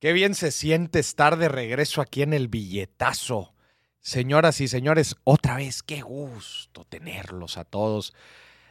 [0.00, 3.52] Qué bien se siente estar de regreso aquí en el billetazo.
[4.00, 8.14] Señoras y señores, otra vez, qué gusto tenerlos a todos.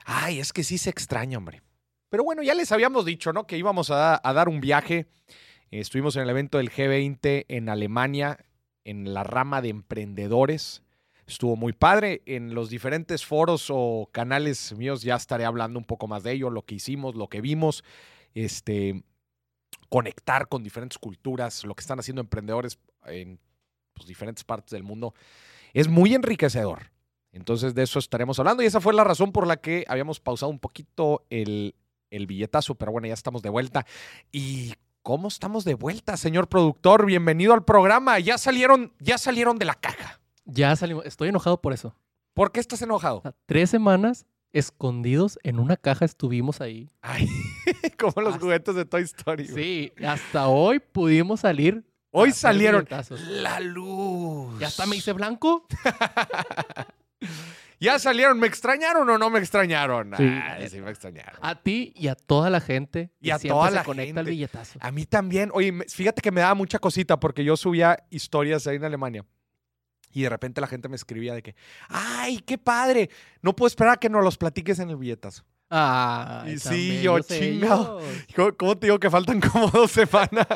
[0.06, 1.62] Ay, es que sí se extraña, hombre.
[2.10, 3.46] Pero bueno, ya les habíamos dicho, ¿no?
[3.46, 5.06] Que íbamos a, dar un viaje.
[5.70, 8.40] Estuvimos en el evento del G20 en Alemania,
[8.84, 10.82] en la rama de emprendedores.
[11.28, 12.24] Estuvo muy padre.
[12.26, 16.50] En los diferentes foros o canales míos ya estaré hablando un poco más de ello,
[16.50, 17.84] lo que hicimos, lo que vimos.
[18.34, 19.04] Este,
[19.90, 23.40] conectar con diferentes culturas, lo que están haciendo emprendedores en
[23.94, 25.14] pues, diferentes partes del mundo,
[25.74, 26.92] es muy enriquecedor.
[27.32, 30.52] Entonces de eso estaremos hablando y esa fue la razón por la que habíamos pausado
[30.52, 31.76] un poquito el,
[32.10, 33.86] el billetazo, pero bueno, ya estamos de vuelta.
[34.32, 37.06] ¿Y cómo estamos de vuelta, señor productor?
[37.06, 38.20] Bienvenido al programa.
[38.20, 40.20] Ya salieron, ya salieron de la caja.
[40.46, 41.06] Ya salimos.
[41.06, 41.96] Estoy enojado por eso.
[42.34, 43.22] ¿Por qué estás enojado?
[43.46, 46.90] Tres semanas escondidos en una caja estuvimos ahí.
[47.02, 47.28] Ay,
[48.00, 49.48] como los Hasta- juguetes de Toy Story.
[49.48, 51.84] Sí, hasta hoy pudimos salir.
[52.12, 52.88] Hoy salieron.
[53.28, 54.60] La luz.
[54.60, 55.68] Ya hasta me hice blanco.
[57.80, 58.40] ya salieron.
[58.40, 60.12] ¿Me extrañaron o no me extrañaron?
[60.18, 60.24] Sí.
[60.24, 61.40] Ay, sí me extrañaron.
[61.42, 63.12] A ti y a toda la gente.
[63.22, 64.32] Y que a toda se la conecta gente.
[64.32, 64.80] billetazo.
[64.82, 65.52] A mí también.
[65.54, 69.26] Oye, fíjate que me daba mucha cosita porque yo subía historias ahí en Alemania.
[70.12, 71.56] Y de repente la gente me escribía de que,
[71.88, 73.10] ¡ay, qué padre!
[73.42, 75.44] No puedo esperar a que nos los platiques en el billetazo.
[76.48, 78.00] Y sí, yo, chingado.
[78.00, 78.26] ellos.
[78.36, 80.48] ¿Cómo, cómo te digo que faltan como dos semanas?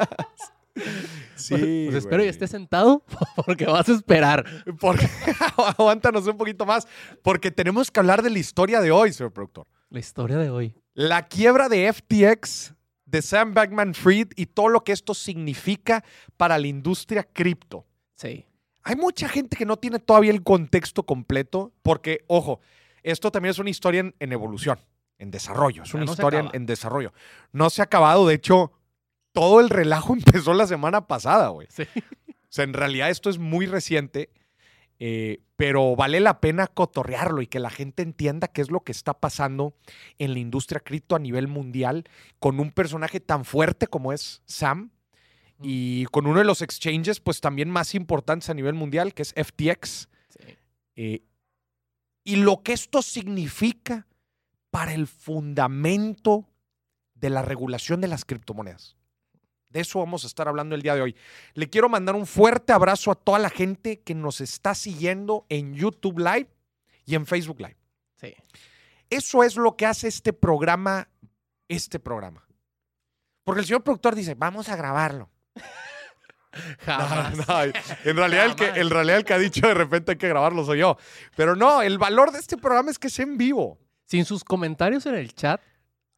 [1.35, 1.85] sí.
[1.89, 3.03] Pues espero y estés sentado
[3.45, 4.45] porque vas a esperar.
[4.79, 5.07] Porque,
[5.77, 6.87] aguántanos un poquito más,
[7.21, 9.67] porque tenemos que hablar de la historia de hoy, señor productor.
[9.89, 10.75] La historia de hoy.
[10.95, 12.73] La quiebra de FTX,
[13.05, 16.03] de Sam Bankman Fried y todo lo que esto significa
[16.37, 17.85] para la industria cripto.
[18.15, 18.47] Sí.
[18.83, 22.59] Hay mucha gente que no tiene todavía el contexto completo, porque, ojo,
[23.01, 24.79] esto también es una historia en, en evolución,
[25.17, 25.83] en desarrollo.
[25.83, 27.13] Es una no historia en desarrollo.
[27.51, 28.73] No se ha acabado, de hecho,
[29.31, 31.67] todo el relajo empezó la semana pasada, güey.
[31.69, 31.83] Sí.
[31.93, 34.29] O sea, en realidad esto es muy reciente,
[34.99, 38.91] eh, pero vale la pena cotorrearlo y que la gente entienda qué es lo que
[38.91, 39.75] está pasando
[40.19, 42.03] en la industria cripto a nivel mundial
[42.39, 44.91] con un personaje tan fuerte como es Sam
[45.61, 49.33] y con uno de los exchanges pues también más importantes a nivel mundial que es
[49.33, 50.09] FTX.
[50.29, 50.57] sí.
[50.95, 51.23] eh,
[52.23, 54.07] y lo que esto significa
[54.71, 56.47] para el fundamento
[57.15, 58.95] de la regulación de las criptomonedas.
[59.69, 61.15] De eso vamos a estar hablando el día de hoy.
[61.53, 65.73] Le quiero mandar un fuerte abrazo a toda la gente que nos está siguiendo en
[65.73, 66.47] YouTube Live
[67.05, 67.77] y en Facebook Live.
[68.15, 68.35] Sí.
[69.09, 71.09] Eso es lo que hace este programa,
[71.67, 72.47] este programa.
[73.43, 75.29] Porque el señor productor dice, vamos a grabarlo.
[76.79, 77.35] Jamás.
[77.37, 80.17] No, no, en, realidad el que, en realidad el que ha dicho de repente hay
[80.17, 80.97] que grabarlo soy yo.
[81.35, 83.79] Pero no, el valor de este programa es que es en vivo.
[84.05, 85.61] Sin sus comentarios en el chat,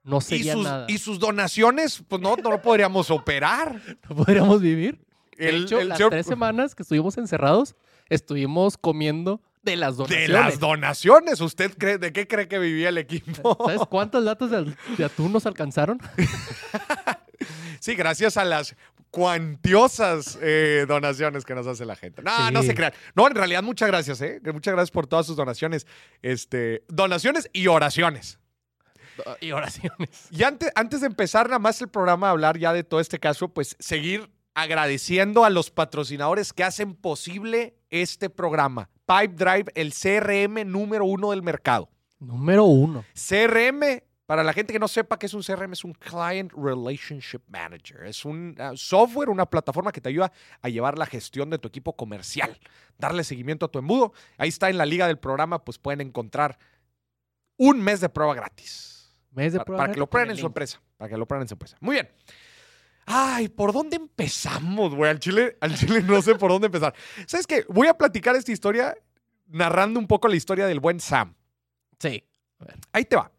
[0.03, 0.85] no Y sería sus, nada.
[0.89, 3.79] y sus donaciones, pues no, no lo podríamos operar.
[4.09, 5.05] No podríamos vivir.
[5.37, 7.75] De El- hecho, el las señor- tres semanas que estuvimos encerrados,
[8.09, 10.29] estuvimos comiendo de las de donaciones.
[10.29, 11.41] las donaciones.
[11.41, 13.57] ¿Usted cree, de qué cree que vivía el equipo?
[13.65, 15.99] ¿Sabes cuántas latas de, de atún nos alcanzaron?
[17.79, 18.75] Sí, gracias a las
[19.15, 22.21] cuantiosas eh, donaciones que nos hace la gente.
[22.21, 22.91] No, no se crean.
[23.15, 24.41] No, en realidad, muchas gracias, ¿eh?
[24.43, 25.87] Muchas gracias por todas sus donaciones.
[26.21, 28.39] Este, donaciones y oraciones.
[29.39, 30.27] Y oraciones.
[30.31, 33.17] Y antes, antes de empezar nada más el programa a hablar ya de todo este
[33.17, 38.89] caso, pues seguir agradeciendo a los patrocinadores que hacen posible este programa.
[39.05, 41.89] Pipe Drive, el CRM número uno del mercado.
[42.19, 43.05] Número uno.
[43.13, 47.41] CRM, para la gente que no sepa qué es un CRM, es un Client Relationship
[47.47, 48.05] Manager.
[48.05, 50.31] Es un uh, software, una plataforma que te ayuda
[50.61, 52.57] a llevar la gestión de tu equipo comercial,
[52.97, 54.13] darle seguimiento a tu embudo.
[54.37, 56.57] Ahí está en la liga del programa, pues pueden encontrar
[57.57, 59.15] un mes de prueba gratis.
[59.31, 60.81] Mes de Para, prueba para que lo prueben en su empresa.
[60.97, 61.77] Para que lo prueben en su empresa.
[61.79, 62.09] Muy bien.
[63.05, 65.11] Ay, ¿por dónde empezamos, güey?
[65.11, 66.95] Al chile, al chile no sé por dónde empezar.
[67.27, 67.63] ¿Sabes qué?
[67.69, 68.97] Voy a platicar esta historia
[69.45, 71.35] narrando un poco la historia del buen Sam.
[71.99, 72.23] Sí.
[72.91, 73.31] Ahí te va.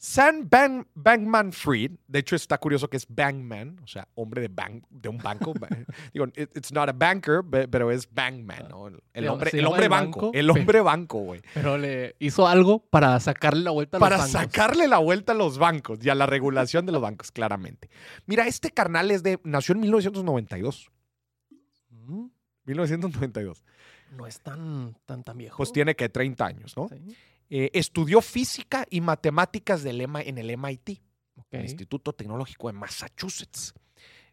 [0.00, 4.46] Sam Bang- Bankman Fried, de hecho está curioso que es Bankman, o sea, hombre de,
[4.48, 5.52] bank, de un banco.
[5.54, 5.66] Ba-
[6.14, 8.86] Digo, it- it's not a banker, pero es Bankman, ¿no?
[9.12, 11.40] El, hombre, el hombre banco, banco, el hombre banco, güey.
[11.52, 14.52] Pero le hizo algo para sacarle la vuelta a Para los bancos.
[14.52, 17.90] sacarle la vuelta a los bancos y a la regulación de los bancos, claramente.
[18.26, 20.90] Mira, este carnal es de, nació en 1992.
[21.90, 22.26] Mm,
[22.66, 23.64] 1992.
[24.16, 25.56] No es tan, tan, tan viejo.
[25.56, 26.88] Pues tiene que 30 años, ¿no?
[26.88, 27.16] Sí.
[27.50, 31.00] Eh, estudió física y matemáticas del EMA en el MIT.
[31.50, 33.72] El Instituto Tecnológico de Massachusetts.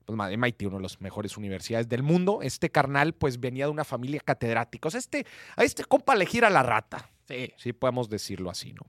[0.05, 2.41] Pues MIT, una de las mejores universidades del mundo.
[2.41, 4.87] Este carnal, pues venía de una familia catedrática.
[4.87, 5.25] O sea, este,
[5.55, 7.09] a este compa le gira la rata.
[7.27, 7.51] Sí.
[7.57, 8.81] Sí, podemos decirlo así, ¿no?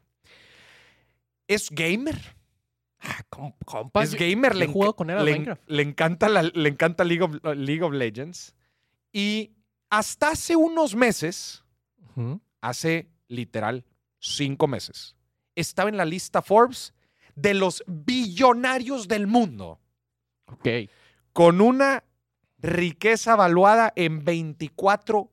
[1.46, 2.20] Es gamer.
[2.98, 3.22] Ah,
[3.64, 7.82] compa, es gamer, yo le, con él le, encanta, la- le encanta League, of, League
[7.82, 8.54] of Legends.
[9.12, 9.52] Y
[9.90, 11.62] hasta hace unos meses,
[12.60, 13.84] hace literal
[14.18, 15.16] cinco meses,
[15.54, 16.94] estaba en la lista Forbes
[17.34, 19.80] de los billonarios del mundo,
[20.46, 20.68] Ok.
[21.32, 22.04] con una
[22.58, 25.30] riqueza evaluada en 24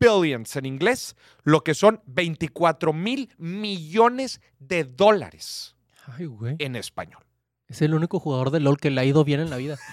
[0.00, 1.14] billions en inglés,
[1.44, 5.76] lo que son 24 mil millones de dólares
[6.06, 6.56] Ay, güey.
[6.58, 7.22] en español.
[7.68, 9.78] Es el único jugador de LOL que le ha ido bien en la vida.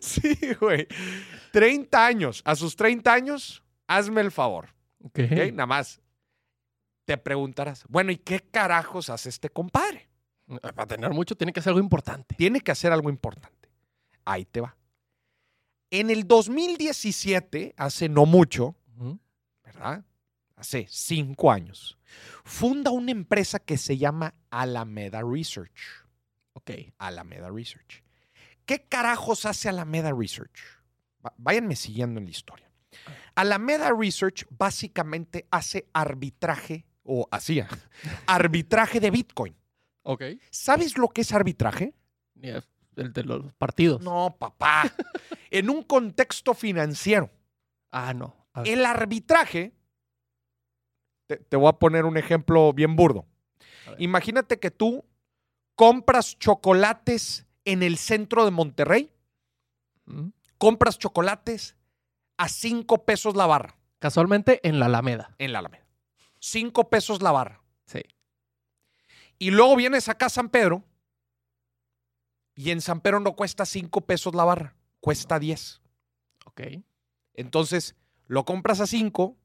[0.00, 0.86] Sí, güey.
[1.52, 2.42] 30 años.
[2.44, 4.68] A sus 30 años, hazme el favor.
[5.02, 5.20] Ok.
[5.24, 5.52] ¿ok?
[5.52, 6.00] Nada más.
[7.04, 10.08] Te preguntarás, bueno, ¿y qué carajos hace este compadre?
[10.60, 12.34] Para tener mucho tiene que ser algo importante.
[12.36, 13.70] Tiene que hacer algo importante.
[14.24, 14.76] Ahí te va.
[15.90, 18.76] En el 2017, hace no mucho.
[19.64, 20.04] ¿verdad?
[20.56, 21.98] Hace cinco años,
[22.44, 26.06] funda una empresa que se llama Alameda Research.
[26.52, 26.70] Ok.
[26.98, 28.04] Alameda Research.
[28.64, 30.60] ¿Qué carajos hace Alameda Research?
[31.36, 32.70] Váyanme siguiendo en la historia.
[33.34, 37.68] Alameda Research básicamente hace arbitraje, o hacía,
[38.26, 39.56] arbitraje de Bitcoin.
[40.02, 40.22] Ok.
[40.50, 41.94] ¿Sabes lo que es arbitraje?
[42.40, 44.02] El de los partidos.
[44.02, 44.82] No, papá.
[45.50, 47.30] en un contexto financiero.
[47.90, 48.34] Ah, no.
[48.64, 49.72] El arbitraje,
[51.26, 53.26] te, te voy a poner un ejemplo bien burdo.
[53.98, 55.04] Imagínate que tú
[55.74, 59.10] compras chocolates en el centro de Monterrey,
[60.06, 60.32] Ujú.
[60.58, 61.76] compras chocolates
[62.36, 65.34] a cinco pesos la barra Casualmente en la Alameda.
[65.38, 65.81] en la Alameda.
[66.44, 67.62] Cinco pesos la barra.
[67.86, 68.02] Sí.
[69.38, 70.82] Y luego vienes acá a San Pedro
[72.56, 75.80] y en San Pedro no cuesta cinco pesos la barra, cuesta diez.
[76.44, 76.62] Ok.
[77.34, 77.94] Entonces
[78.26, 79.38] lo compras a cinco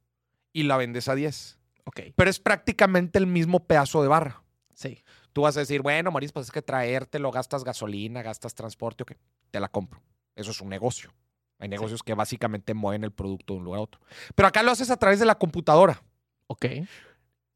[0.54, 1.60] y la vendes a diez.
[1.86, 2.02] Ok.
[2.16, 4.44] Pero es prácticamente el mismo pedazo de barra.
[4.74, 5.04] Sí.
[5.34, 9.12] Tú vas a decir, bueno, Maris, pues es que traértelo, gastas gasolina, gastas transporte, ok,
[9.52, 10.02] te la compro.
[10.36, 11.14] Eso es un negocio.
[11.60, 14.02] Hay negocios que básicamente mueven el producto de un lugar a otro.
[14.34, 16.02] Pero acá lo haces a través de la computadora.
[16.48, 16.66] Ok.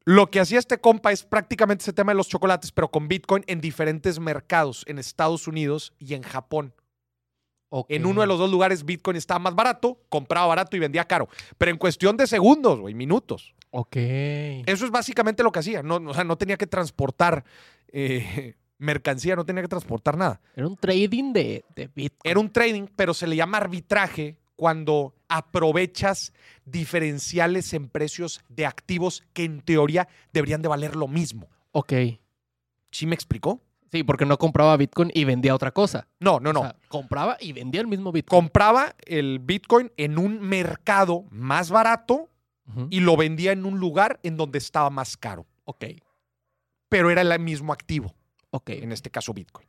[0.04, 3.44] Lo que hacía este compa es prácticamente ese tema de los chocolates, pero con Bitcoin
[3.46, 6.74] en diferentes mercados, en Estados Unidos y en Japón.
[7.68, 7.86] ok.
[7.90, 11.28] En uno de los dos lugares Bitcoin estaba más barato, compraba barato y vendía caro.
[11.56, 13.54] Pero en cuestión de segundos, güey, minutos.
[13.70, 13.96] Ok.
[13.96, 15.82] Eso es básicamente lo que hacía.
[15.82, 17.44] No, o sea, no tenía que transportar
[17.88, 20.40] eh, mercancía, no tenía que transportar nada.
[20.56, 22.30] Era un trading de, de Bitcoin.
[22.30, 26.32] Era un trading, pero se le llama arbitraje cuando aprovechas
[26.64, 31.48] diferenciales en precios de activos que en teoría deberían de valer lo mismo.
[31.72, 31.92] Ok.
[32.92, 33.60] ¿Sí me explicó?
[33.90, 36.06] Sí, porque no compraba Bitcoin y vendía otra cosa.
[36.20, 36.60] No, no, no.
[36.60, 38.40] O sea, compraba y vendía el mismo Bitcoin.
[38.40, 42.30] Compraba el Bitcoin en un mercado más barato
[42.88, 45.44] y lo vendía en un lugar en donde estaba más caro.
[45.64, 45.86] Ok.
[46.88, 48.14] Pero era el mismo activo.
[48.50, 48.70] Ok.
[48.70, 49.66] en este caso Bitcoin.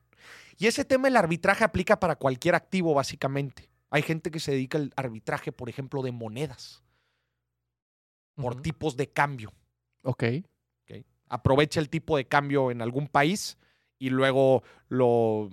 [0.59, 3.72] Y ese tema del arbitraje aplica para cualquier activo, básicamente.
[3.93, 6.83] Hay gente que se dedica al arbitraje, por ejemplo, de monedas,
[8.35, 9.53] por tipos de cambio.
[10.01, 10.23] Ok.
[10.83, 11.05] ¿ok?
[11.29, 13.57] Aprovecha el tipo de cambio en algún país
[13.99, 15.49] y luego lo,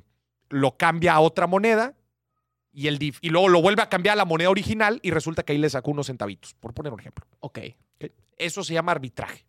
[0.49, 1.95] lo cambia a otra moneda
[2.73, 5.43] y, el dif- y luego lo vuelve a cambiar a la moneda original y resulta
[5.43, 7.27] que ahí le sacó unos centavitos, por poner un ejemplo.
[7.41, 7.59] Ok.
[7.97, 8.11] ¿ok?
[8.39, 9.45] Eso se llama arbitraje.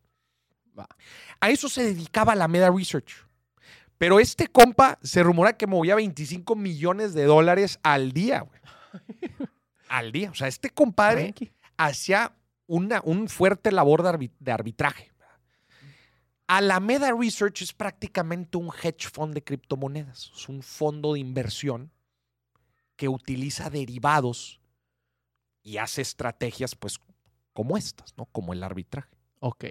[0.77, 0.87] Va.
[1.39, 3.25] A eso se dedicaba la Meda Research.
[3.97, 8.59] Pero este compa se rumora que movía 25 millones de dólares al día, güey.
[9.89, 10.31] Al día.
[10.31, 11.33] O sea, este compadre
[11.77, 12.33] hacía
[12.67, 14.03] una, un fuerte labor
[14.39, 15.11] de arbitraje.
[16.47, 20.31] Alameda Research es prácticamente un hedge fund de criptomonedas.
[20.35, 21.91] Es un fondo de inversión
[22.97, 24.59] que utiliza derivados
[25.63, 26.99] y hace estrategias, pues,
[27.53, 28.25] como estas, ¿no?
[28.25, 29.20] Como el arbitraje.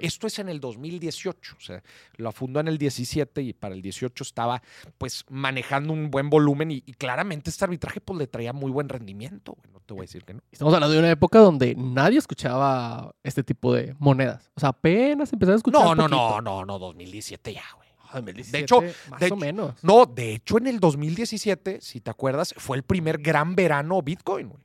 [0.04, 1.82] Esto es en el 2018, o sea,
[2.16, 4.62] lo fundó en el 17 y para el 18 estaba
[4.98, 8.88] pues manejando un buen volumen y, y claramente este arbitraje pues le traía muy buen
[8.88, 10.40] rendimiento, no te voy a decir que no.
[10.50, 14.50] Estamos hablando de una época donde nadie escuchaba este tipo de monedas.
[14.54, 15.82] O sea, apenas empezaron a escuchar.
[15.84, 17.88] No, no, no, no, no, 2017 ya, güey.
[18.12, 19.74] Ah, 2017, De hecho- más de o menos.
[19.84, 24.48] No, de hecho en el 2017, si te acuerdas, fue el primer gran verano Bitcoin,
[24.48, 24.62] güey.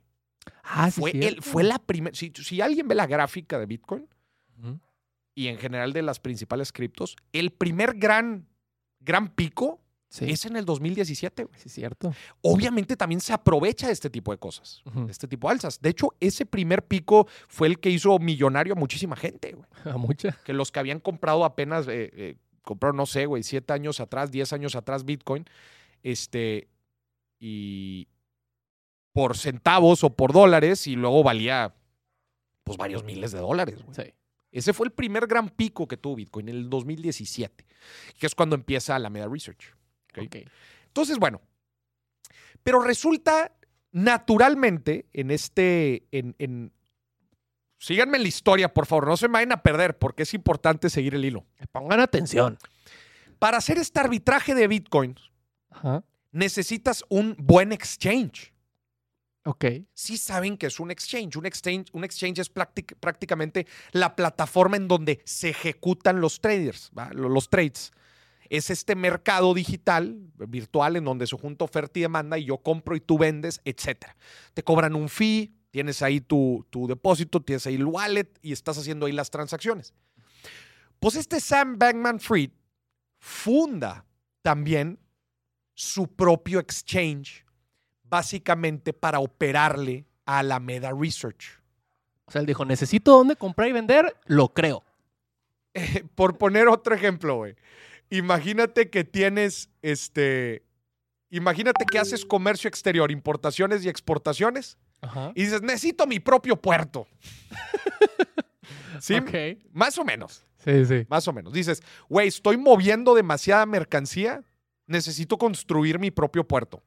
[0.64, 4.08] Ah, sí, Fue, el, fue la primera, si, si alguien ve la gráfica de Bitcoin.
[5.36, 8.48] Y en general de las principales criptos, el primer gran,
[8.98, 11.60] gran pico Sí, es en el 2017, güey.
[11.60, 12.14] sí, cierto.
[12.40, 15.80] obviamente también se aprovecha de este tipo de cosas, de este tipo de alzas.
[15.80, 19.68] De hecho, ese primer pico fue el que hizo millonario a muchísima gente, güey.
[19.84, 20.38] A mucha.
[20.44, 24.30] Que los que habían comprado apenas, eh, eh, compraron, no sé, güey, siete años atrás,
[24.30, 25.44] diez años atrás Bitcoin,
[26.02, 26.68] este,
[27.40, 28.08] y
[29.12, 31.74] por centavos o por dólares, y luego valía,
[32.64, 33.94] pues, varios miles de dólares, güey.
[33.94, 34.14] Sí.
[34.56, 37.66] Ese fue el primer gran pico que tuvo Bitcoin en el 2017,
[38.18, 39.74] que es cuando empieza la Meta Research.
[40.12, 40.24] ¿ok?
[40.26, 40.36] Ok.
[40.86, 41.42] Entonces, bueno,
[42.62, 43.54] pero resulta
[43.92, 46.72] naturalmente en este, en, en-
[47.78, 50.88] síganme en la historia, por favor, no se me vayan a perder porque es importante
[50.88, 51.44] seguir el hilo.
[51.72, 52.58] Pongan atención.
[53.38, 55.16] Para hacer este arbitraje de Bitcoin,
[55.70, 56.02] Ajá.
[56.32, 58.54] necesitas un buen exchange.
[59.46, 59.64] Ok.
[59.94, 61.36] Sí saben que es un exchange.
[61.36, 66.90] Un exchange, un exchange es práctic- prácticamente la plataforma en donde se ejecutan los traders,
[67.12, 67.92] los trades.
[68.50, 72.96] Es este mercado digital, virtual, en donde se junta oferta y demanda y yo compro
[72.96, 74.06] y tú vendes, etc.
[74.52, 78.78] Te cobran un fee, tienes ahí tu, tu depósito, tienes ahí el wallet y estás
[78.78, 79.94] haciendo ahí las transacciones.
[80.98, 82.50] Pues este Sam Bankman Fried
[83.20, 84.04] funda
[84.42, 84.98] también
[85.74, 87.45] su propio exchange
[88.08, 91.60] básicamente para operarle a Alameda Research.
[92.26, 94.84] O sea, él dijo, necesito dónde comprar y vender, lo creo.
[96.14, 97.54] Por poner otro ejemplo, güey.
[98.10, 100.64] Imagínate que tienes este.
[101.30, 105.32] Imagínate que haces comercio exterior, importaciones y exportaciones, Ajá.
[105.34, 107.06] y dices, necesito mi propio puerto.
[109.00, 109.14] ¿Sí?
[109.16, 109.58] Ok.
[109.72, 111.06] Más o menos, Sí, sí.
[111.08, 111.52] más o menos.
[111.52, 114.42] Dices, güey, estoy moviendo demasiada mercancía,
[114.86, 116.82] necesito construir mi propio puerto.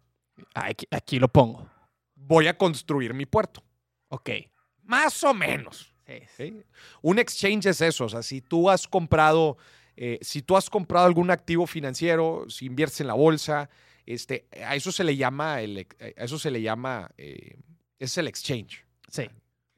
[0.54, 1.68] Aquí, aquí lo pongo.
[2.16, 3.64] Voy a construir mi puerto.
[4.10, 4.30] Ok.
[4.84, 5.94] Más o menos.
[6.06, 6.64] Sí, ¿sí?
[7.02, 9.58] Un exchange es eso, o sea, si tú has comprado,
[9.96, 13.70] eh, si tú has comprado algún activo financiero, si inviertes en la bolsa,
[14.08, 17.58] este, a eso se le llama, el, ex- a eso se le llama, eh,
[18.00, 18.84] es el exchange.
[19.12, 19.30] Sí.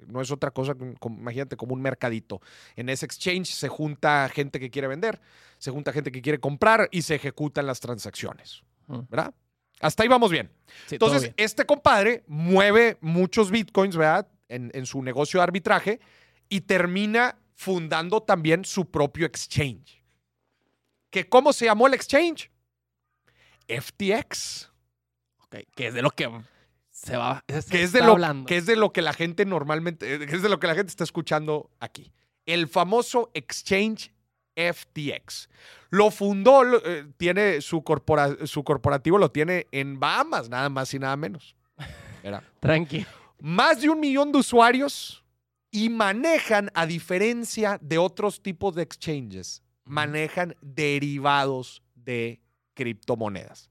[0.07, 2.41] No es otra cosa, como- imagínate como un mercadito.
[2.77, 5.19] En ese exchange se junta gente que quiere vender,
[5.57, 8.63] se junta gente que quiere comprar y se ejecutan las transacciones.
[8.87, 9.33] ¿verdad?
[9.81, 10.51] Hasta ahí vamos bien.
[10.87, 11.33] Sí, Entonces, bien.
[11.37, 14.27] este compadre mueve muchos bitcoins, ¿verdad?
[14.47, 15.99] En, en su negocio de arbitraje
[16.49, 20.03] y termina fundando también su propio exchange.
[21.09, 22.49] ¿Que ¿Cómo se llamó el exchange?
[23.67, 24.69] FTX.
[25.39, 26.29] Ok, Que es de lo que
[26.89, 27.43] se va.
[27.47, 28.45] se Que es, de lo, hablando.
[28.47, 30.75] que es de lo que la gente normalmente, eh, que es de lo que la
[30.75, 32.11] gente está escuchando aquí.
[32.45, 34.11] El famoso exchange
[34.55, 35.49] FTX.
[35.89, 40.99] Lo fundó, eh, tiene su, corpora- su corporativo, lo tiene en Bahamas, nada más y
[40.99, 41.55] nada menos.
[42.59, 43.05] Tranqui.
[43.39, 45.23] más de un millón de usuarios
[45.71, 52.41] y manejan, a diferencia de otros tipos de exchanges, manejan derivados de
[52.73, 53.69] criptomonedas.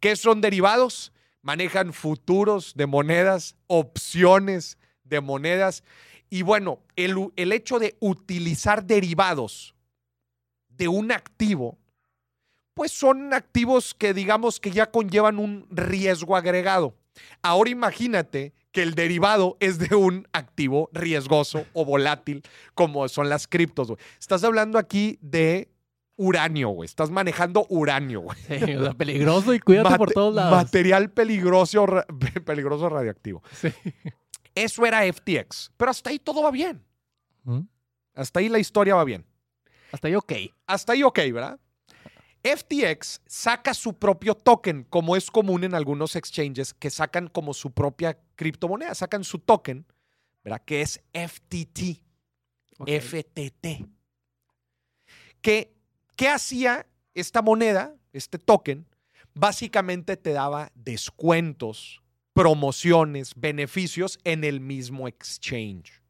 [0.00, 1.12] ¿Qué son derivados?
[1.42, 5.84] Manejan futuros de monedas, opciones de monedas.
[6.30, 9.73] Y bueno, el, el hecho de utilizar derivados
[10.76, 11.78] de un activo,
[12.74, 16.94] pues son activos que digamos que ya conllevan un riesgo agregado.
[17.42, 22.42] Ahora imagínate que el derivado es de un activo riesgoso o volátil,
[22.74, 23.92] como son las criptos.
[24.18, 25.68] Estás hablando aquí de
[26.16, 26.86] uranio, güey.
[26.86, 28.36] Estás manejando uranio, güey.
[28.48, 30.50] Sí, o sea, peligroso y cuídate por todos lados.
[30.64, 32.06] Material peligroso, ra-
[32.44, 33.42] peligroso radioactivo.
[33.52, 33.68] Sí.
[34.56, 35.70] Eso era FTX.
[35.76, 36.82] Pero hasta ahí todo va bien.
[37.44, 37.60] ¿Mm?
[38.14, 39.24] Hasta ahí la historia va bien.
[39.94, 40.32] Hasta ahí, ok.
[40.66, 41.60] Hasta ahí ok, ¿verdad?
[42.42, 47.70] FTX saca su propio token, como es común en algunos exchanges que sacan como su
[47.70, 49.86] propia criptomoneda, sacan su token,
[50.42, 50.62] ¿verdad?
[50.66, 52.02] Que es FTT.
[52.84, 53.86] FTT.
[55.40, 55.76] ¿Qué,
[56.16, 58.88] ¿Qué hacía esta moneda, este token?
[59.32, 66.03] Básicamente te daba descuentos, promociones, beneficios en el mismo exchange.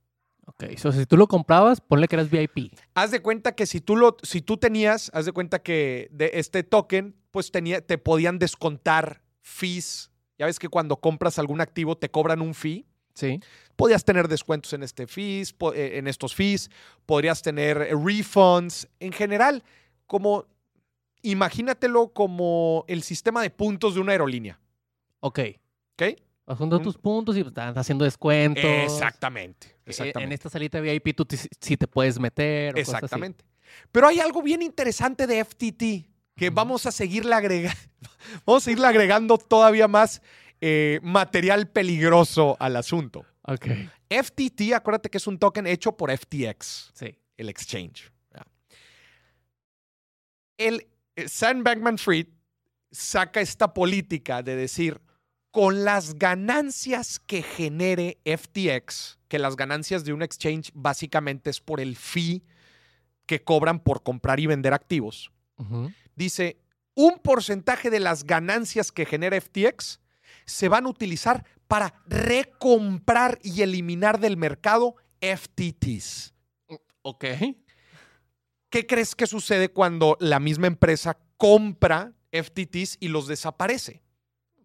[0.46, 2.72] Ok, so, si tú lo comprabas, ponle que eras VIP.
[2.94, 6.32] Haz de cuenta que si tú, lo, si tú tenías, haz de cuenta que de
[6.34, 10.10] este token, pues tenía, te podían descontar fees.
[10.38, 12.86] Ya ves que cuando compras algún activo te cobran un fee.
[13.14, 13.40] Sí.
[13.76, 16.70] Podías tener descuentos en, este fees, eh, en estos fees,
[17.06, 18.88] podrías tener eh, refunds.
[18.98, 19.62] En general,
[20.06, 20.46] como
[21.22, 24.60] imagínatelo como el sistema de puntos de una aerolínea.
[25.20, 25.40] Ok.
[25.94, 26.18] ¿Ok?
[26.46, 28.64] Vas juntando Un- tus puntos y pues, están haciendo descuentos.
[28.64, 29.68] Exactamente.
[29.68, 30.34] Eh, En Exactamente.
[30.34, 31.26] esta salita VIP tú
[31.60, 32.72] sí te puedes meter.
[32.74, 33.04] o cosas así.
[33.04, 33.44] Exactamente.
[33.90, 37.78] Pero hay algo bien interesante de FTT que vamos a seguirle agregando,
[38.46, 40.20] vamos a seguirle agregando todavía más
[40.60, 43.24] eh, material peligroso al asunto.
[43.42, 43.66] Ok.
[44.10, 47.18] FTT, acuérdate que es un token hecho por FTX, Sí.
[47.36, 48.10] el exchange.
[50.56, 50.86] El
[51.16, 52.28] eh, Sam Bankman Fried
[52.90, 55.00] saca esta política de decir,
[55.54, 61.80] con las ganancias que genere FTX, que las ganancias de un exchange básicamente es por
[61.80, 62.42] el fee
[63.24, 65.30] que cobran por comprar y vender activos,
[66.16, 66.58] dice,
[66.96, 70.00] un porcentaje de las ganancias que genera FTX
[70.44, 76.34] se van a utilizar para recomprar y eliminar del mercado FTTs.
[77.02, 77.26] Ok.
[78.70, 84.03] ¿Qué crees que sucede cuando la misma empresa compra FTTs y los desaparece?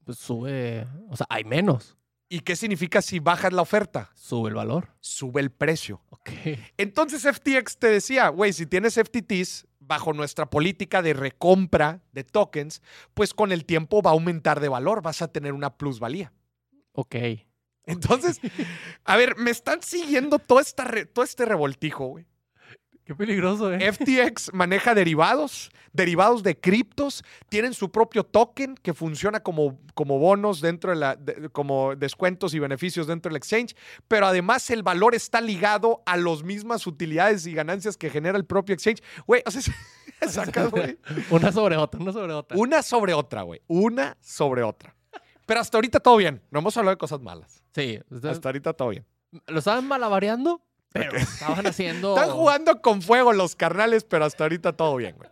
[0.09, 0.87] Pues sube.
[1.09, 1.95] O sea, hay menos.
[2.29, 4.09] ¿Y qué significa si bajas la oferta?
[4.15, 4.89] Sube el valor.
[5.01, 6.01] Sube el precio.
[6.09, 6.31] Ok.
[6.77, 12.81] Entonces FTX te decía, güey, si tienes FTTs bajo nuestra política de recompra de tokens,
[13.13, 16.33] pues con el tiempo va a aumentar de valor, vas a tener una plusvalía.
[16.93, 17.15] Ok.
[17.85, 18.39] Entonces,
[19.03, 22.25] a ver, me están siguiendo todo, esta re- todo este revoltijo, güey.
[23.09, 23.91] Qué peligroso, ¿eh?
[23.91, 30.61] FTX maneja derivados, derivados de criptos, tienen su propio token que funciona como, como bonos
[30.61, 33.75] dentro de la, de- como descuentos y beneficios dentro del exchange,
[34.07, 38.45] pero además el valor está ligado a las mismas utilidades y ganancias que genera el
[38.45, 39.01] propio exchange.
[39.25, 39.61] Güey, o sea,
[40.29, 40.99] sacas, güey,
[41.31, 42.57] Una sobre otra, una sobre otra.
[42.59, 44.95] una sobre otra, güey, una sobre otra.
[45.47, 47.63] Pero hasta ahorita todo bien, no hemos hablado de cosas malas.
[47.73, 47.99] Sí.
[48.23, 49.03] Hasta ahorita todo bien.
[49.47, 52.15] Lo estaban malabareando, pero estaban haciendo.
[52.17, 55.29] Están jugando con fuego los carnales, pero hasta ahorita todo bien, güey.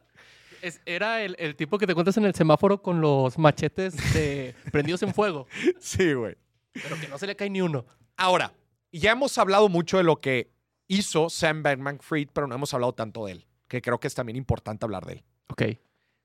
[0.61, 4.55] Es- era el, el tipo que te encuentras en el semáforo con los machetes de
[4.71, 5.47] prendidos en fuego,
[5.79, 6.35] Sí, güey.
[6.73, 7.85] pero que no se le cae ni uno.
[8.17, 8.53] Ahora,
[8.91, 10.51] ya hemos hablado mucho de lo que
[10.87, 14.15] hizo Sam Bankman Fried, pero no hemos hablado tanto de él, que creo que es
[14.15, 15.23] también importante hablar de él.
[15.49, 15.63] Ok.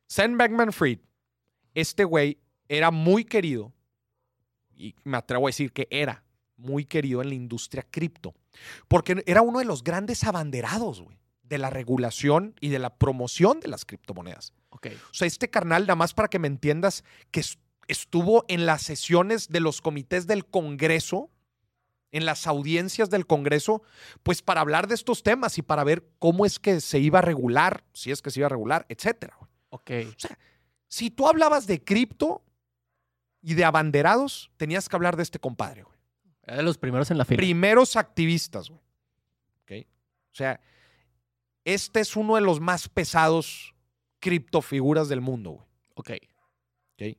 [0.08, 0.98] Sam Bankman Fried,
[1.74, 3.72] este güey era muy querido,
[4.74, 6.24] y me atrevo a decir que era
[6.56, 8.34] muy querido en la industria cripto,
[8.88, 13.60] porque era uno de los grandes abanderados, güey, de la regulación y de la promoción
[13.60, 14.52] de las criptomonedas.
[14.70, 14.88] Ok.
[15.10, 18.82] O sea, este carnal, nada más para que me entiendas, que es- estuvo en las
[18.82, 21.30] sesiones de los comités del Congreso,
[22.10, 23.82] en las audiencias del Congreso,
[24.22, 27.22] pues para hablar de estos temas y para ver cómo es que se iba a
[27.22, 29.36] regular, si es que se iba a regular, etcétera.
[29.38, 29.50] güey.
[29.70, 29.90] Ok.
[30.88, 32.42] Si tú hablabas de cripto
[33.40, 35.96] y de abanderados, tenías que hablar de este compadre, güey.
[36.42, 37.38] Era de los primeros en la fila.
[37.38, 38.80] Primeros activistas, güey.
[39.62, 39.86] ¿Ok?
[40.32, 40.60] O sea,
[41.64, 43.74] este es uno de los más pesados
[44.18, 45.66] criptofiguras del mundo, güey.
[45.94, 46.10] Ok.
[46.94, 47.18] ¿ok?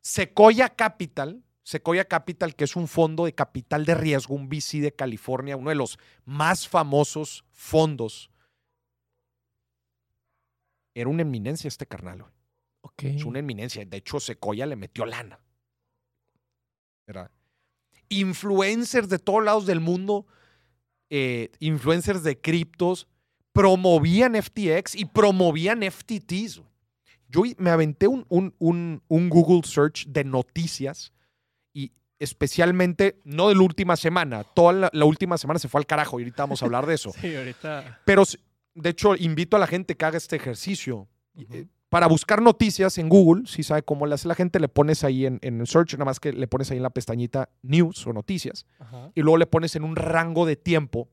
[0.00, 4.94] Sequoia Capital, Sequoia Capital, que es un fondo de capital de riesgo, un VC de
[4.94, 8.30] California, uno de los más famosos fondos.
[10.94, 12.32] Era una eminencia este carnal, güey.
[12.82, 13.02] Ok.
[13.02, 13.84] Es una eminencia.
[13.84, 15.40] De hecho, Sequoia le metió lana.
[17.06, 17.30] ¿Verdad?
[18.08, 20.26] Influencers de todos lados del mundo,
[21.10, 23.06] eh, influencers de criptos,
[23.52, 26.62] promovían FTX y promovían FTTs.
[27.28, 31.12] Yo me aventé un, un- un- un Google Search de noticias
[31.72, 35.86] y especialmente, no de la última semana, toda la, la última semana se fue al
[35.86, 37.12] carajo y ahorita vamos a hablar de eso.
[37.20, 38.00] Sí, ahorita.
[38.04, 38.22] Pero,
[38.74, 41.08] de hecho, invito a la gente que haga este ejercicio.
[41.50, 45.04] Eh, Para buscar noticias en Google, si sabe cómo le hace la gente, le pones
[45.04, 48.12] ahí en, en search, nada más que le pones ahí en la pestañita news o
[48.12, 49.12] noticias, Ajá.
[49.14, 51.08] y luego le pones en un rango de tiempo.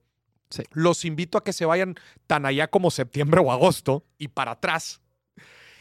[0.50, 0.64] Sí.
[0.72, 1.96] Los invito a que se vayan
[2.28, 5.02] tan allá como septiembre o agosto y para atrás.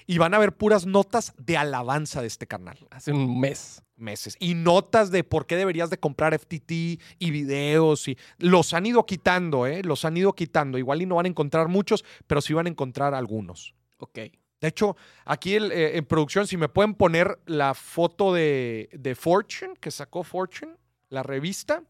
[0.06, 2.76] Y van a ver puras notas de alabanza de este canal.
[2.90, 3.82] Hace un mes.
[3.96, 4.36] Meses.
[4.40, 8.08] Y notas de por qué deberías de comprar FTT y videos.
[8.08, 9.82] Y los han ido quitando, ¿eh?
[9.84, 10.76] Los han ido quitando.
[10.76, 13.74] Igual y no van a encontrar muchos, pero sí van a encontrar algunos.
[13.98, 14.18] Ok.
[14.62, 19.16] De hecho, aquí el, eh, en producción, si me pueden poner la foto de, de
[19.16, 20.76] Fortune, que sacó Fortune,
[21.08, 21.82] la revista,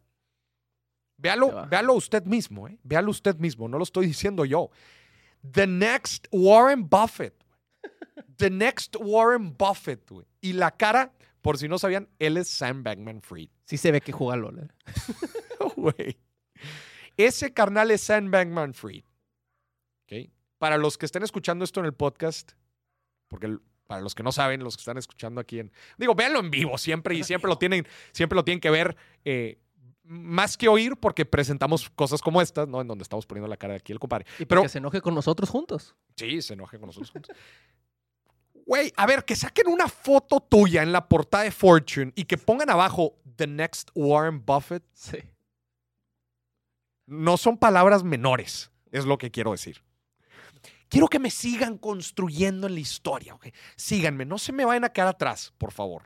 [1.18, 2.78] véalo, véalo usted mismo, ¿eh?
[2.82, 4.70] Véalo usted mismo, no lo estoy diciendo yo.
[5.48, 7.34] The next Warren Buffett.
[8.38, 10.26] The next Warren Buffett, güey.
[10.40, 13.50] Y la cara, por si no sabían, él es Sam Bankman Fried.
[13.66, 14.60] Sí se ve que juega LOL.
[14.60, 14.68] ¿eh?
[15.76, 16.18] Güey.
[17.18, 19.04] Ese carnal es Sam Bankman Fried.
[20.04, 20.30] ¿Ok?
[20.58, 22.52] Para los que estén escuchando esto en el podcast,
[23.32, 23.56] porque
[23.88, 25.72] para los que no saben, los que están escuchando aquí en.
[25.98, 28.96] Digo, véanlo en vivo siempre y siempre lo tienen, siempre lo tienen que ver.
[29.24, 29.58] eh,
[30.04, 32.80] más que oír, porque presentamos cosas como estas, ¿no?
[32.80, 34.26] En donde estamos poniendo la cara de aquí el compadre.
[34.38, 35.94] Y Pero- que se enoje con nosotros juntos.
[36.16, 37.34] Sí, se enoje con nosotros juntos.
[38.66, 42.36] Güey, a ver, que saquen una foto tuya en la portada de Fortune y que
[42.36, 45.18] pongan abajo The Next Warren Buffett Sí.
[47.06, 49.82] no son palabras menores, es lo que quiero decir.
[50.92, 53.46] Quiero que me sigan construyendo en la historia, ¿ok?
[53.76, 56.02] Síganme, no se me vayan a quedar atrás, por favor.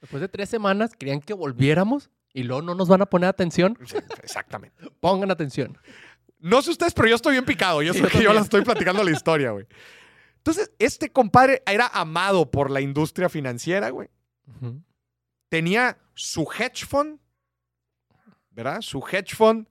[0.00, 3.78] Después de tres semanas querían que volviéramos y luego no nos van a poner atención.
[3.86, 4.90] Sí, Exactamente.
[5.00, 5.78] Pongan atención.
[6.40, 7.80] No sé ustedes, pero yo estoy bien picado.
[7.80, 9.68] Yo sé que yo la estoy platicando la historia, güey.
[10.38, 14.08] Entonces, este compadre era amado por la industria financiera, güey.
[15.48, 17.20] Tenía su hedge fund,
[18.50, 18.80] ¿verdad?
[18.80, 19.68] Su hedge fund,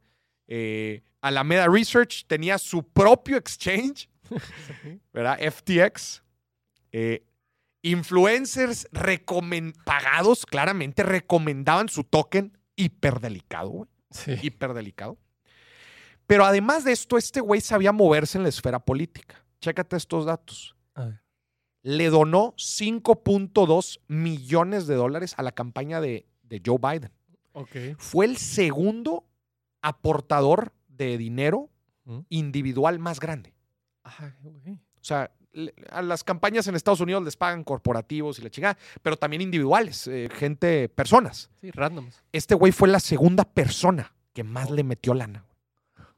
[0.47, 4.09] eh, Alameda Research, tenía su propio exchange.
[5.13, 5.39] ¿verdad?
[5.39, 6.23] FTX.
[6.91, 7.23] Eh,
[7.81, 8.87] influencers
[9.85, 13.89] pagados claramente recomendaban su token hiperdelicado, güey.
[14.11, 14.35] Sí.
[14.41, 15.17] Hiperdelicado.
[16.25, 19.45] Pero además de esto, este güey sabía moverse en la esfera política.
[19.61, 20.75] Chécate estos datos.
[20.93, 21.21] A ver.
[21.83, 27.11] Le donó 5.2 millones de dólares a la campaña de, de Joe Biden.
[27.53, 27.97] Ok.
[27.97, 29.25] Fue el segundo
[29.81, 31.69] aportador de dinero
[32.29, 33.53] individual más grande.
[34.03, 34.75] Ay, güey.
[34.75, 35.31] O sea,
[35.89, 40.07] a las campañas en Estados Unidos les pagan corporativos y la chingada, pero también individuales,
[40.07, 41.49] eh, gente, personas.
[41.61, 42.23] Sí, randoms.
[42.31, 45.45] Este güey fue la segunda persona que más le metió lana.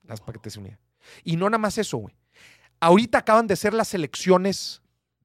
[0.04, 0.80] Las des una idea.
[1.24, 2.16] Y no nada más eso, güey.
[2.80, 4.82] Ahorita acaban de ser las elecciones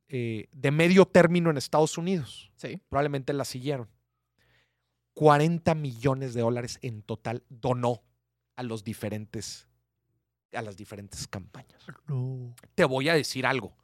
[0.08, 2.52] eh, de medio término en Estados Unidos.
[2.56, 2.80] Sí.
[2.88, 3.88] Probablemente las siguieron.
[5.14, 8.02] 40 millones de dólares en total donó
[8.56, 9.66] a los diferentes
[10.52, 11.82] a las diferentes campañas.
[12.06, 12.54] No.
[12.76, 13.76] Te voy a decir algo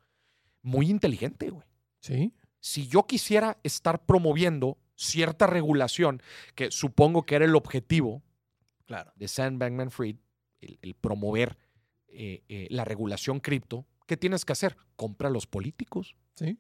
[0.63, 1.67] muy inteligente, güey.
[2.01, 2.33] Sí.
[2.61, 6.23] Si yo quisiera estar promoviendo cierta regulación,
[6.55, 8.23] que supongo que era el objetivo
[8.87, 9.13] Claro.
[9.17, 10.17] de Sam Bankman Fried,
[10.61, 11.59] el, el promover
[12.07, 14.77] eh, eh, la regulación cripto, ¿qué tienes que hacer?
[14.95, 16.15] Compra a los políticos.
[16.37, 16.57] Sí.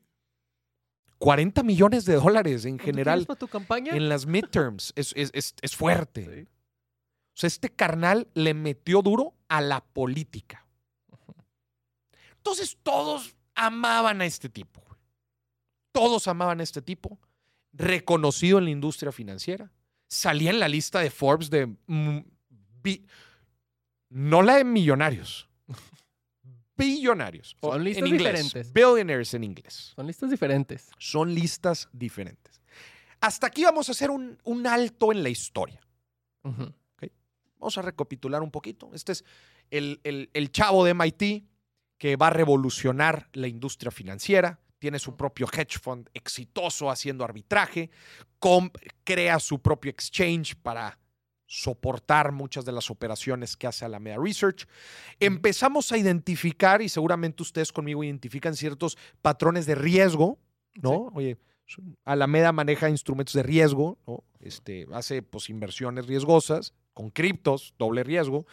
[1.18, 3.94] 40 millones de dólares en ¿Cuánto general quieres para tu campaña?
[3.94, 4.92] en las midterms.
[4.96, 6.24] Es, es- es- es fuerte.
[6.44, 6.48] Sí.
[7.40, 10.66] Sea, este carnal le metió duro a la política.
[12.36, 14.82] Entonces todos amaban a este tipo.
[15.92, 17.18] Todos amaban a este tipo.
[17.72, 19.70] Reconocido en la industria financiera.
[20.08, 21.66] Salía en la lista de Forbes de...
[21.86, 22.18] mm,
[22.82, 23.06] bi-
[24.10, 25.48] no la de millonarios.
[26.76, 27.56] Billonarios.
[27.60, 28.32] Son listas en inglés.
[28.34, 28.72] diferentes.
[28.72, 29.92] Billionaires en inglés.
[29.94, 30.90] Son listas diferentes.
[30.98, 32.60] Son listas diferentes.
[33.20, 35.80] Hasta aquí vamos a hacer un, un alto en la historia.
[36.42, 36.72] Ujú.
[37.60, 38.90] Vamos a recapitular un poquito.
[38.94, 39.24] Este es
[39.70, 41.44] el, el- el chavo de MIT
[41.98, 44.58] que va a revolucionar la industria financiera.
[44.78, 47.90] Tiene su propio hedge fund exitoso haciendo arbitraje.
[49.04, 50.98] crea su propio exchange para
[51.46, 54.66] soportar muchas de las operaciones que hace Alameda Research.
[55.18, 60.38] Empezamos a identificar, y seguramente ustedes conmigo identifican ciertos patrones de riesgo,
[60.80, 61.10] ¿no?
[61.12, 61.36] Oye,
[62.04, 64.24] Alameda maneja instrumentos de riesgo, ¿no?
[64.38, 68.46] Este, hace pues, inversiones riesgosas con criptos, doble riesgo.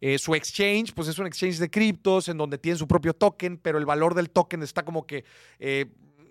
[0.00, 3.56] Eh, su exchange, pues es un exchange de criptos en donde tiene su propio token,
[3.58, 5.24] pero el valor del token está como que
[5.58, 5.86] eh,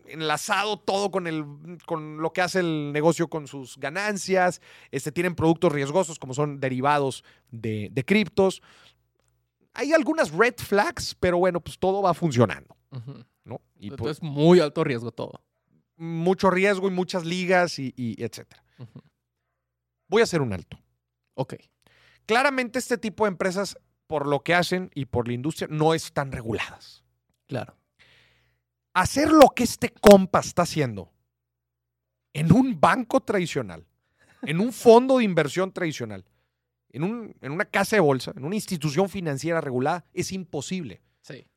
[0.08, 1.44] enlazado todo con, el,
[1.86, 4.62] con lo que hace el negocio con sus ganancias.
[4.92, 8.62] Este, tienen productos riesgosos como son derivados de, de criptos.
[9.74, 12.76] Hay algunas red flags, pero bueno, pues todo va funcionando.
[13.44, 13.60] ¿no?
[13.80, 15.42] Y pues, Entonces, muy alto riesgo todo.
[15.96, 18.64] mucho riesgo y muchas ligas y, y etcétera.
[20.10, 20.78] Voy a hacer un alto.
[21.36, 21.56] Ok.
[22.26, 26.32] Claramente este tipo de empresas, por lo que hacen y por la industria, no están
[26.32, 27.04] reguladas.
[27.48, 27.76] Claro.
[28.94, 31.12] Hacer lo que este compa está haciendo
[32.34, 33.86] en un banco tradicional,
[34.44, 36.26] en un fondo de inversión tradicional,
[36.90, 41.02] en, un- en una casa de bolsa, en una institución financiera regulada, es imposible.
[41.22, 41.48] Sí.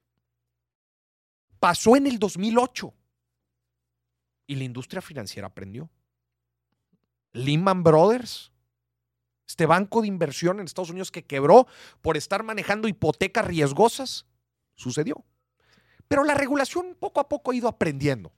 [1.60, 2.92] Pasó en el 2008
[4.46, 5.90] y la industria financiera aprendió.
[7.32, 8.50] Lehman Brothers,
[9.46, 11.66] este banco de inversión en Estados Unidos que quebró
[12.02, 14.26] por estar manejando hipotecas riesgosas,
[14.74, 15.24] sucedió.
[16.08, 18.32] Pero la regulación poco a poco ha ido aprendiendo.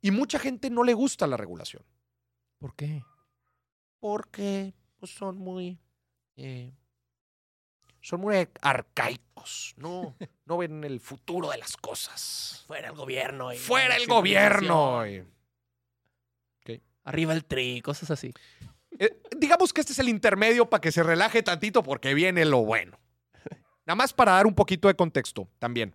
[0.00, 1.82] Y mucha gente no le gusta la regulación
[2.58, 3.02] ¿Por qué?
[4.00, 5.78] porque pues, son muy
[6.36, 6.74] eh,
[8.02, 12.64] son muy arcaicos, no, no ven el futuro de las cosas.
[12.66, 13.50] Fuera el gobierno.
[13.50, 15.02] y Fuera el gobierno.
[17.06, 18.32] Arriba el tri, cosas así.
[18.98, 22.64] Eh, digamos que este es el intermedio para que se relaje tantito porque viene lo
[22.64, 22.98] bueno.
[23.86, 25.94] Nada más para dar un poquito de contexto también.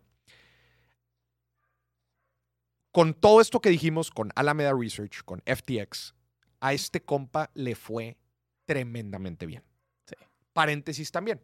[2.92, 6.16] Con todo esto que dijimos, con Alameda Research, con FTX,
[6.60, 8.18] a este compa le fue
[8.66, 9.64] tremendamente bien.
[10.06, 10.16] Sí.
[10.54, 11.42] Paréntesis también.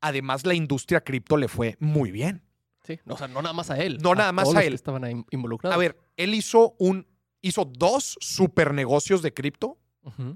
[0.00, 2.42] Además, la industria cripto le fue muy bien.
[2.84, 2.98] Sí.
[3.06, 3.98] O sea, no nada más a él.
[4.00, 4.70] No nada más todos a los él.
[4.72, 5.74] que estaban involucrados.
[5.74, 7.06] A ver, él hizo un
[7.40, 9.78] hizo dos super negocios de cripto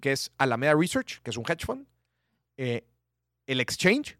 [0.01, 1.87] Que es Alameda Research, que es un hedge fund,
[2.57, 2.87] eh,
[3.47, 4.19] el exchange,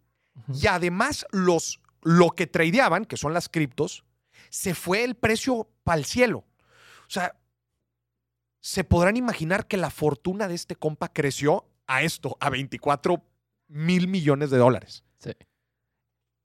[0.53, 4.03] y además los, lo que tradeaban, que son las criptos,
[4.49, 6.45] se fue el precio para el cielo.
[7.07, 7.35] O sea,
[8.59, 13.23] se podrán imaginar que la fortuna de este compa creció a esto, a 24
[13.67, 15.03] mil millones de dólares.
[15.19, 15.31] Sí.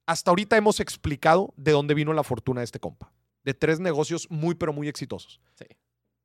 [0.06, 3.12] Hasta ahorita hemos explicado de dónde vino la fortuna de este compa.
[3.44, 5.40] De tres negocios muy, pero muy exitosos.
[5.54, 5.66] Sí.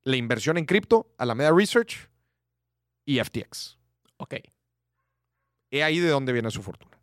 [0.03, 2.09] La inversión en cripto, Alameda Research
[3.05, 3.77] y FTX.
[4.17, 4.35] Ok.
[5.71, 6.99] He ahí de dónde viene su fortuna.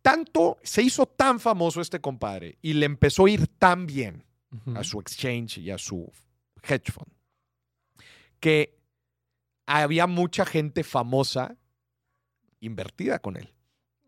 [0.00, 4.24] Tanto se hizo tan famoso este compadre y le empezó a ir tan bien
[4.74, 6.12] a su exchange y a su
[6.62, 7.10] hedge fund
[8.38, 8.78] que
[9.66, 11.56] había mucha gente famosa
[12.60, 13.54] invertida con él.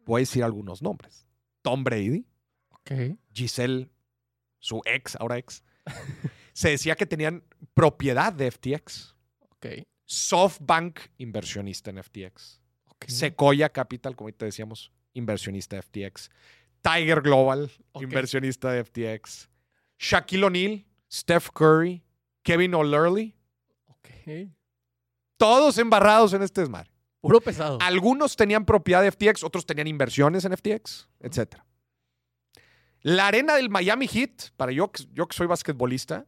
[0.05, 1.27] Voy a decir algunos nombres.
[1.63, 2.27] Tom Brady,
[2.71, 3.17] Ok.
[3.33, 3.89] Giselle,
[4.59, 5.63] su ex, ahora ex.
[6.53, 9.15] Se decía que tenían propiedad de FTX.
[9.51, 9.67] Ok.
[10.07, 12.61] SoftBank, inversionista en FTX.
[12.87, 13.05] ok.
[13.09, 16.31] Sequoia Capital, como te decíamos, inversionista de FTX.
[16.83, 19.49] Tiger Global, inversionista de FTX.
[19.99, 22.03] Shaquille O'Neal, Steph Curry,
[22.43, 23.35] Kevin O'Leary,
[25.39, 26.91] todos embarrados en este desmadre.
[27.21, 27.79] Puro pesado.
[27.81, 31.57] Algunos tenían propiedad de FTX, otros tenían inversiones en FTX, etc.
[33.01, 36.27] La arena del Miami Heat, para yo, que- yo que soy basquetbolista.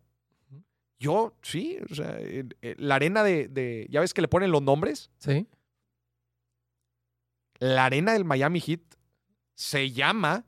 [0.99, 2.45] Yo sí, o sea, eh,
[2.79, 5.47] la arena de, de- ya ves que le ponen los nombres, Sí.
[7.59, 8.81] la arena del Miami Heat
[9.55, 10.45] se llama,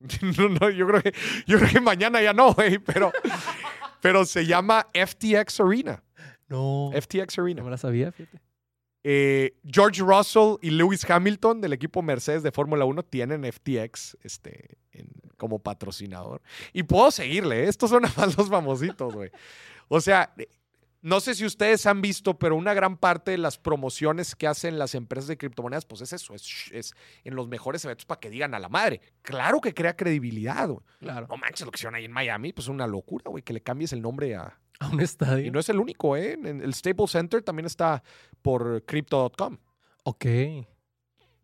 [0.38, 1.12] no, no, yo creo que,
[1.46, 3.12] yo creo que mañana ya no, güey, pero,
[4.00, 6.02] pero se llama FTX Arena,
[6.48, 6.90] No.
[6.94, 7.60] FTX Arena.
[7.60, 8.40] No me la sabía, fíjate.
[9.08, 14.78] Eh, George Russell y Lewis Hamilton del equipo Mercedes de Fórmula 1 tienen FTX este,
[14.90, 16.42] en- como patrocinador.
[16.72, 17.68] Y puedo seguirle, ¿eh?
[17.68, 19.30] estos son nada más los famositos, güey.
[19.88, 20.34] O sea,
[21.02, 24.78] no sé si ustedes han visto, pero una gran parte de las promociones que hacen
[24.78, 28.28] las empresas de criptomonedas, pues es eso, es, es en los mejores eventos para que
[28.30, 29.00] digan a la madre.
[29.22, 30.80] Claro que crea credibilidad, güey.
[30.98, 31.26] Claro.
[31.30, 33.60] No manches, lo que hicieron ahí en Miami, pues es una locura, güey, que le
[33.62, 35.46] cambies el nombre a, A un estadio.
[35.46, 36.32] y no es el único, ¿eh?
[36.32, 38.02] En el Staples Center también está
[38.42, 39.56] por crypto.com.
[40.04, 40.26] Ok.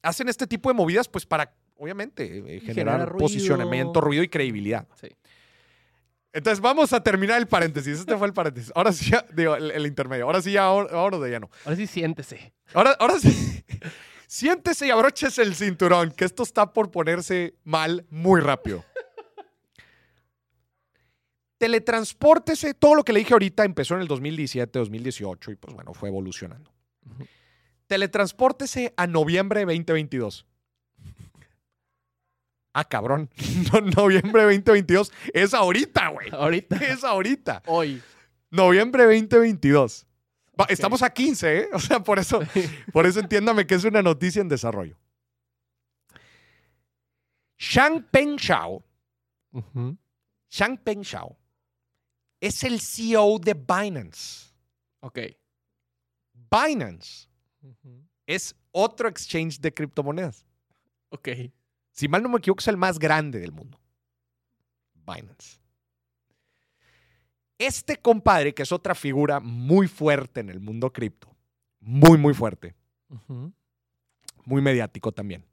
[0.03, 3.19] Hacen este tipo de movidas, pues para, obviamente, eh, generar ruido.
[3.19, 4.87] posicionamiento, ruido y credibilidad.
[5.01, 5.09] Sí.
[6.33, 8.01] Entonces, vamos a terminar el paréntesis.
[8.01, 8.73] Este fue el paréntesis.
[8.75, 10.25] Ahora sí, ya, digo, el, el intermedio.
[10.25, 11.51] Ahora sí, ya, ahora, ahora de ya no.
[11.65, 12.53] Ahora sí, siéntese.
[12.73, 13.65] Ahora, ahora sí.
[14.33, 18.83] Siéntese y abróchese el cinturón, que esto está por ponerse mal muy rápido.
[21.59, 22.73] Teletranspórtese.
[22.73, 26.09] Todo lo que le dije ahorita empezó en el 2017, 2018 y pues bueno, fue
[26.09, 26.73] evolucionando.
[27.05, 27.27] Ujú.
[27.87, 30.47] Teletranspórtese a noviembre de 2022.
[32.73, 33.29] Ah, cabrón.
[33.73, 36.29] No, noviembre de 2022 es ahorita, güey.
[36.33, 36.77] Ahorita.
[36.77, 37.63] Es ahorita.
[37.67, 38.03] Hoy.
[38.51, 40.07] Noviembre 2022.
[40.59, 40.71] Va, Ok.
[40.71, 41.69] Estamos a 15, ¿eh?
[41.75, 42.41] O sea, por eso,
[42.93, 44.99] por eso entiéndame que es una noticia en desarrollo.
[47.59, 48.83] Shang Peng Shao,
[49.53, 49.97] Ujú.
[50.51, 51.37] Shang Peng Shao,
[52.41, 54.53] es el CEO de Binance.
[55.01, 55.19] Ok.
[56.35, 57.29] Binance
[58.27, 60.45] es otro exchange de criptomonedas.
[61.11, 61.29] Ok.
[62.03, 63.79] Si mal no me equivoco, es el más grande del mundo.
[65.07, 65.61] Binance.
[67.57, 71.33] Este compadre, que es otra figura muy fuerte en el mundo cripto,
[71.79, 72.75] muy, muy fuerte,
[74.45, 75.47] muy mediático también.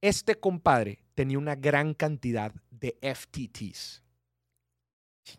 [0.00, 4.02] Este compadre tenía una gran cantidad de FTTs,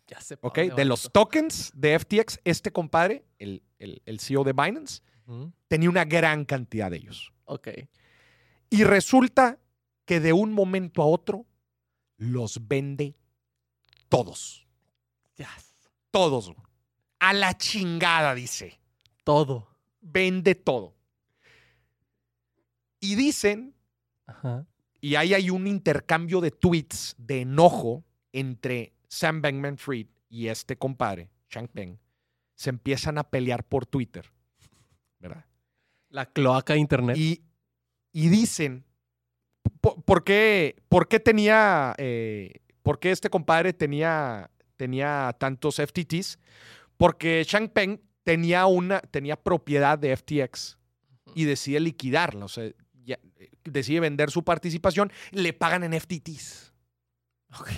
[0.07, 0.37] Ya sé.
[0.39, 0.57] ¿ok?
[0.73, 5.01] De los tokens de FTX, este compadre, el, el- el CEO de Binance,
[5.67, 7.33] tenía una gran cantidad de ellos.
[7.43, 7.67] Ok.
[8.69, 9.59] Y resulta
[10.05, 11.45] que de un momento a otro
[12.17, 13.15] los vende
[14.09, 14.65] todos.
[16.11, 16.53] Todos.
[17.19, 18.79] A la chingada, dice.
[19.23, 19.67] Todo.
[19.99, 20.95] Vende todo.
[23.01, 23.75] Y dicen,
[24.25, 24.65] Ajá.
[25.01, 30.77] y ahí hay un intercambio de tweets de enojo entre Sam Bankman Fried y este
[30.77, 31.99] compadre, Changpeng.
[32.55, 34.31] Se empiezan a pelear por Twitter.
[35.19, 35.45] ¿Verdad?
[36.09, 37.17] La cloaca de internet.
[37.17, 37.43] Y,
[38.13, 38.85] y dicen,
[40.05, 42.51] ¿por, qué, por qué tenía, eh,
[42.83, 46.39] por qué este compadre tenía, tenía tantos FTTs?
[46.97, 50.77] Porque Changpeng tenía, una, tenía propiedad de FTX
[51.33, 52.69] y decide liquidarla, o sea,
[53.03, 56.73] ya, eh, decide vender su participación, le pagan en FTTs.
[57.59, 57.69] Ok.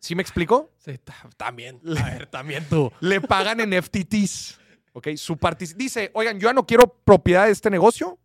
[0.00, 0.72] ¿Sí me explico?
[0.78, 1.80] Sí, ta- también.
[1.96, 2.90] A ver, también tú.
[3.00, 4.58] Le pagan en FTTs.
[4.94, 5.08] ¿Ok?
[5.14, 5.38] Su
[5.76, 8.18] Dice, oigan, yo ya no quiero propiedad de este negocio,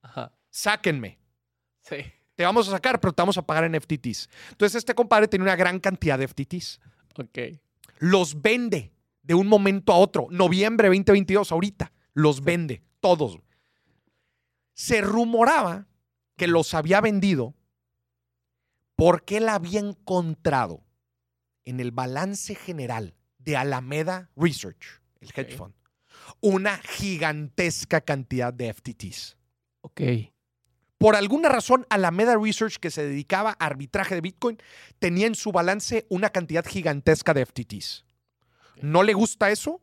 [0.00, 0.32] Ajá.
[0.48, 1.18] sáquenme.
[1.82, 1.96] Sí.
[2.40, 4.26] Te vamos a sacar, pero te vamos a pagar en FTTs.
[4.52, 6.80] Entonces, este compadre tiene una gran cantidad de FTTs.
[7.18, 7.38] Ok.
[7.98, 10.26] Los vende de un momento a otro.
[10.30, 11.92] Noviembre 2022, ahorita.
[12.14, 13.38] Los vende, todos.
[14.72, 15.86] Se rumoraba
[16.38, 17.54] que los había vendido
[18.96, 20.82] porque él había encontrado
[21.66, 25.74] en el balance general de Alameda Research, el hedge fund,
[26.40, 29.36] una gigantesca cantidad de FTTs.
[29.82, 30.00] Ok.
[31.00, 34.58] Por alguna razón, Alameda Research, que se dedicaba a arbitraje de Bitcoin,
[34.98, 38.04] tenía en su balance una cantidad gigantesca de FTTs.
[38.82, 39.80] ¿No le gusta eso?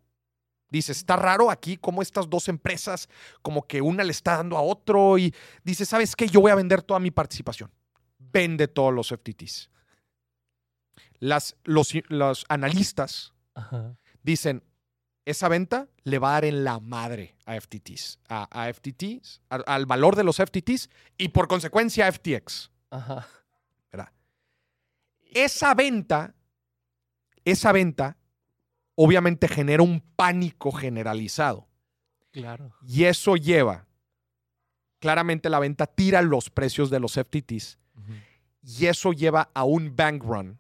[0.69, 3.09] Dice, está raro aquí como estas dos empresas,
[3.41, 6.27] como que una le está dando a otro y dice, ¿sabes qué?
[6.27, 7.71] Yo voy a vender toda mi participación.
[8.19, 9.71] Vende todos los FTTs.
[11.17, 13.97] Las, los, los analistas Ajá.
[14.21, 14.63] dicen,
[15.27, 19.61] esa venta le va a dar en la madre a FTTs, a, a FTTs, al,
[19.67, 22.71] al valor de los FTTs y por consecuencia a FTX.
[22.91, 23.27] Ajá.
[23.91, 24.09] ¿verdad?
[25.33, 26.33] Esa venta,
[27.43, 28.15] esa venta,
[28.95, 31.67] obviamente genera un pánico generalizado.
[32.31, 32.71] Claro.
[32.87, 33.85] Y eso lleva,
[34.99, 37.77] claramente la venta tira los precios de los FTTs
[38.61, 40.59] y eso lleva a un bank run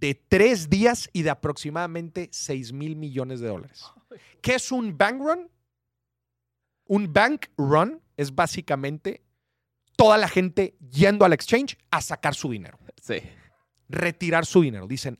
[0.00, 3.84] de tres días y de aproximadamente 6 mil millones de dólares.
[4.40, 5.50] ¿Qué es un bank run?
[6.86, 9.22] Un bank run es básicamente
[9.96, 13.16] toda la gente yendo al exchange a sacar su dinero, Sí.
[13.88, 14.86] retirar su dinero.
[14.86, 15.18] Dicen,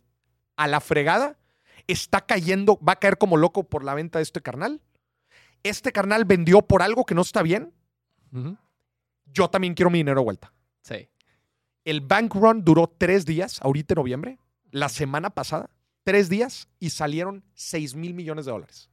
[0.57, 1.39] a la fregada,
[1.87, 4.81] está cayendo, va a caer como loco por la venta de este carnal.
[5.63, 7.73] Este carnal vendió por algo que no está bien.
[9.27, 10.53] Yo también quiero mi dinero de vuelta.
[10.83, 11.09] Sí.
[11.85, 14.39] El bank run duró tres días, ahorita en noviembre,
[14.71, 15.71] la semana pasada,
[16.05, 18.91] tres días y salieron 6 mil millones de dólares.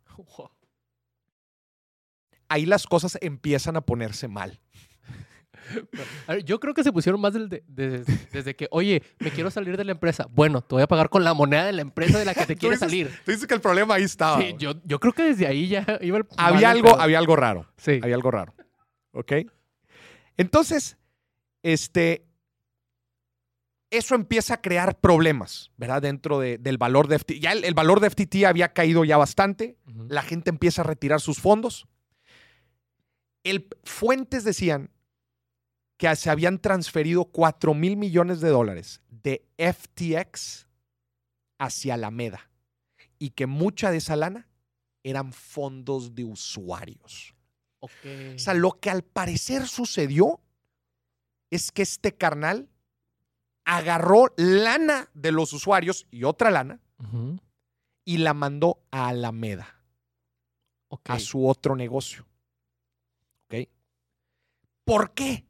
[2.48, 4.60] Ahí las cosas empiezan a ponerse mal.
[6.28, 9.32] A ver, yo creo que se pusieron más del de- de- desde que, oye, me
[9.32, 10.28] quiero salir de la empresa.
[10.30, 12.56] Bueno, te voy a pagar con la moneda de la empresa de la que te
[12.56, 13.20] quieres dices- salir.
[13.26, 14.40] Tú dices que el problema ahí estaba.
[14.40, 16.26] Sí, yo, yo creo que desde ahí ya iba el.
[16.38, 17.02] había, algo, pedo.
[17.02, 17.66] había algo raro.
[17.78, 18.00] Sí.
[18.04, 18.54] Había algo raro.
[19.12, 19.32] ¿Ok?
[20.38, 20.98] Entonces,
[21.64, 22.25] este.
[23.91, 26.02] Eso empieza a crear problemas, ¿verdad?
[26.02, 27.39] Dentro de- del valor de FTT.
[27.39, 29.78] Ya el, el valor de FTT había caído ya bastante.
[30.10, 31.88] La gente empieza a retirar sus fondos.
[33.43, 34.89] El, fuentes decían
[35.98, 40.67] que se habían transferido 4 mil millones de dólares de FTX
[41.60, 42.50] hacia Alameda
[43.17, 44.50] y que mucha de esa lana
[45.04, 47.34] eran fondos de usuarios.
[47.80, 47.91] Ok.
[48.36, 50.41] O sea, lo que al parecer sucedió
[51.52, 52.67] es que este carnal
[53.65, 56.80] agarró lana de los usuarios y otra lana
[58.06, 59.82] y la mandó a Alameda,
[61.06, 62.25] a su otro negocio.
[63.45, 63.67] ¿Ok?
[64.84, 65.45] ¿Por qué?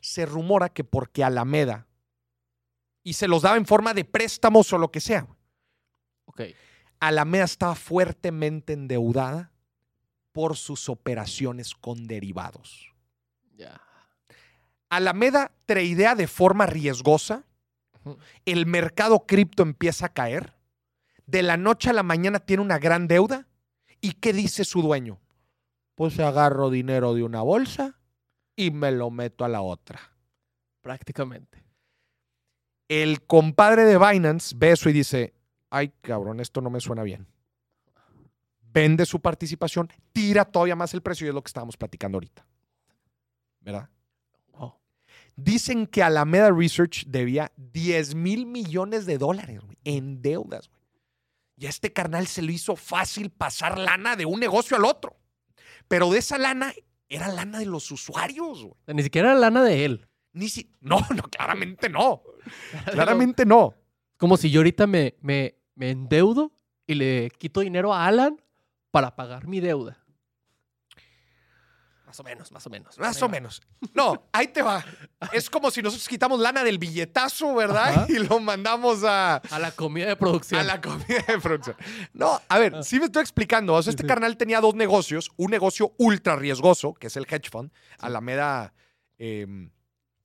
[0.00, 1.86] Se rumora que porque Alameda,
[3.02, 5.26] y se los daba en forma de préstamos o lo que sea,
[6.24, 6.42] Ok.
[7.00, 9.52] Alameda estaba fuertemente endeudada
[10.32, 12.94] por sus operaciones con derivados.
[13.56, 13.80] Ya.
[14.90, 17.44] Alameda tradea de forma riesgosa,
[18.46, 20.54] el mercado cripto empieza a caer,
[21.26, 23.46] de la noche a la mañana tiene una gran deuda,
[24.00, 25.20] ¿y qué dice su dueño?
[25.94, 28.00] Pues agarro dinero de una bolsa
[28.56, 30.00] y me lo meto a la otra.
[30.80, 31.62] Prácticamente.
[32.88, 35.34] El compadre de Binance ve eso y dice,
[35.68, 37.26] ay cabrón, esto no me suena bien.
[38.62, 42.46] Vende su participación, tira todavía más el precio y es lo que estábamos platicando ahorita.
[43.60, 43.90] ¿Verdad?
[45.40, 50.68] Dicen que Alameda Research debía 10 mil millones de dólares en deudas.
[50.68, 50.82] güey.
[51.56, 55.16] Y a este carnal se le hizo fácil pasar lana de un negocio al otro.
[55.86, 56.74] Pero de esa lana
[57.08, 58.66] era lana de los usuarios.
[58.84, 60.08] sea, Ni siquiera era lana de él.
[60.32, 60.72] Ni si...
[60.80, 62.24] No, no, claramente no.
[62.90, 63.74] Claramente no.
[64.16, 66.50] Como si yo ahorita me, me, me endeudo
[66.84, 68.42] y le quito dinero a Alan
[68.90, 69.97] para pagar mi deuda.
[72.08, 72.98] Más o menos, más o menos.
[72.98, 73.60] Más o menos.
[73.92, 74.82] No, ahí te va.
[75.30, 77.88] Es como si nosotros quitamos lana del billetazo, ¿verdad?
[77.88, 78.06] Ajá.
[78.08, 80.58] Y lo mandamos a, A la comida de producción.
[80.58, 81.76] a la comida de producción.
[82.14, 83.74] No, a ver, sí me estoy explicando.
[83.74, 84.06] O sea, este sí.
[84.08, 85.30] carnal tenía dos negocios.
[85.36, 88.72] Un negocio ultra riesgoso, que es el hedge fund, Alameda
[89.18, 89.70] em,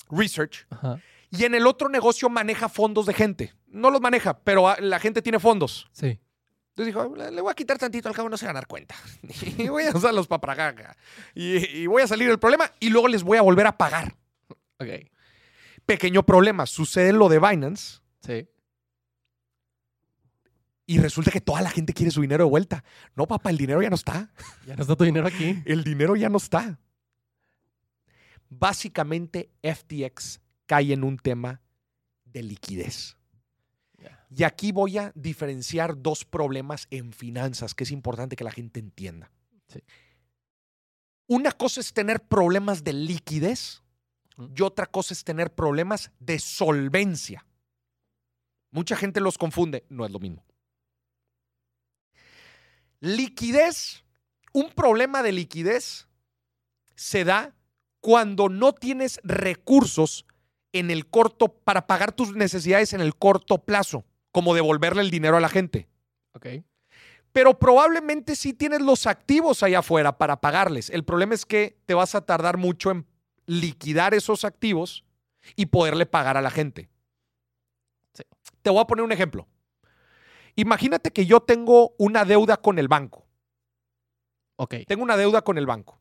[0.10, 0.66] Research.
[0.70, 1.02] Ajá.
[1.32, 3.54] Y en el otro negocio maneja fondos de gente.
[3.68, 5.90] No los maneja, pero ah, la gente tiene fondos.
[5.92, 6.18] Sí.
[6.76, 8.68] Entonces dijo, le le voy a quitar tantito, al cabo no se van a dar
[8.68, 8.96] cuenta.
[9.58, 10.98] Y voy a usarlos para pagar.
[11.36, 14.16] Y, y voy a salir del problema y luego les voy a volver a pagar.
[14.80, 14.88] Ok.
[15.86, 18.48] Pequeño problema, sucede lo de Binance Sí.
[20.86, 22.84] y resulta que toda la gente quiere su dinero de vuelta.
[23.16, 24.32] No, papá, el dinero ya no está.
[24.66, 25.62] Ya no está tu dinero aquí.
[25.66, 26.80] El dinero ya no está.
[28.50, 31.62] Básicamente, FTX cae en un tema
[32.26, 33.18] de liquidez.
[34.36, 38.80] Y aquí voy a diferenciar dos problemas en finanzas que es importante que la gente
[38.80, 39.32] entienda.
[39.68, 39.84] Sí.
[41.28, 43.84] Una cosa es tener problemas de liquidez
[44.56, 47.46] y otra cosa es tener problemas de solvencia.
[48.72, 50.44] Mucha gente los confunde, no es lo mismo.
[53.00, 54.04] Liquidez,
[54.52, 56.08] un problema de liquidez
[56.96, 57.56] se da
[58.00, 60.26] cuando no tienes recursos
[60.72, 65.38] en el corto para pagar tus necesidades en el corto plazo, como devolverle el dinero
[65.38, 65.88] a la gente.
[66.34, 66.48] Ok.
[67.32, 70.90] Pero probablemente sí tienes los activos allá afuera para pagarles.
[70.90, 73.08] El problema es que te vas a tardar mucho en
[73.46, 75.06] liquidar esos activos
[75.56, 76.90] y poderle pagar a la gente.
[78.14, 78.24] Sí.
[78.62, 79.48] Te voy a poner un ejemplo.
[80.56, 83.26] Imagínate que yo tengo una deuda con el banco.
[84.56, 84.76] Ok.
[84.88, 86.00] Tengo una deuda con el banco.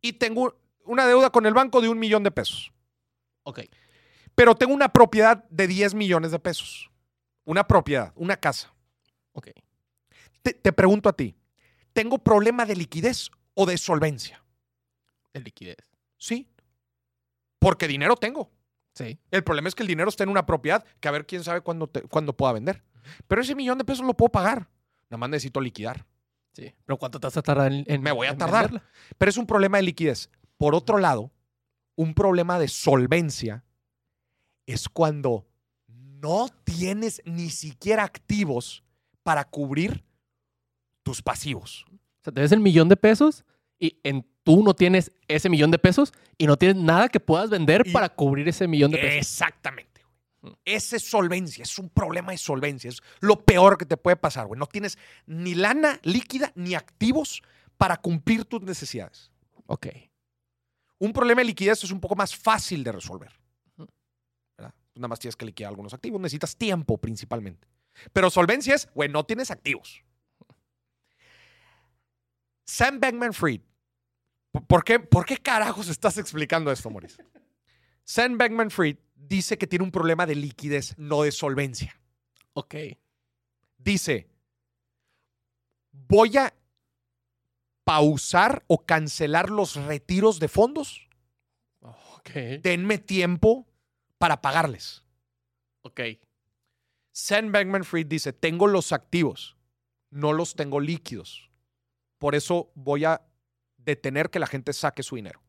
[0.00, 2.72] Y tengo una deuda con el banco de un millón de pesos.
[3.42, 3.60] Ok.
[4.36, 6.90] Pero tengo una propiedad de 10 millones de pesos.
[7.44, 8.72] Una propiedad, una casa.
[9.32, 9.48] Ok.
[10.42, 11.34] Te, te pregunto a ti,
[11.92, 14.44] ¿tengo problema de liquidez o de solvencia?
[15.34, 15.76] De liquidez.
[16.18, 16.48] Sí.
[17.58, 18.50] Porque dinero tengo.
[18.94, 19.18] Sí.
[19.30, 21.60] El problema es que el dinero está en una propiedad que a ver quién sabe
[21.60, 22.82] cuándo, te- cuándo pueda vender.
[23.28, 24.68] Pero ese millón de pesos lo puedo pagar.
[25.10, 26.06] Nada más necesito liquidar.
[26.52, 26.74] Sí.
[26.84, 28.70] Pero ¿cuánto te vas a tardar en, en- Me voy a en tardar.
[28.70, 28.88] venderla?
[29.18, 30.30] Pero es un problema de liquidez.
[30.56, 31.30] Por otro lado,
[31.96, 33.64] un problema de solvencia
[34.66, 35.46] es cuando
[35.88, 38.82] no tienes ni siquiera activos
[39.22, 40.04] para cubrir
[41.02, 41.84] tus pasivos.
[41.90, 43.44] O sea, te ves el millón de pesos
[43.78, 47.50] y en, tú no tienes ese millón de pesos y no tienes nada que puedas
[47.50, 49.16] vender Y- para cubrir ese millón de pesos.
[49.18, 50.02] Exactamente.
[50.40, 50.52] güey.
[50.52, 50.56] Mm.
[50.64, 52.88] Esa es solvencia, es un problema de solvencia.
[52.88, 54.58] Es lo peor que te puede pasar, güey.
[54.58, 57.42] No tienes ni lana líquida ni activos
[57.76, 59.30] para cumplir tus necesidades.
[59.66, 59.88] Ok.
[60.98, 63.30] Un problema de liquidez es un poco más fácil de resolver.
[64.96, 66.20] Nada más tienes que liquidar algunos activos.
[66.20, 67.68] Necesitas tiempo principalmente.
[68.12, 70.02] Pero solvencia es, güey, no tienes activos.
[72.64, 73.60] Sam Bankman Fried.
[74.66, 77.22] ¿Por qué, ¿Por qué carajos estás explicando esto, Maurice?
[78.04, 81.98] Sam Bankman Fried dice que tiene un problema de liquidez, no de solvencia.
[82.54, 82.74] Ok.
[83.78, 84.28] Dice,
[85.92, 86.54] voy a
[87.84, 91.08] pausar o cancelar los retiros de fondos
[91.80, 92.30] Ok.
[92.62, 93.66] denme tiempo
[94.18, 95.02] para pagarles.
[95.82, 96.00] Ok.
[97.12, 99.56] Sam Bankman Fried dice, tengo los activos,
[100.10, 101.50] no los tengo líquidos.
[102.18, 103.22] Por eso voy a
[103.76, 105.40] detener que la gente saque su dinero.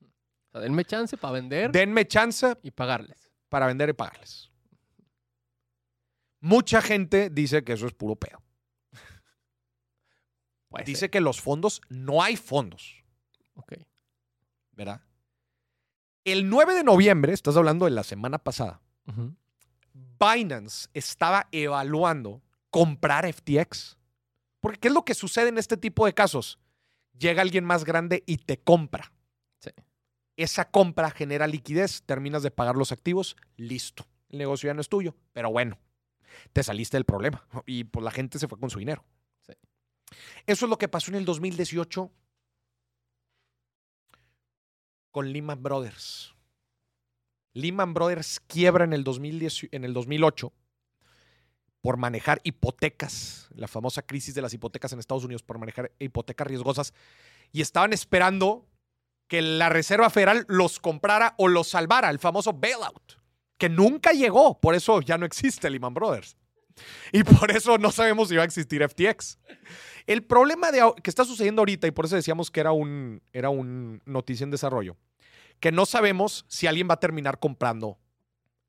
[0.00, 3.30] O sea, denme chance para vender Denme chance y pagarles.
[3.48, 4.50] para vender y pagarles.
[6.40, 8.40] Mucha gente dice que eso es puro pedo.
[10.68, 11.10] Puede Dice ser.
[11.10, 13.02] que los fondos, no hay fondos,
[13.54, 13.72] Ok.
[14.72, 15.00] ¿verdad?
[16.24, 18.80] El 9 de noviembre, estás hablando de la semana pasada.
[20.18, 23.96] Binance estaba evaluando comprar FTX.
[24.60, 26.58] Porque ¿qué es lo que sucede en este tipo de casos?
[27.18, 29.12] Llega alguien más grande y te compra.
[29.60, 29.70] Sí.
[30.36, 34.06] Esa compra genera liquidez, terminas de pagar los activos, listo.
[34.28, 35.78] El negocio ya no es tuyo, pero bueno,
[36.52, 39.04] te saliste del problema y pues la gente se fue con su dinero.
[39.46, 39.54] Sí.
[40.46, 42.10] Eso es lo que pasó en el 2018
[45.10, 46.34] con Lehman Brothers.
[47.52, 50.52] Lehman Brothers quiebra en el, 2010 en el 2008
[51.80, 56.46] por manejar hipotecas, la famosa crisis de las hipotecas en Estados Unidos por manejar hipotecas
[56.46, 56.92] riesgosas,
[57.52, 58.66] y estaban esperando
[59.28, 63.14] que la Reserva Federal los comprara o los salvara, el famoso bailout,
[63.56, 66.36] que nunca llegó, por eso ya no existe Lehman Brothers.
[67.12, 69.38] Y por eso no sabemos si va a existir FTX.
[70.08, 73.50] El problema de, que está sucediendo ahorita, y por eso decíamos que era un, era
[73.50, 74.96] un noticia en desarrollo,
[75.60, 77.98] que no sabemos si alguien va a terminar comprando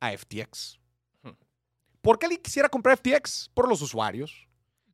[0.01, 0.79] a FTX.
[1.23, 1.37] Ujú.
[2.01, 3.51] ¿Por qué alguien quisiera comprar FTX?
[3.53, 4.47] Por los usuarios.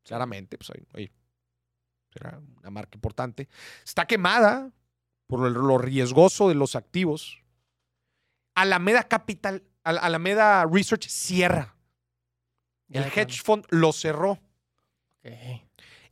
[0.03, 1.11] Claramente, pues oye,
[2.13, 3.49] será una marca importante.
[3.83, 4.71] Está quemada
[5.25, 7.39] por lo, riesgoso de los activos.
[8.53, 11.75] Alameda Capital, Al- Alameda Research cierra.
[12.87, 14.33] Ya El hedge fund lo cerró.
[15.23, 15.64] Ok.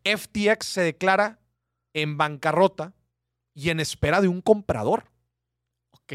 [0.04, 1.40] FTX se declara
[1.94, 2.94] en bancarrota
[3.54, 5.06] y en espera de un comprador.
[5.92, 6.14] Ok.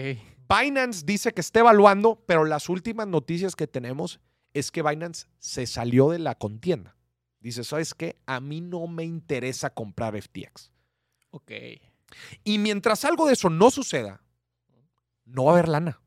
[0.48, 4.20] Binance dice que está evaluando, pero las últimas noticias que tenemos
[4.54, 6.96] es que Binance se salió de la contienda.
[7.40, 8.16] Dice, ¿sabes qué?
[8.26, 10.72] A mí no me interesa comprar FTX.
[11.30, 11.52] Ok.
[12.44, 14.22] Y mientras algo de eso no suceda,
[15.24, 16.00] no va a haber lana.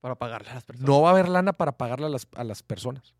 [0.00, 0.88] Para pagarle a las personas.
[0.88, 3.14] No va a haber lana para pagarle a las, a las personas.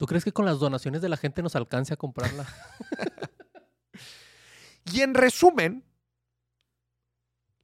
[0.00, 2.46] ¿Tú crees que con las donaciones de la gente nos alcance a comprarla?
[4.92, 5.84] Y en resumen,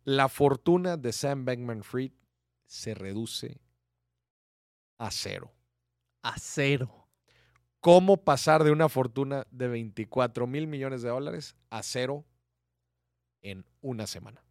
[0.04, 2.12] la fortuna de Sam Bankman Fried
[2.66, 3.58] se reduce
[4.98, 5.50] a cero.
[6.22, 7.08] a cero.
[7.80, 12.26] ¿Cómo pasar de una fortuna de 24 mil millones de dólares a cero
[13.40, 14.44] en una semana?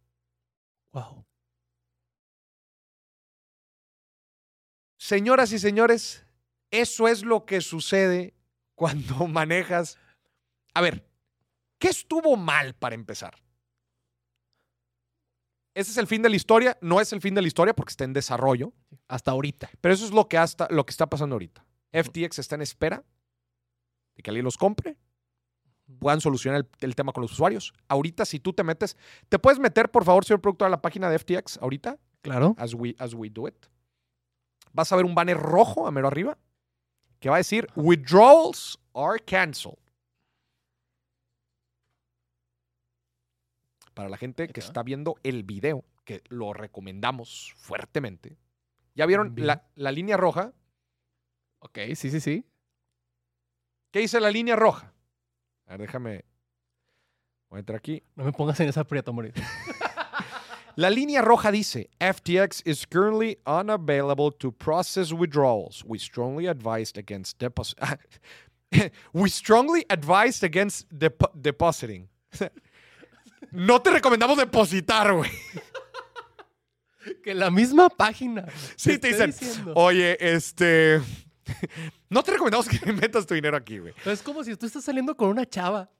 [0.92, 1.24] Wow.
[4.98, 6.25] Señoras y señores,
[6.80, 8.34] eso es lo que sucede
[8.74, 9.98] cuando manejas.
[10.74, 11.08] A ver,
[11.78, 13.34] ¿qué estuvo mal para empezar?
[15.74, 17.90] Ese es el fin de la historia, no es el fin de la historia porque
[17.90, 18.72] está en desarrollo,
[19.08, 19.68] Hasta ahorita.
[19.82, 21.66] pero eso es lo que, hasta, lo que está pasando ahorita.
[21.92, 23.04] FTX está en espera
[24.14, 24.96] de que alguien los compre,
[25.98, 27.74] puedan solucionar el, el tema con los usuarios.
[27.88, 28.96] Ahorita, si tú te metes,
[29.28, 31.98] ¿te puedes meter, por favor, señor productor, a la página de FTX ahorita?
[32.22, 32.56] Claro.
[32.58, 33.66] as we, as we do it.
[34.72, 36.38] Vas a ver un banner rojo a mero arriba
[37.26, 39.80] que va a decir withdrawals are canceled.
[43.94, 44.84] Para la gente que está.
[44.84, 48.38] viendo el video, que lo recomendamos fuertemente.
[48.94, 50.52] ¿Ya vieron la, la línea roja?
[51.58, 52.46] Ok, sí, sí, sí.
[53.90, 54.94] ¿Qué dice la línea roja?
[55.66, 56.24] A ver, déjame.
[57.48, 58.04] Voy a entrar aquí.
[58.14, 59.34] No me pongas en esa aprieta, morir.
[60.76, 65.82] La línea roja dice, FTX is currently unavailable to process withdrawals.
[65.86, 67.78] We strongly advised against deposit.
[69.14, 72.08] We strongly advised against depo- depositing.
[73.52, 75.30] No te recomendamos depositar, güey.
[77.22, 78.44] que la misma página.
[78.76, 79.72] Sí, te dicen, diciendo.
[79.76, 81.00] oye, este...
[82.10, 83.94] No te recomendamos que metas tu dinero aquí, güey.
[84.04, 85.90] Es como si tú estás saliendo con una chava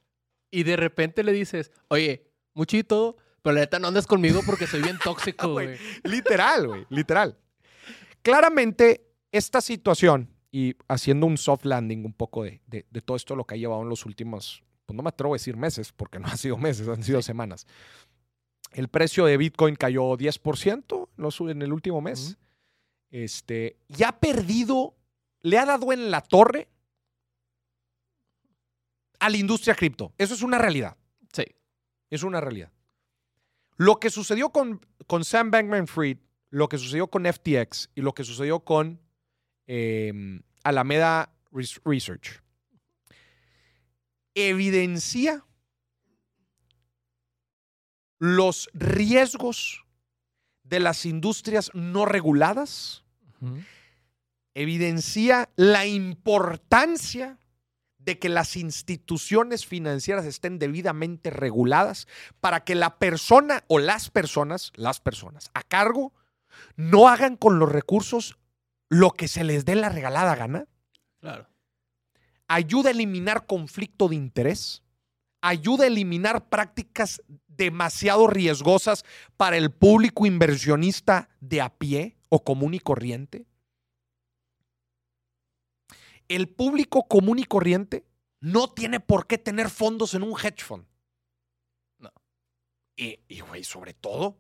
[0.51, 3.17] y de repente le dices, oye, muchito,
[3.47, 5.79] pero la neta no andes conmigo porque soy bien tóxico, Güey.
[6.03, 7.39] Literal, güey, literal.
[8.23, 13.37] Claramente, esta situación, y haciendo un soft landing un poco de, de- de todo esto
[13.37, 16.19] lo que ha llevado en los últimos, pues no me atrevo a decir meses, porque
[16.19, 17.69] no han sido meses, han sido semanas.
[18.73, 22.37] El precio de Bitcoin cayó 10% en el último mes.
[23.11, 24.97] Este, y ha perdido,
[25.43, 26.67] le ha dado en la torre
[29.21, 30.13] a la industria cripto.
[30.19, 30.97] Eso es una realidad.
[31.33, 31.45] Sí.
[32.11, 32.73] Es una realidad.
[33.77, 36.19] Lo que sucedió con, con Sam Bankman Fried,
[36.51, 39.01] lo que sucedió con FTX y lo que sucedió con
[39.67, 40.13] eh,
[40.65, 42.43] Alameda Res- Research
[44.35, 45.45] evidencia
[48.19, 49.85] los riesgos
[50.63, 53.05] de las industrias no reguladas,
[54.55, 57.39] evidencia la importancia
[58.07, 62.07] de que las instituciones financieras estén debidamente reguladas
[62.41, 66.15] para que la persona o las personas, las personas a cargo,
[66.77, 68.39] no hagan con los recursos
[68.89, 70.67] lo que se les dé la regalada gana,
[71.21, 71.49] Claro.
[72.47, 74.85] ayuda a eliminar conflicto de interés,
[75.43, 79.05] ayuda a eliminar prácticas demasiado riesgosas
[79.37, 83.47] para el público inversionista de a pie o común y corriente.
[86.29, 88.05] El público común y corriente
[88.41, 90.87] no tiene por qué tener fondos en un hedge fund.
[91.99, 92.13] No.
[92.97, 94.39] Y, y, güey, sobre todo,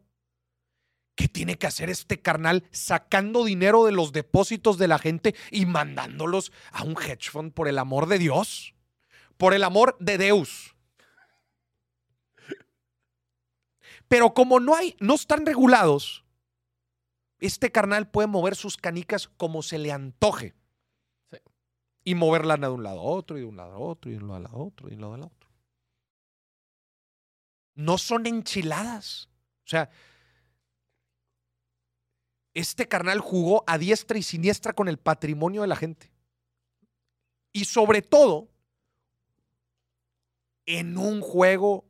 [1.14, 5.66] ¿qué tiene que hacer este carnal sacando dinero de los depósitos de la gente y
[5.66, 8.74] mandándolos a un hedge fund por el amor de Dios?
[9.37, 10.76] Por el amor de Deus.
[14.09, 16.24] Pero como no hay, no están regulados,
[17.41, 20.55] este carnal puede mover sus canicas como se le antoje.
[22.09, 24.23] Y moverla de un lado a otro, y de un lado a otro, y de
[24.23, 25.51] un lado a otro, y de un lado a otro.
[27.75, 29.29] No son enchiladas.
[29.65, 29.91] O sea,
[32.55, 36.13] este carnal jugó a diestra y siniestra con el patrimonio de la gente.
[37.53, 38.49] Y sobre todo,
[40.65, 41.85] en un juego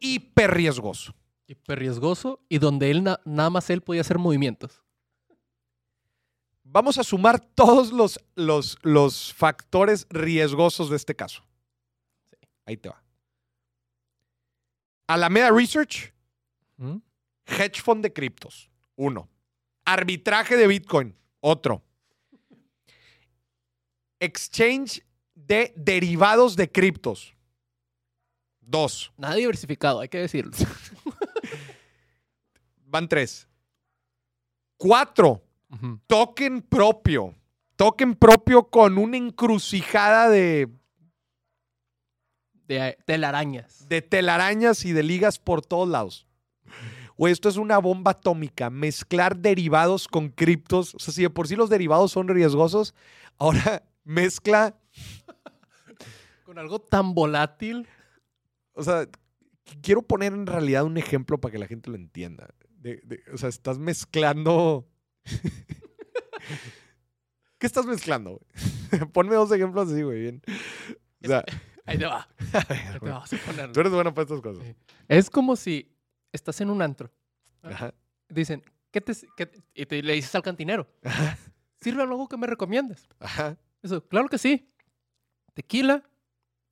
[0.00, 1.14] hiper riesgoso.
[1.46, 4.82] Hiper riesgoso y donde él na- nada más él podía hacer movimientos.
[6.76, 11.42] Vamos a sumar todos los, los, los factores riesgosos de este caso.
[12.66, 13.02] Ahí te va.
[15.06, 16.12] Alameda Research,
[16.76, 16.98] ¿Mm?
[17.46, 18.68] hedge fund de criptos.
[18.94, 19.26] Uno.
[19.86, 21.16] Arbitraje de Bitcoin.
[21.40, 21.82] Otro.
[24.20, 25.02] Exchange
[25.34, 27.34] de derivados de criptos.
[28.60, 29.14] Dos.
[29.16, 30.52] Nada diversificado, hay que decirlo.
[32.84, 33.48] Van tres.
[34.76, 35.45] Cuatro.
[36.06, 37.34] Token propio.
[37.76, 40.68] Token propio con una encrucijada de,
[42.66, 43.86] De telarañas.
[43.88, 46.26] de telarañas y de ligas por todos lados.
[47.18, 48.70] Güey, esto es una bomba atómica.
[48.70, 50.94] Mezclar derivados con criptos.
[50.94, 52.94] O sea, si de por sí los derivados son riesgosos,
[53.38, 54.76] ahora mezcla.
[56.44, 57.88] Con algo tan volátil.
[58.74, 59.08] O sea,
[59.82, 62.48] quiero poner en realidad un ejemplo para que la gente lo entienda.
[62.78, 64.86] De- de- o sea, estás mezclando.
[67.58, 68.40] ¿Qué estás mezclando?
[68.90, 69.04] güey?
[69.12, 70.42] Ponme dos ejemplos así, güey, bien.
[71.24, 71.44] O sea,
[71.86, 72.28] Ahí te va.
[72.52, 73.72] a Ahí te vas a ponerlo.
[73.72, 74.64] tú eres bueno para estas cosas.
[75.08, 75.94] Es como si
[76.32, 77.10] estás en un antro.
[77.62, 77.94] Ajá.
[78.28, 80.88] Dicen, ¿qué te, qué y te- le dices al cantinero,
[81.80, 83.08] ¿sirve algo que me recomiendas?
[83.20, 83.56] Ajá.
[83.82, 84.68] Eso, claro que sí.
[85.54, 86.02] Tequila,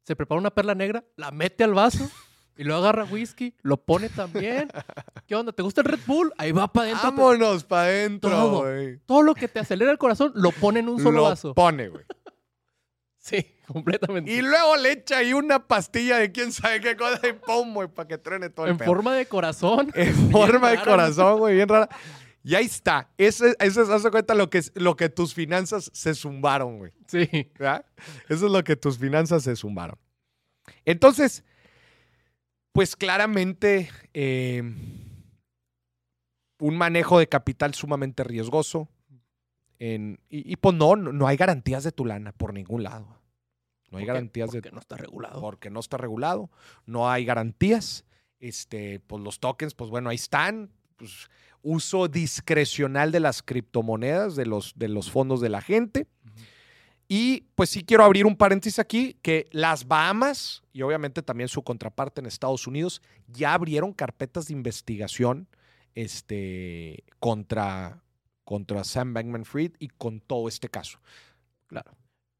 [0.05, 2.11] se prepara una perla negra, la mete al vaso
[2.57, 4.69] y luego agarra whisky, lo pone también.
[5.27, 5.53] ¿Qué onda?
[5.53, 6.33] ¿Te gusta el Red Bull?
[6.39, 7.11] Ahí va para adentro.
[7.11, 8.59] Vámonos para adentro, Todo.
[8.63, 8.99] güey.
[9.07, 11.55] Todo lo que te acelera el corazón lo pone en un solo Lo vaso.
[11.55, 12.05] pone, güey.
[13.19, 14.31] Sí, completamente.
[14.31, 17.89] Y luego le echa ahí una pastilla de quién sabe qué cosa y pum, güey,
[17.89, 18.87] para que truene todo el en pedo.
[18.87, 19.91] forma de corazón.
[19.95, 21.89] En forma de corazón, güey, bien rara.
[22.47, 23.09] Y ahí está.
[23.17, 26.93] Ese es, haz de cuenta lo que, lo que tus finanzas se zumbaron, güey.
[27.07, 27.51] Sí.
[27.59, 27.87] ¿verdad?
[28.29, 29.99] Eso es lo que tus finanzas se zumbaron.
[30.85, 31.43] Entonces,
[32.75, 34.61] pues claramente eh,
[36.59, 38.89] un manejo de capital sumamente riesgoso.
[39.79, 43.07] En- y, y, pues no, no hay garantías de tu lana por ningún lado.
[43.91, 45.41] No hay garantías de Porque no está regulado.
[45.41, 46.51] porque no está regulado,
[46.85, 48.05] no hay garantías.
[48.41, 50.71] Este, pues los tokens, pues bueno, ahí están.
[50.97, 51.29] Pues,
[51.63, 56.07] uso discrecional de las criptomonedas, de los, de los fondos de la gente.
[57.09, 61.63] Y pues sí quiero abrir un paréntesis aquí, que las Bahamas y obviamente también su
[61.63, 65.49] contraparte en Estados Unidos ya abrieron carpetas de investigación
[65.95, 68.03] este, contra,
[68.45, 70.99] contra Sam Bankman Fried y con todo este caso.
[71.67, 71.93] Claro.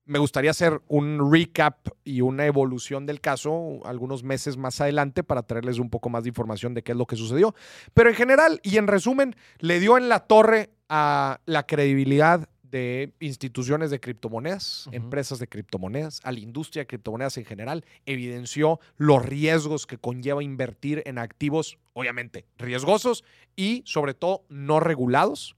[0.07, 5.43] Me gustaría hacer un recap y una evolución del caso algunos meses más adelante para
[5.45, 7.55] traerles un poco más de información de qué es lo que sucedió.
[7.95, 13.15] Pero en general y en resumen, le dio en la torre a la credibilidad de
[13.21, 19.25] instituciones de criptomonedas, empresas de criptomonedas, a la industria de criptomonedas en general, evidenció los
[19.25, 23.23] riesgos que conlleva invertir en activos, obviamente, riesgosos
[23.55, 25.55] y sobre todo no regulados.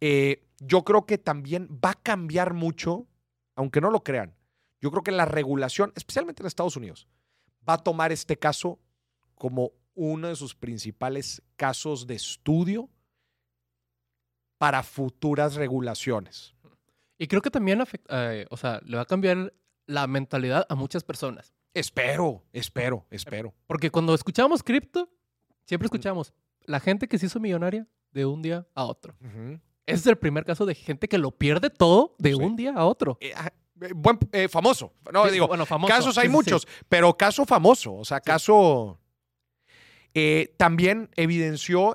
[0.00, 3.06] Eh, yo creo que también va a cambiar mucho,
[3.54, 4.34] aunque no lo crean.
[4.80, 7.06] Yo creo que la regulación, especialmente en Estados Unidos,
[7.68, 8.80] va a tomar este caso
[9.36, 12.90] como uno de sus principales casos de estudio
[14.60, 16.54] para futuras regulaciones.
[17.16, 19.54] Y creo que también afecta, eh, o sea, le va a cambiar
[19.86, 21.54] la mentalidad a muchas personas.
[21.72, 23.54] Espero, espero, espero.
[23.66, 25.08] Porque cuando escuchamos cripto,
[25.64, 26.34] siempre escuchamos
[26.66, 29.14] la gente que se hizo millonaria de un día a otro.
[29.86, 32.34] Ese es el primer caso de gente que lo pierde todo de Sí.
[32.34, 33.16] un día a otro.
[33.22, 33.50] Eh, ah,
[33.80, 34.92] eh, buen, eh, famoso.
[35.10, 35.88] No, Sí, digo, bueno, famoso.
[35.90, 38.98] casos hay Sí, muchos, pero caso famoso, o sea, caso...
[40.58, 41.94] también evidenció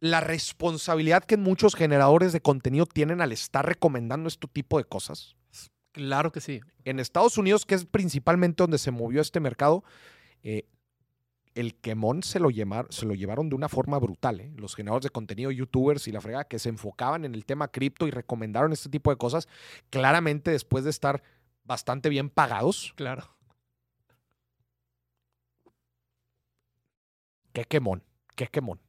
[0.00, 5.34] la responsabilidad que muchos generadores de contenido tienen al estar recomendando este tipo de cosas.
[5.92, 6.60] Claro que sí.
[6.84, 9.82] En Estados Unidos, que es principalmente donde se movió este mercado,
[10.44, 10.66] eh,
[11.54, 14.38] el quemón se lo, llevar- se lo llevaron de una forma brutal.
[14.40, 14.52] ¿eh?
[14.56, 18.06] Los generadores de contenido, youtubers y la fregada que se enfocaban en el tema cripto
[18.06, 19.48] y recomendaron este tipo de cosas,
[19.90, 21.22] claramente después de estar
[21.64, 23.34] bastante bien pagados, Claro.
[27.52, 28.04] qué quemón,
[28.36, 28.80] qué quemón.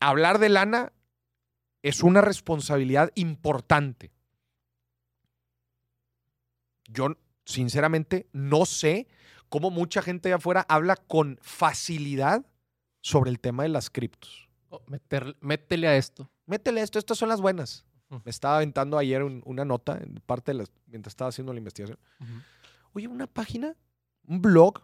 [0.00, 0.92] Hablar de lana
[1.82, 4.12] es una responsabilidad importante.
[6.86, 9.06] Yo, sinceramente, no sé
[9.48, 12.44] cómo mucha gente de afuera habla con facilidad
[13.00, 14.48] sobre el tema de las criptos.
[14.70, 16.30] Oh, meter- métele a esto.
[16.46, 17.84] Métele esto, estas son las buenas.
[18.24, 21.58] Me estaba aventando ayer un- una nota, en parte de las- mientras estaba haciendo la
[21.58, 21.98] investigación.
[22.94, 23.76] Oye, una página,
[24.26, 24.82] un blog,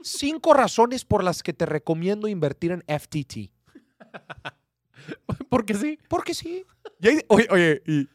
[0.00, 3.52] cinco razones por las que te recomiendo invertir en FTT.
[5.48, 5.98] Porque sí.
[6.08, 6.64] Porque sí.
[7.00, 8.08] Y ahí- oye, oye, y.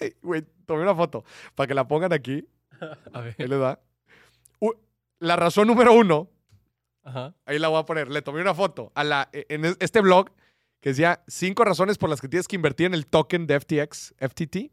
[0.00, 1.24] Ey, Güey, tomé una foto
[1.54, 2.46] para que la pongan aquí.
[3.12, 3.34] A ver.
[3.38, 3.80] Ahí les da.
[4.60, 4.74] U-
[5.18, 6.30] La razón número uno,
[7.02, 7.34] Ajá.
[7.46, 8.08] ahí la voy a poner.
[8.08, 10.30] Le tomé una foto a la, e, en es- este blog
[10.80, 14.14] que decía cinco razones por las que tienes que invertir en el token de FTX,
[14.18, 14.70] FTT.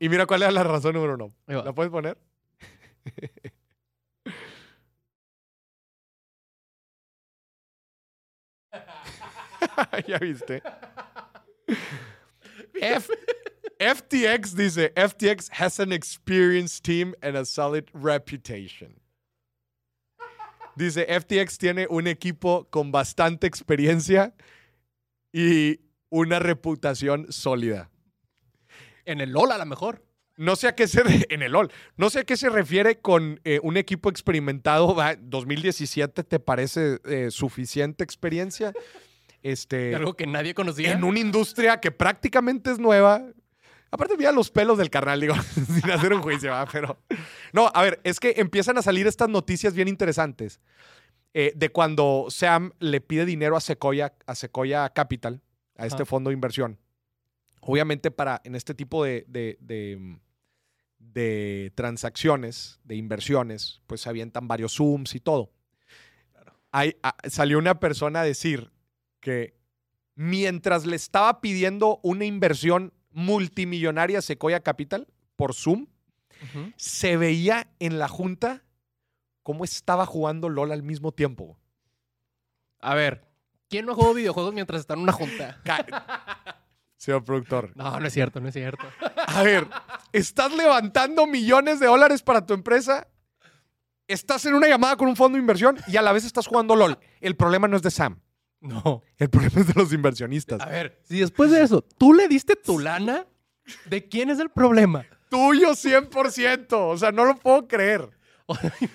[0.00, 1.32] Y mira cuál era la razón número uno.
[1.46, 2.18] ¿La puedes poner?
[10.06, 10.62] ya viste.
[12.74, 13.10] F-
[13.78, 19.00] FTX dice, FTX has an experienced team and a solid reputation.
[20.76, 24.34] Dice, FTX tiene un equipo con bastante experiencia
[25.32, 27.90] y una reputación sólida.
[29.04, 30.04] En el LOL a lo mejor.
[30.36, 31.70] No sé a qué se en el LOL.
[31.96, 34.94] No sé a qué se refiere con eh, un equipo experimentado.
[34.94, 38.72] Va, 2017 te parece eh, suficiente experiencia.
[39.42, 40.92] Este, Algo que nadie conocía.
[40.92, 43.22] en una industria que prácticamente es nueva.
[43.90, 45.34] Aparte, mira los pelos del carnal, digo,
[45.80, 47.02] sin hacer un juicio, pero.
[47.52, 50.60] No, a ver, es que empiezan a salir estas noticias bien interesantes
[51.34, 55.40] eh, de cuando Sam le pide dinero a Sequoia, a Sequoia Capital,
[55.76, 56.78] a este fondo de inversión.
[57.62, 60.18] Obviamente, para en este tipo de, de- de,
[60.98, 65.50] de transacciones, de inversiones, pues se avientan varios Zooms y todo.
[66.72, 68.70] Hay- a- salió una persona a decir
[69.20, 69.54] que
[70.14, 75.06] mientras le estaba pidiendo una inversión multimillonaria a Sequoia Capital
[75.36, 75.86] por Zoom,
[76.76, 78.64] se veía en la junta
[79.42, 81.58] cómo estaba jugando LOL al mismo tiempo.
[82.80, 83.26] A ver,
[83.68, 85.60] ¿quién no jugó videojuegos mientras está en una junta?
[86.96, 87.72] Señor productor.
[87.76, 88.84] No, no es cierto, no es cierto.
[89.26, 89.66] A ver,
[90.12, 93.08] estás levantando millones de dólares para tu empresa,
[94.06, 96.76] estás en una llamada con un fondo de inversión y a la vez estás jugando
[96.76, 96.98] LOL.
[97.20, 98.20] El problema no es de Sam.
[98.60, 99.02] No.
[99.16, 100.60] El problema es de los inversionistas.
[100.60, 103.26] A ver, si después de eso tú le diste tu lana,
[103.86, 105.06] ¿de quién es el problema?
[105.30, 106.66] Tuyo 100%.
[106.72, 108.08] O sea, no lo puedo creer.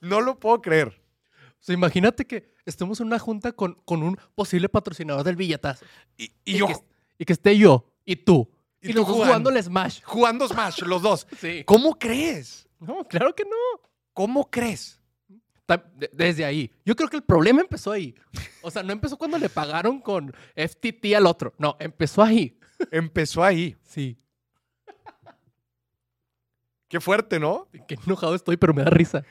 [0.00, 0.88] No lo puedo creer.
[0.88, 5.84] O sea, imagínate que estemos en una junta con, con un posible patrocinador del billetazo.
[6.16, 6.74] Y, Y, y yo que,
[7.18, 8.50] y que esté yo y tú.
[8.82, 9.24] Y Y, tú jugando.
[9.24, 10.02] jugando el Smash.
[10.04, 11.26] jugando Smash, los dos.
[11.40, 11.64] Sí.
[11.64, 12.68] ¿Cómo crees?
[12.78, 13.88] No, claro que no.
[14.12, 15.00] ¿Cómo crees?
[16.12, 16.70] Desde ahí.
[16.84, 18.14] Yo creo que el problema empezó ahí.
[18.62, 21.54] O sea, no empezó cuando le pagaron con FTT al otro.
[21.58, 22.58] No, empezó ahí.
[22.90, 23.76] Empezó ahí.
[23.82, 24.18] Sí.
[26.88, 27.68] Qué fuerte, ¿no?
[27.88, 29.24] Qué enojado estoy, pero me da risa.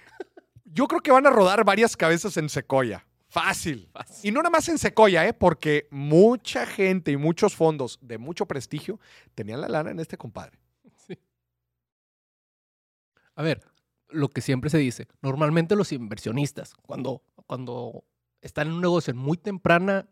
[0.66, 3.06] Yo creo que van a rodar varias cabezas en Secoya.
[3.30, 3.90] Fácil.
[4.22, 5.34] Y no nada más en Secoya, ¿eh?
[5.34, 9.00] Porque mucha gente y muchos fondos de mucho prestigio
[9.34, 10.60] tenían la lana en este compadre.
[13.36, 13.64] A ver,
[14.14, 18.06] lo que siempre se dice, normalmente los inversionistas, cuando, cuando
[18.42, 20.08] están en un negocio en muy temprana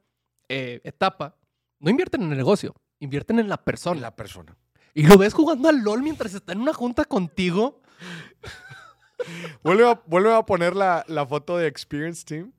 [0.49, 1.37] eh, etapa,
[1.79, 4.01] no invierten en el negocio, invierten en la persona.
[4.01, 4.57] La persona.
[4.93, 7.81] Y lo ves jugando al LOL mientras está en una junta contigo.
[9.63, 12.51] Vuelve a, vuelve a poner la, la foto de Experience Team.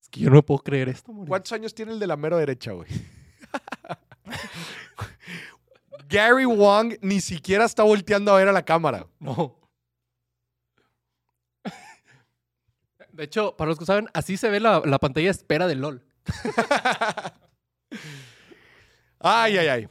[0.00, 1.28] Es que yo no me puedo creer esto, Mauricio.
[1.28, 2.88] ¿Cuántos años tiene el de la mero derecha, güey?
[6.12, 9.06] Gary Wong ni siquiera está volteando a ver a la cámara.
[9.18, 9.58] No.
[13.12, 15.80] De hecho, para los que saben, así se ve la, la pantalla de espera del
[15.80, 16.04] LOL.
[19.24, 19.88] Ay, ay, ay.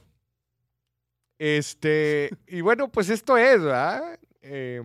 [1.40, 4.20] Este, y bueno, pues esto es, ¿verdad?
[4.42, 4.84] Eh,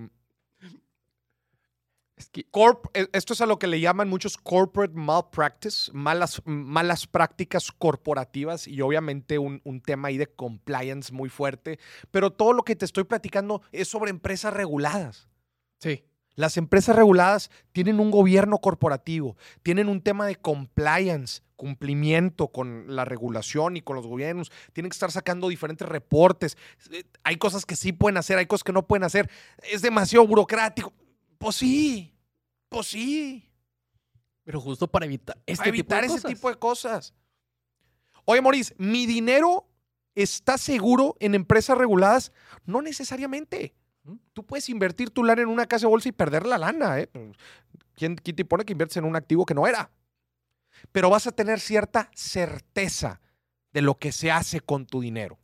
[2.45, 7.73] corp- eh, esto es a lo que le llaman muchos corporate malpractice, malas, malas prácticas
[7.73, 11.79] corporativas y obviamente un, un tema ahí de compliance muy fuerte.
[12.11, 15.29] Pero todo lo que te estoy platicando es sobre empresas reguladas.
[15.81, 16.05] sí.
[16.39, 23.07] Las empresas reguladas tienen un gobierno corporativo, tienen un tema de compliance, cumplimiento con la
[23.07, 26.59] regulación y con los gobiernos, tienen que estar sacando diferentes reportes.
[26.93, 29.31] Eh, Hay cosas que sí pueden hacer, hay cosas que no pueden hacer.
[29.63, 30.93] Es demasiado burocrático.
[31.39, 32.13] Pues sí,
[32.77, 33.51] pues sí.
[34.45, 36.35] Pero justo para evitar este Para evitar tipo de ese cosas.
[36.35, 37.15] tipo de cosas.
[38.27, 39.67] Oye, Maurice, ¿mi dinero
[40.15, 42.33] está seguro en empresas reguladas?
[42.67, 43.75] No necesariamente.
[44.35, 47.01] Tú puedes invertir tu lana en una casa de bolsa y perder la lana.
[47.01, 47.09] ¿eh?
[47.95, 49.91] ¿Quién, quién te pone que inviertes en un activo que no era?
[50.93, 53.23] Pero vas a tener cierta certeza
[53.73, 55.39] de lo que se hace con tu dinero.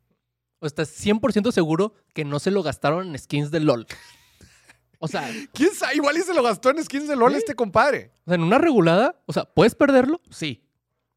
[0.59, 3.87] O estás 100% seguro que no se lo gastaron en skins de LOL.
[5.05, 5.97] O sea, ¿Quién sabe?
[5.97, 7.39] Igual y se lo gastó en skins de LOL Sí.
[7.39, 8.13] este compadre.
[8.25, 10.21] o sea, en una regulada, o sea, ¿puedes perderlo?
[10.31, 10.63] Sí.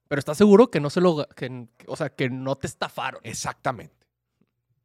[0.08, 3.22] Pero estás seguro que no se lo que, o sea, que no te estafaron.
[3.24, 3.94] Exactamente.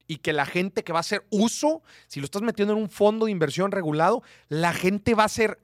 [0.07, 2.90] Y que la gente que va a hacer uso, si lo estás metiendo en un
[2.90, 5.59] fondo de inversión regulado, la gente va a hacer,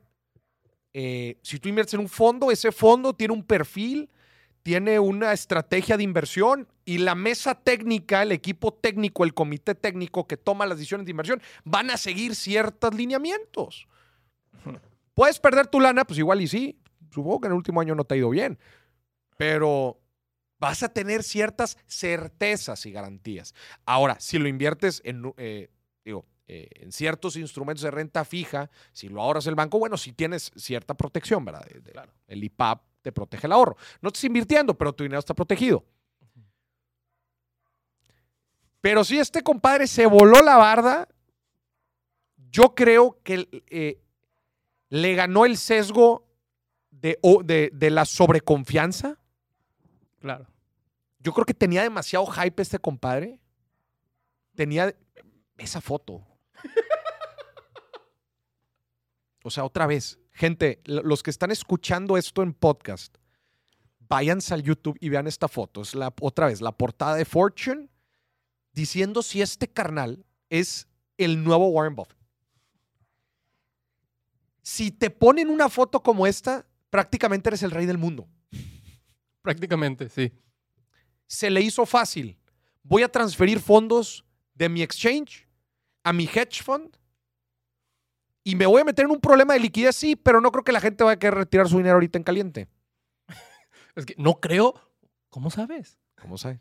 [0.95, 4.09] eh, si tú inviertes en un fondo, ese fondo tiene un perfil,
[4.67, 10.27] tiene una estrategia de inversión y la mesa técnica, el equipo técnico, el comité técnico
[10.27, 13.87] que toma las decisiones de inversión, van a seguir ciertos lineamientos.
[15.15, 16.81] Puedes perder tu lana, pues igual y sí.
[17.13, 18.59] Supongo que en el último año no te ha ido bien.
[19.37, 20.01] Pero
[20.59, 23.55] vas a tener ciertas certezas y garantías.
[23.85, 25.71] Ahora, si lo inviertes en, eh,
[26.05, 30.13] digo, eh, en ciertos instrumentos de renta fija, si lo ahorras el banco, bueno, si
[30.13, 31.65] tienes cierta protección, ¿verdad?
[31.67, 33.77] De- de- El IPAP te protege el ahorro.
[34.01, 35.85] No estás invirtiendo, pero tu dinero está protegido.
[38.81, 41.07] Pero si este compadre se voló la barda,
[42.51, 44.03] yo creo que eh,
[44.89, 46.27] le ganó el sesgo
[46.91, 49.21] de, o- de- de la sobreconfianza.
[50.19, 50.49] Claro.
[51.21, 53.39] Yo creo que tenía demasiado hype este compadre.
[54.57, 54.93] Tenía
[55.59, 56.27] esa foto.
[59.45, 63.17] O sea, otra vez, gente, los que están escuchando esto en podcast,
[64.01, 65.81] váyanse al YouTube y vean esta foto.
[65.81, 67.89] Es la otra vez la portada de Fortune
[68.73, 72.19] diciendo si este carnal es el nuevo Warren Buffett.
[74.63, 78.29] Si te ponen una foto como esta, prácticamente eres el rey del mundo.
[79.41, 80.33] Prácticamente, sí.
[81.27, 82.37] se le hizo fácil.
[82.83, 84.25] Voy a transferir fondos
[84.55, 85.49] de mi exchange
[86.05, 86.97] a mi hedge fund
[88.47, 90.71] y me voy a meter en un problema de liquidez, sí, pero no creo que
[90.71, 92.69] la gente vaya a querer retirar su dinero ahorita en caliente.
[93.97, 94.73] Es que no creo.
[95.31, 95.99] ¿Cómo sabes?
[96.15, 96.61] ¿Cómo sabes?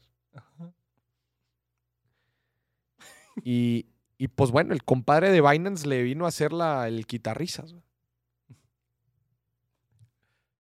[3.43, 3.85] Y,
[4.17, 7.75] y, pues bueno, el compadre de Binance le vino a hacer la, el quitarrisas.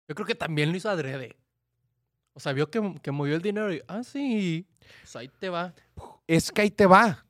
[0.07, 1.37] Yo creo que también lo hizo adrede.
[2.33, 4.65] O sea, vio que, que movió el dinero y, ah, sí,
[5.01, 5.75] pues ahí te va.
[6.25, 7.23] Es que ahí te va.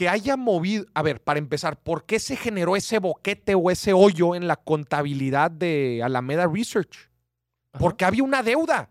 [0.00, 3.92] Que haya movido, a ver, para empezar, ¿por qué se generó ese boquete o ese
[3.92, 7.10] hoyo en la contabilidad de Alameda Research?
[7.78, 8.88] ¿Por qué había una deuda?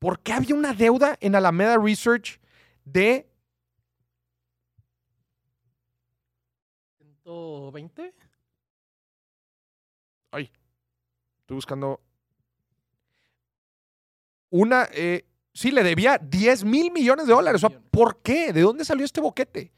[0.00, 2.40] ¿Por qué había una deuda en Alameda Research
[2.84, 3.30] de
[7.22, 8.12] 120?
[10.32, 10.50] Ay,
[11.42, 12.00] estoy buscando.
[14.48, 17.62] Una, eh, sí, le debía 10 mil millones de dólares.
[17.62, 18.52] O sea, ¿por qué?
[18.52, 19.70] ¿De dónde salió este boquete?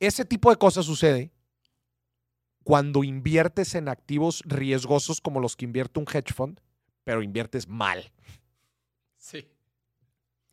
[0.00, 1.32] Ese tipo de cosas sucede
[2.62, 6.60] cuando inviertes en activos riesgosos como los que invierte un hedge fund,
[7.04, 8.12] pero inviertes mal.
[9.16, 9.48] Sí.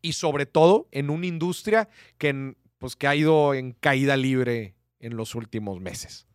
[0.01, 5.17] Y sobre todo en una industria que, pues, que ha ido en caída libre en
[5.17, 6.25] los últimos meses.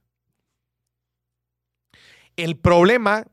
[2.36, 3.26] El problema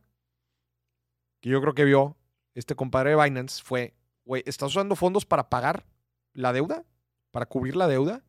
[1.41, 2.17] que yo creo que vio
[2.55, 3.93] este compadre de Binance fue,
[4.25, 5.85] güey, ¿estás usando fondos para pagar
[6.33, 6.83] la deuda?
[7.31, 8.23] ¿Para cubrir la deuda?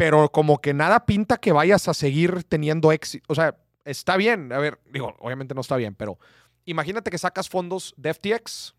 [0.00, 3.22] Pero como que nada pinta que vayas a seguir teniendo éxito.
[3.28, 4.50] O sea, está bien.
[4.50, 6.18] A ver, digo, obviamente no está bien, pero
[6.64, 8.74] imagínate que sacas fondos de FTX,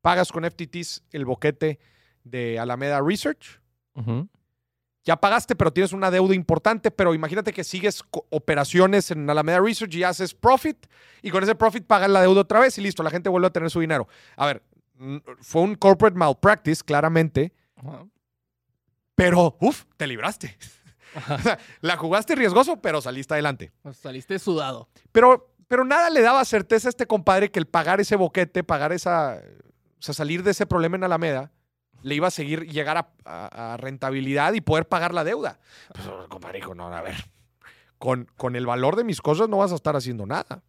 [0.00, 1.80] pagas con FTTs el boquete
[2.24, 3.60] de Alameda Research.
[5.04, 9.94] Ya pagaste, pero tienes una deuda importante, pero imagínate que sigues operaciones en Alameda Research
[9.96, 10.86] y haces profit
[11.20, 13.52] y con ese profit pagas la deuda otra vez y listo, la gente vuelve a
[13.52, 14.08] tener su dinero.
[14.36, 14.62] A ver,
[15.40, 18.06] fue un corporate malpractice, claramente, Ajá.
[19.20, 20.56] Pero uff, te libraste.
[21.14, 21.34] Ajá.
[21.36, 23.72] O sea, la jugaste riesgoso, pero saliste adelante.
[23.92, 24.88] Saliste sudado.
[25.12, 28.92] Pero, pero nada le daba certeza a este compadre que el pagar ese boquete, pagar
[28.92, 29.42] esa,
[29.98, 31.50] o sea, salir de ese problema en Alameda,
[32.02, 35.58] le iba a seguir llegar a, a- a rentabilidad y poder pagar la deuda.
[35.92, 37.16] Pues el compadre dijo, no, a ver,
[37.98, 40.62] con, con el valor de mis cosas no vas a estar haciendo nada.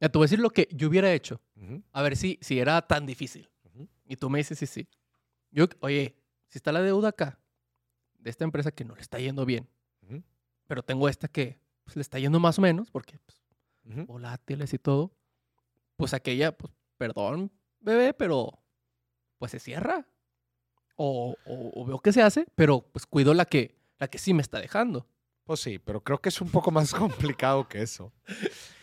[0.00, 1.40] Ya te voy a decir lo que yo hubiera hecho.
[1.92, 3.48] A ver si, si era tan difícil.
[4.04, 4.86] Y tú me dices si sí.
[5.50, 6.16] Yo, oye,
[6.52, 7.38] si está la deuda acá,
[8.18, 9.66] de esta empresa que no le está yendo bien,
[10.68, 13.42] pero tengo esta que pues, le está yendo más o menos, porque pues,
[14.06, 15.12] volátiles y todo,
[15.96, 17.50] pues aquella, pues, perdón,
[17.80, 18.62] bebé, pero
[19.38, 20.06] pues se cierra.
[20.96, 24.34] O, o- o veo que se hace, pero pues cuido la que, la que sí
[24.34, 25.06] me está dejando.
[25.44, 28.12] Pues sí, pero creo que es un poco más complicado que eso.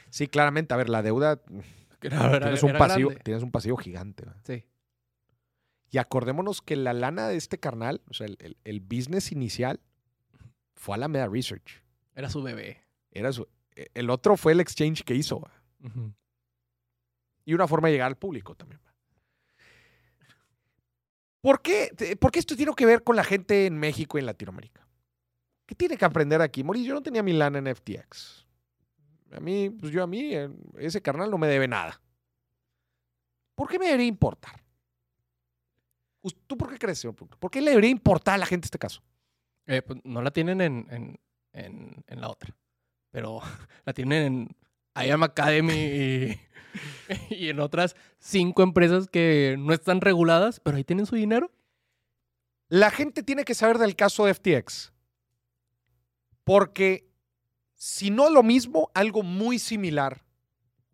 [0.09, 1.37] Sí, claramente, a ver, la deuda,
[2.01, 4.25] tienes un pasivo, tienes un pasivo gigante.
[4.25, 4.41] ¿verdad?
[4.43, 4.65] Sí.
[5.91, 9.79] Y acordémonos que la lana de este carnal, o sea, el, el- el business inicial,
[10.75, 11.83] fue Alameda Research.
[12.15, 12.83] Era su bebé.
[13.11, 15.41] Era su- e- el otro fue el exchange que hizo.
[17.45, 18.79] Y una forma de llegar al público también.
[21.41, 24.25] ¿Por qué, por qué esto tiene que ver con la gente en México y en
[24.25, 24.85] Latinoamérica?
[25.65, 26.63] ¿Qué tiene que aprender aquí?
[26.63, 28.45] Moris, yo no tenía mi lana en FTX.
[29.31, 32.01] A mí, pues yo a mí, eh, ese carnal no me debe nada.
[33.55, 34.61] ¿Por qué me debería importar?
[36.47, 37.39] ¿Tú por qué crees, señor Productor?
[37.39, 39.01] ¿Por qué le debería importar a la gente este caso?
[39.65, 41.19] Eh, pues, no la tienen en, en,
[41.53, 42.55] en, en la otra,
[43.11, 43.41] pero
[43.85, 44.23] la tienen
[44.95, 46.39] en IAM Academy y,
[47.29, 51.51] y en otras cinco empresas que no están reguladas, pero ahí tienen su dinero.
[52.67, 54.93] La gente tiene que saber del caso de FTX.
[56.43, 57.09] Porque
[57.75, 60.25] si no lo mismo, algo muy similar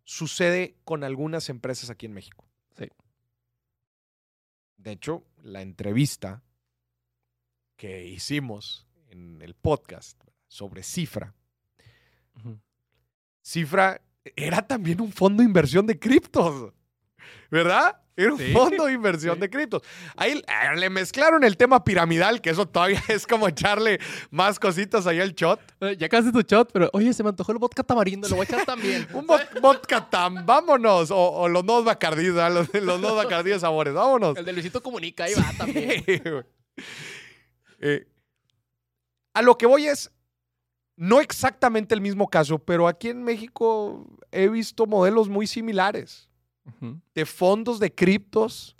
[0.03, 2.44] sucede con algunas empresas aquí en México.
[4.85, 6.43] De hecho, la entrevista
[7.75, 11.33] que hicimos en el podcast sobre Cifra,
[13.41, 13.99] Cifra
[14.35, 16.71] era también un fondo de inversión de criptos,
[17.51, 18.01] ¿verdad?
[18.17, 19.41] Era un Sí, fondo de inversión sí.
[19.41, 19.81] de criptos.
[20.15, 23.99] Ahí eh, le mezclaron el tema piramidal, que eso todavía es como echarle
[24.31, 25.59] más cositas ahí al shot.
[25.81, 28.45] Eh, Ya casi tu shot, pero oye, se me antojó el vodka tamarindo, lo voy
[28.49, 29.05] a echar también.
[29.13, 31.11] Un vo- vodka tam, vámonos.
[31.11, 32.65] O, o los dos bacardíes, ¿verdad?
[32.71, 34.37] los, los dos bacardíes de sabores, vámonos.
[34.37, 36.03] El de Luisito Comunica, ahí va también.
[36.07, 36.21] Sí.
[37.79, 38.07] Eh,
[39.33, 40.11] a lo que voy es,
[40.95, 46.29] no exactamente el mismo caso, pero aquí en México he visto modelos muy similares
[47.13, 48.75] De fondos de criptos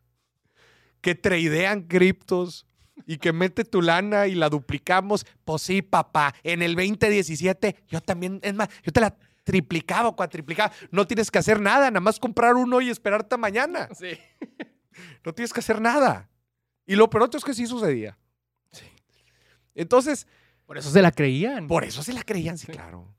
[1.02, 2.66] que tradean criptos
[3.06, 5.26] y que mete tu lana y la duplicamos.
[5.44, 10.16] Pues sí, papá, en el 2017 yo también, es más, yo te la triplicaba o
[10.16, 10.74] cuatriplicaba.
[10.90, 13.88] No tienes que hacer nada, nada más comprar uno y esperarte mañana.
[14.00, 14.18] Sí.
[15.26, 16.30] No tienes que hacer nada.
[16.88, 18.18] Y lo peor es que sí sucedía.
[18.72, 18.86] Sí.
[19.76, 20.26] Entonces,
[20.66, 21.68] Por eso se la creían.
[21.68, 23.14] por eso se la creían, sí, claro.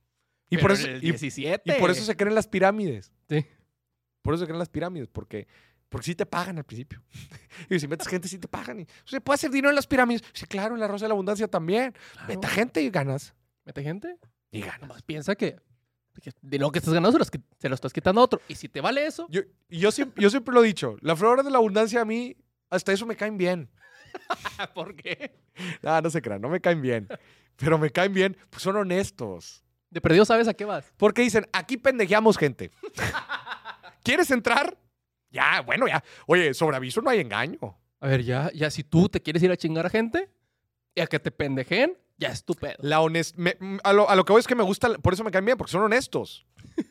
[0.49, 1.63] Y Pero por, en eso, el y, 17.
[1.77, 3.13] y por eso se creen las pirámides.
[3.29, 3.45] Sí.
[4.27, 5.47] Por eso se creen las pirámides, porque,
[5.89, 7.01] porque sí te pagan al principio.
[7.71, 8.81] y si metes gente, sí te pagan.
[8.81, 10.25] Y, ¿Se puede hacer dinero en las pirámides?
[10.33, 11.95] Sí, claro, en la Rosa de la Abundancia también.
[12.13, 12.29] Claro.
[12.29, 13.35] Meta gente y ganas.
[13.65, 14.19] Mete gente.
[14.51, 14.81] Y ganas.
[14.81, 15.57] Nomás piensa que,
[16.43, 17.17] de lo que estás ganando
[17.59, 18.41] se, lo estás quitando a otro.
[18.49, 21.45] Y si te vale eso, Yo, yo, siempre, yo siempre lo he dicho, la flor
[21.45, 22.37] de la abundancia a mí,
[22.69, 23.71] hasta eso me caen bien.
[24.75, 25.39] ¿Por qué?
[25.85, 27.07] Ah, no se crean, no me caen bien.
[27.55, 29.63] Pero me caen bien, pues son honestos.
[29.91, 30.93] De perdido sabes a qué vas.
[30.97, 32.71] Porque dicen, aquí pendejeamos gente.
[34.07, 34.79] ¿Quieres entrar?
[35.31, 36.03] Ya, bueno, ya.
[36.29, 37.59] Oye, sobre aviso no hay engaño.
[38.01, 40.31] A ver, ya, ya si tú te quieres ir a chingar a gente
[40.95, 42.77] y a que te pendejen, ya es tu pedo.
[42.79, 45.13] La honest me- m- a, lo, a lo que voy es que me gusta, por
[45.13, 46.47] eso me caen bien, porque son honestos.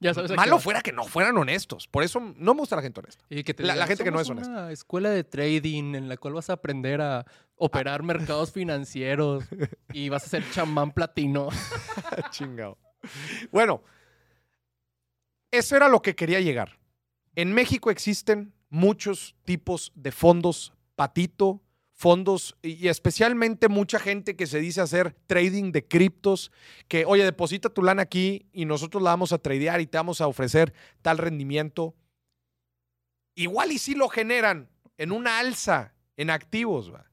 [0.00, 1.86] Ya sabes Malo fuera que no fueran honestos.
[1.86, 3.24] Por eso no me gusta la gente honesta.
[3.30, 4.62] Y que te la- gente que no "Somos es honesta".
[4.64, 7.24] una escuela de trading en la cual vas a aprender a
[7.54, 9.44] operar mercados financieros
[9.92, 11.50] y vas a ser chamán platino.
[12.32, 12.78] Chingado.
[13.52, 13.84] Bueno,
[15.52, 16.80] eso era lo que quería llegar.
[17.36, 24.58] En México existen muchos tipos de fondos patito, fondos y especialmente mucha gente que se
[24.58, 26.50] dice hacer trading de criptos,
[26.88, 30.20] que oye, deposita tu lana aquí y nosotros la vamos a tradear y te vamos
[30.20, 31.94] a ofrecer tal rendimiento.
[33.34, 37.12] Igual y sí lo generan en una alza en activos, ¿va?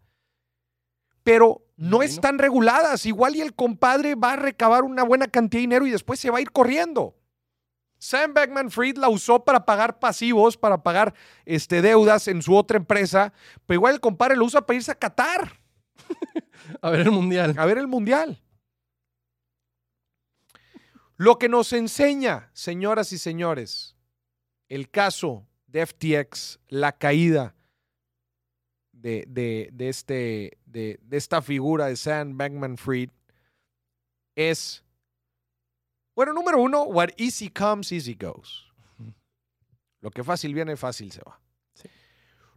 [1.29, 3.05] pero no están reguladas.
[3.05, 6.31] Igual y el compadre va a recabar una buena cantidad de dinero y después se
[6.31, 7.18] va a ir corriendo.
[7.99, 11.13] Sam Beckman Fried la usó para pagar pasivos, para pagar
[11.45, 13.33] este, deudas en su otra empresa,
[13.65, 15.59] pero igual el compadre lo usa para irse a Qatar
[16.81, 17.53] A ver el mundial.
[17.57, 18.41] a ver el mundial.
[21.17, 23.95] Lo que nos enseña, señoras y señores,
[24.69, 27.55] el caso de FTX, la caída
[28.93, 33.09] de, de- de este, de, de esta figura de Sam Bankman Fried,
[34.35, 34.85] es,
[36.19, 38.67] bueno, número uno, what easy comes, easy goes.
[40.01, 41.39] Lo que fácil viene, fácil se va.
[41.73, 41.87] Sí.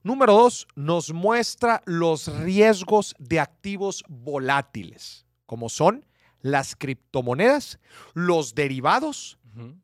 [0.02, 6.04] Número dos, nos muestra los riesgos de activos volátiles, como son
[6.40, 7.78] las criptomonedas,
[8.14, 9.38] los derivados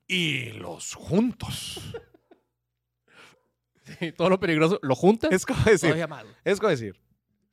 [0.08, 1.80] y los juntos.
[4.00, 4.78] Sí, todo lo peligroso.
[4.82, 5.32] ¿Lo juntas?
[5.32, 5.96] Es como decir,
[6.44, 7.00] es como decir,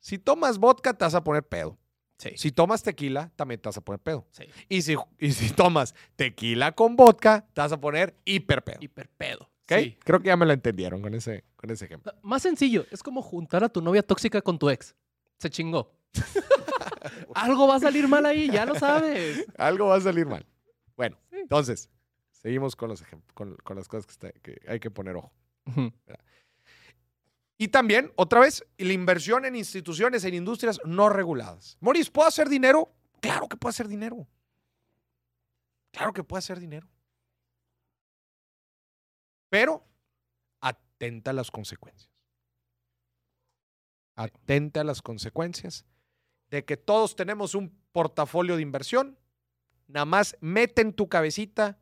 [0.00, 1.78] si tomas vodka te vas a poner pedo.
[2.18, 2.30] Sí.
[2.36, 4.26] Si tomas tequila, también te vas a poner pedo.
[4.32, 4.44] sí.
[4.68, 8.78] Y si, y si tomas tequila con vodka, te vas a poner hiper pedo.
[8.80, 9.50] Hiperpedo.
[9.64, 9.72] ¿ok?
[9.80, 9.98] Sí.
[10.02, 12.12] Creo que ya me lo entendieron con ese, con ese ejemplo.
[12.22, 14.94] Más sencillo, es como juntar a tu novia tóxica con tu ex.
[15.38, 15.92] Se chingó.
[17.34, 19.46] Algo va a salir mal ahí, ya lo sabes.
[19.58, 20.46] Algo va a salir mal.
[20.96, 21.90] Bueno, entonces,
[22.30, 23.02] seguimos con, los
[23.34, 25.32] con, con las cosas que, está- que hay que poner ojo.
[27.58, 31.78] Y también, otra vez, la inversión en instituciones, en industrias no reguladas.
[31.80, 32.92] Moris, ¿puedo hacer dinero?
[33.20, 34.28] Claro que puedo hacer dinero.
[35.90, 36.86] Claro que puedo hacer dinero.
[39.48, 39.86] Pero
[40.60, 42.10] atenta a las consecuencias.
[44.16, 45.86] Atenta a las consecuencias
[46.50, 49.18] de que todos tenemos un portafolio de inversión.
[49.86, 51.78] Nada más mete en tu cabecita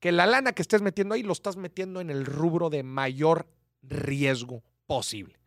[0.00, 3.46] que la lana que estés metiendo ahí lo estás metiendo en el rubro de mayor
[3.82, 5.40] riesgo posible.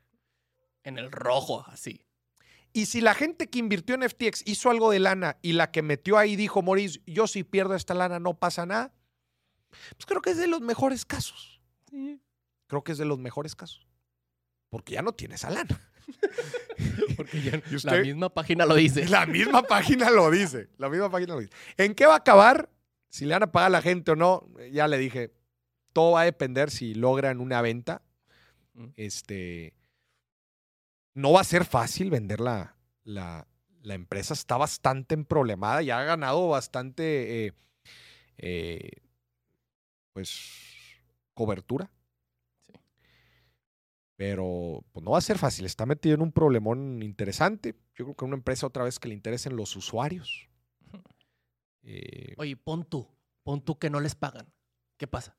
[0.83, 2.03] En el rojo, así.
[2.73, 5.83] Y si la gente que invirtió en FTX hizo algo de lana y la que
[5.83, 8.91] metió ahí dijo, Moris, yo si pierdo esta lana no pasa nada,
[9.69, 11.61] pues creo que es de los mejores casos.
[11.91, 12.19] Sí.
[12.65, 13.87] Creo que es de los mejores casos.
[14.69, 15.79] Porque ya no tiene esa lana.
[17.15, 19.07] Porque ya ¿Y la misma página lo dice.
[19.09, 20.69] La misma página lo dice.
[20.77, 21.53] La misma página lo dice.
[21.77, 22.71] ¿En qué va a acabar?
[23.09, 25.35] Si le van a pagar a la gente o no, ya le dije,
[25.93, 28.01] todo va a depender si logran una venta.
[28.75, 28.87] Mm.
[28.97, 29.73] Este,
[31.13, 33.47] no va a ser fácil vender la, la,
[33.81, 34.33] la empresa.
[34.33, 35.81] Está bastante problemada.
[35.81, 37.53] Ya ha ganado bastante, eh,
[38.37, 38.91] eh,
[40.13, 40.51] pues,
[41.33, 41.89] cobertura.
[42.65, 42.73] Sí.
[44.17, 45.65] Pero pues, no va a ser fácil.
[45.65, 47.75] Está metido en un problemón interesante.
[47.95, 50.49] Yo creo que una empresa otra vez que le interesen los usuarios.
[51.83, 53.07] Eh, Oye, pon tú.
[53.43, 54.51] Pon tú que no les pagan.
[54.97, 55.37] ¿Qué pasa?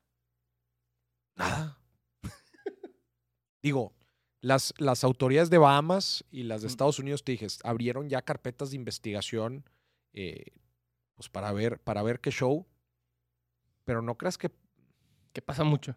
[1.35, 1.77] Nada.
[3.61, 3.93] Digo,
[4.41, 6.67] las, las autoridades de Bahamas y las de.
[6.67, 9.65] Estados Unidos, te dije, abrieron ya carpetas de investigación
[10.13, 10.53] eh,
[11.15, 12.65] pues para ver, para ver qué show.
[13.83, 14.51] Pero no creas que
[15.37, 15.95] ¿Qué pasa mucho?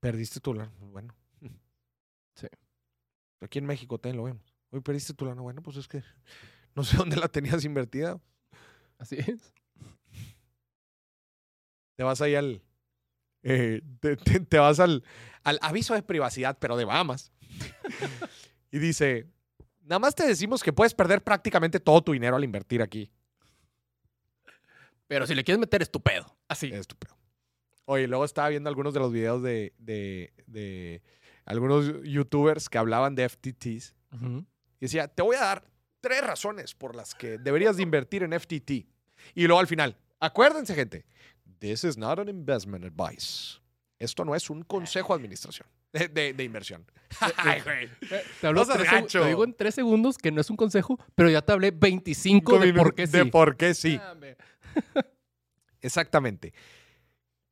[0.00, 0.72] perdiste tu lana.
[0.80, 1.14] Bueno.
[2.34, 2.48] Sí.
[3.40, 4.56] Aquí en México también lo vemos.
[4.70, 5.40] Hoy perdiste tu lana.
[5.40, 6.02] Bueno, pues es que
[6.74, 8.20] no sé dónde la tenías invertida.
[8.98, 9.54] Así es.
[11.96, 12.60] Te vas ahí al.
[13.42, 15.02] Eh, te, te- te vas al,
[15.44, 17.32] al aviso de privacidad, pero de Bahamas.
[18.70, 19.26] y dice:
[19.82, 23.10] Nada más te decimos que puedes perder prácticamente todo tu dinero al invertir aquí.
[25.06, 26.36] Pero si le quieres meter estupendo.
[26.48, 26.70] Así.
[26.72, 27.16] Estúpido.
[27.84, 31.02] Oye, luego estaba viendo algunos de los videos de, de, de
[31.44, 33.94] algunos youtubers que hablaban de FTTs.
[34.12, 34.46] Y
[34.80, 35.64] decía: Te voy a dar
[36.00, 38.70] tres razones por las que deberías de invertir en FTT.
[39.34, 41.04] Y luego al final, acuérdense, gente.
[41.60, 43.60] This is not an investment advice.
[43.98, 45.66] Esto no es un consejo de administración.
[45.92, 46.84] de, de- de inversión.
[47.36, 47.88] Ay, güey.
[48.40, 51.28] Te, hablo No tres te digo en tres segundos que no es un consejo, pero
[51.28, 53.12] ya te hablé 25 de por qué sí.
[53.18, 54.00] De por qué sí.
[55.80, 56.52] Exactamente.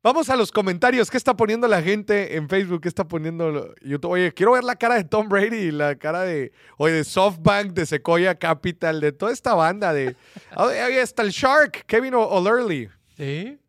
[0.01, 1.11] Vamos a los comentarios.
[1.11, 2.81] ¿Qué está poniendo la gente en Facebook?
[2.81, 4.11] ¿Qué está poniendo YouTube?
[4.11, 7.85] Oye, quiero ver la cara de Tom Brady la cara de, oye, de SoftBank, de
[7.85, 10.15] Sequoia Capital, de toda esta banda de...
[10.51, 12.89] Ahí está el Shark, Kevin O'Leary.
[13.17, 13.59] Sí.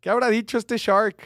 [0.00, 1.16] ¿Qué habrá dicho este Shark?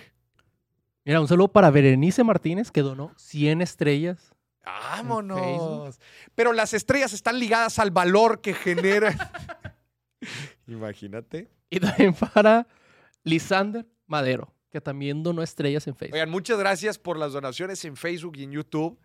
[1.04, 4.32] Mira, un saludo para Berenice Martínez que donó 100 estrellas.
[4.64, 5.98] Vámonos.
[6.34, 9.32] Pero las estrellas están ligadas al valor que genera.
[10.66, 11.48] Imagínate.
[11.68, 12.66] Y también para
[13.24, 16.14] Lisander Madero, que también donó estrellas en Facebook.
[16.14, 18.98] Oigan, muchas gracias por las donaciones en Facebook y en YouTube.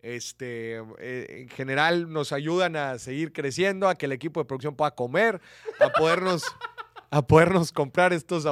[0.00, 4.76] Este, eh, en general nos ayudan a seguir creciendo, a que el equipo de producción
[4.76, 5.40] pueda comer,
[5.80, 6.44] a podernos,
[7.10, 8.44] a podernos comprar estos,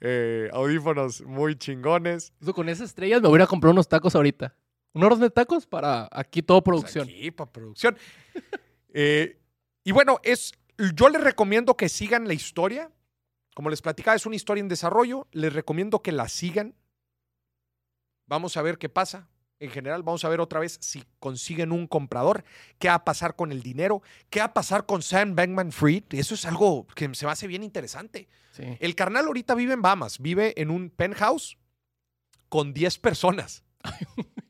[0.00, 2.32] eh, audífonos muy chingones.
[2.54, 4.54] Con esas estrellas me voy a comprar unos tacos ahorita.
[4.92, 7.04] Un orden de tacos para aquí todo producción.
[7.08, 7.96] Aquí, para producción.
[8.98, 9.38] Eh,
[9.84, 10.54] y bueno, es,
[10.94, 12.90] yo les recomiendo que sigan la historia.
[13.54, 15.28] Como les platicaba, es una historia en desarrollo.
[15.32, 16.74] Les recomiendo que la sigan.
[18.26, 19.28] Vamos a ver qué pasa.
[19.58, 22.44] En general, vamos a ver otra vez si consiguen un comprador,
[22.78, 26.04] qué va a pasar con el dinero, qué va a pasar con Sam Bankman Fried.
[26.10, 28.28] Eso es algo que se me hace bien interesante.
[28.52, 28.64] Sí.
[28.80, 31.56] El carnal ahorita vive en Bahamas, vive en un penthouse
[32.48, 33.64] con 10 personas.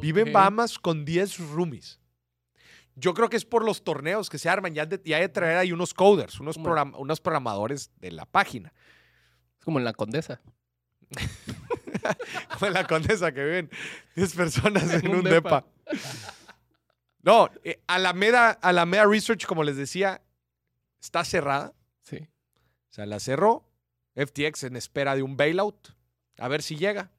[0.00, 0.32] Vive en.
[0.32, 2.00] Bahamas con 10 roomies.
[2.94, 4.74] Yo creo que es por los torneos que se arman.
[4.74, 8.72] Ya de, ya de traer ahí unos coders, unos, unos programadores de la página.
[9.58, 10.40] Es como en la condesa.
[12.66, 13.70] En la condesa que viven
[14.16, 15.64] 10 personas en, En un, un depa.
[15.86, 16.00] depa.
[17.22, 20.22] No, eh, Alameda, Alameda Research, como les decía,
[21.00, 21.74] está cerrada.
[22.02, 22.16] Sí.
[22.18, 23.66] O sea, la cerró.
[24.16, 25.94] FTX en espera de un bailout.
[26.38, 27.10] A ver si llega.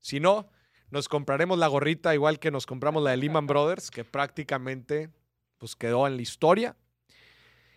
[0.00, 0.48] Si no,
[0.90, 5.10] nos compraremos la gorrita igual que nos compramos la de Lehman Brothers, que prácticamente
[5.58, 6.76] pues quedó en la historia.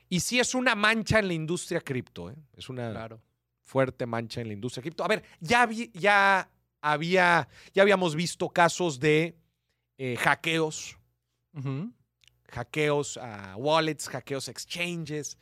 [0.10, 2.30] Y sí es una mancha en la industria cripto.
[2.30, 2.36] ¿eh?
[2.54, 3.22] Es una Claro.
[3.70, 5.04] Fuerte mancha en la industria cripto.
[5.04, 6.50] A ver, ya, vi- ya
[6.82, 9.36] había, ya habíamos visto casos de
[10.00, 10.98] eh, hackeos
[12.52, 15.38] hackeos a wallets, hackeos a exchanges.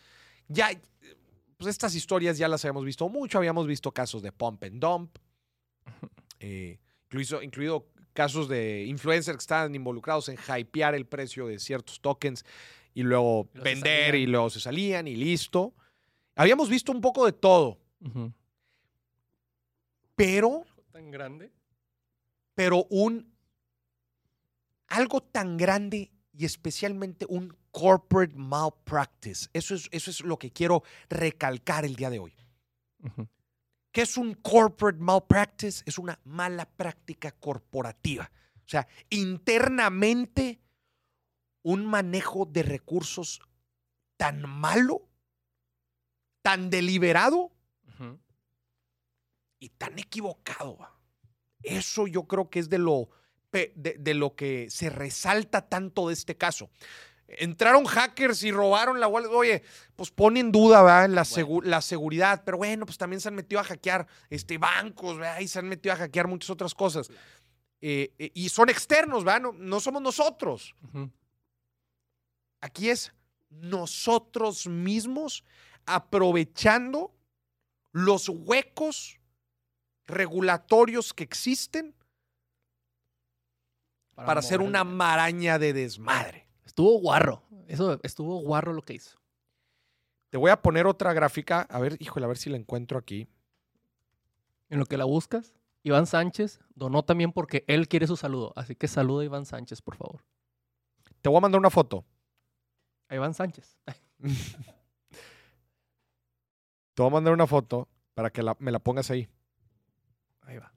[0.49, 0.69] Ya,
[1.57, 3.37] pues estas historias ya las habíamos visto mucho.
[3.37, 5.17] Habíamos visto casos de pump and dump,
[6.41, 12.01] eh, incluido, incluido casos de influencers que estaban involucrados en hypear el precio de ciertos
[12.01, 12.43] tokens
[12.93, 15.73] y luego vender y luego se salían y listo.
[16.35, 17.79] Habíamos visto un poco de todo,
[20.15, 21.51] Pero, Tan grande.
[22.55, 23.31] pero un
[24.87, 29.49] algo tan grande y especialmente un corporate malpractice.
[29.53, 32.33] Eso es, eso es lo que quiero recalcar el día de hoy.
[33.03, 33.27] Ujú.
[33.91, 35.83] ¿Qué es un corporate malpractice?
[35.85, 38.31] Es una mala práctica corporativa.
[38.65, 40.59] O sea, internamente
[41.63, 43.41] un manejo de recursos
[44.15, 45.07] tan malo,
[46.41, 47.51] tan deliberado
[49.59, 50.77] Y tan equivocado.
[50.77, 50.93] va.
[51.63, 53.09] Eso yo creo que es de lo,
[53.51, 56.69] de, de lo que se resalta tanto de este caso.
[57.27, 59.27] Entraron hackers y robaron la wallet.
[59.27, 59.63] Oye,
[59.97, 61.09] pues pone en duda ¿verdad?
[61.09, 65.17] La, segu- la seguridad, pero bueno, pues también se han metido a hackear este, bancos
[65.17, 65.39] ¿verdad?
[65.41, 67.09] y se han metido a hackear muchas otras cosas.
[67.81, 69.41] Eh, eh, y son externos, ¿verdad?
[69.41, 70.73] No, no somos nosotros.
[72.61, 73.11] Aquí es
[73.49, 75.43] nosotros mismos
[75.85, 77.13] aprovechando
[77.91, 79.19] los huecos
[80.05, 81.95] regulatorios que existen
[84.15, 86.47] para, hacer una maraña de desmadre.
[86.65, 87.43] Estuvo guarro.
[87.67, 89.19] Eso estuvo guarro lo que hizo.
[90.29, 91.61] Te voy a poner otra gráfica.
[91.69, 93.27] A ver, híjole, a ver si la encuentro aquí.
[94.69, 95.53] En lo que la buscas,
[95.83, 98.53] Iván Sánchez donó también porque él quiere su saludo.
[98.55, 100.25] Así que saluda a Iván Sánchez, por favor.
[101.21, 102.05] Te voy a mandar una foto.
[103.07, 103.77] A Iván Sánchez.
[106.97, 109.29] Te voy a mandar una foto para que la- me la pongas ahí.
[110.41, 110.73] Ahí va.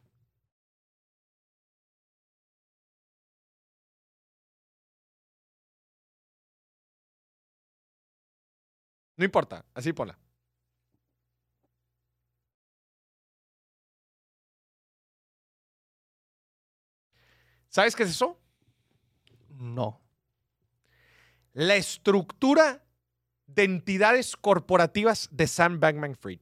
[9.17, 10.19] No importa, así ponla.
[17.71, 18.39] ¿Sabes qué es eso?
[19.49, 20.01] No.
[21.55, 22.85] La estructura
[23.55, 26.41] de entidades corporativas de Sam Bankman Fried.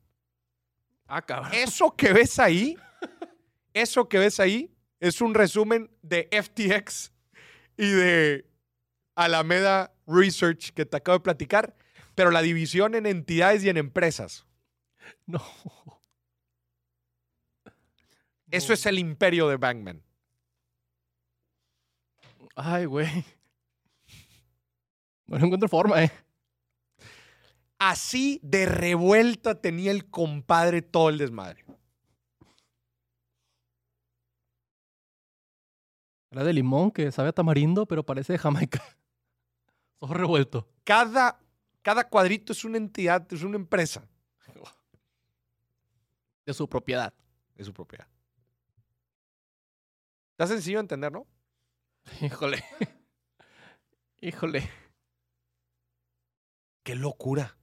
[1.07, 1.53] Ah, cabrón.
[1.55, 2.77] Eso que ves ahí,
[3.73, 7.13] eso que ves ahí es un resumen de FTX
[7.77, 8.47] y de
[9.15, 11.77] Alameda Research que te acabo de platicar,
[12.15, 14.47] pero la división en entidades y en empresas.
[15.27, 15.43] No.
[18.51, 20.03] Eso es el imperio de Bankman.
[22.57, 23.25] Ay, güey.
[25.27, 26.11] No encuentro forma, eh.
[27.79, 31.65] Así de revuelta tenía el compadre todo el desmadre.
[36.31, 38.83] Era de limón que sabe a tamarindo, pero parece de Jamaica.
[39.99, 40.69] Todo revuelto.
[40.85, 41.41] Cada,
[41.83, 44.07] cada cuadrito es una entidad, es una empresa
[46.45, 47.13] De su propiedad.
[47.55, 48.07] de su propiedad.
[50.33, 51.27] Está sencillo de entender, ¿no?
[52.21, 52.63] Híjole.
[54.21, 54.71] Híjole.
[56.85, 57.58] Qué locura.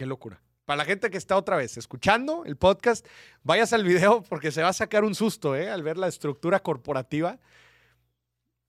[0.00, 0.40] Qué locura.
[0.64, 3.06] Para la gente que está otra vez escuchando el podcast,
[3.42, 5.68] vayas al video porque se va a sacar un susto, ¿eh?
[5.68, 7.38] Al ver la estructura corporativa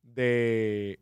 [0.02, 1.00] de...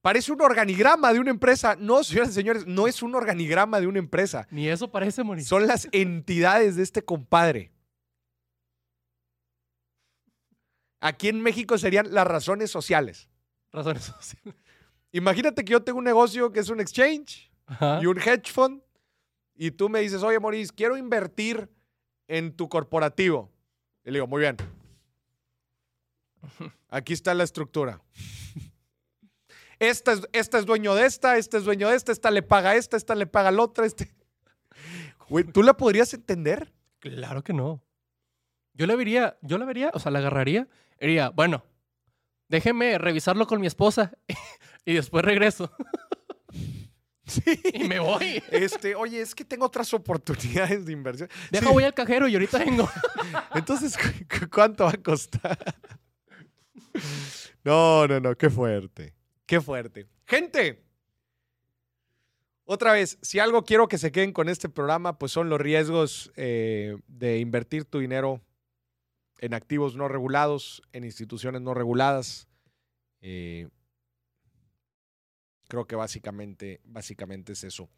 [0.00, 1.76] Parece un organigrama de una empresa.
[1.78, 4.48] No, señoras y señores, no es un organigrama de una empresa.
[4.50, 5.42] Ni eso parece, Moni.
[5.42, 7.70] Son las entidades de este compadre.
[10.98, 13.28] Aquí en México serían las razones sociales.
[13.70, 14.58] Razones sociales.
[15.12, 18.00] Imagínate que yo tengo un negocio que es un exchange Ajá.
[18.00, 18.87] y un hedge fund
[19.58, 21.68] y tú me dices, oye, Maurice, quiero invertir
[22.28, 23.50] en tu corporativo.
[24.04, 24.56] Y le digo, muy bien.
[26.88, 28.00] Aquí está la estructura.
[29.80, 32.70] Esta es, esta es dueño de esta, este es dueño de esta, esta le paga
[32.70, 33.84] a esta, esta le paga al otro.
[33.84, 34.12] Este.
[35.28, 36.72] Güey, ¿tú la podrías entender?
[37.00, 37.82] Claro que no.
[38.74, 40.68] Yo la vería, yo la vería, o sea, la agarraría.
[41.00, 41.64] y Diría, bueno,
[42.48, 44.12] déjeme revisarlo con mi esposa
[44.84, 45.72] y después regreso.
[47.28, 47.42] Sí.
[47.74, 48.42] Y me voy.
[48.50, 51.28] Este, oye, es que tengo otras oportunidades de inversión.
[51.50, 51.72] Deja, Sí.
[51.72, 52.88] voy al cajero y ahorita vengo.
[53.54, 55.58] Entonces, ¿cu- cu- ¿cuánto va a costar?
[57.64, 59.14] No, no, no, qué fuerte.
[59.46, 60.08] Qué fuerte.
[60.26, 60.84] Gente,
[62.64, 66.30] otra vez, si algo quiero que se queden con este programa, pues son los riesgos
[66.36, 68.42] eh, de invertir tu dinero
[69.38, 72.48] en activos no regulados, en instituciones no reguladas.
[73.20, 73.68] Eh,
[75.68, 77.88] creo que básicamente, básicamente es eso.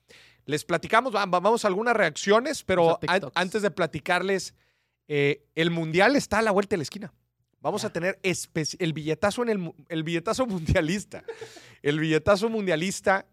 [0.45, 4.55] Les platicamos, va- va- vamos a algunas reacciones, pero a antes de platicarles,
[5.09, 7.13] eh, el mundial está a la vuelta de la esquina.
[7.61, 11.25] Vamos a tener el billetazo en el, el billetazo mundialista.
[11.83, 13.27] El billetazo mundialista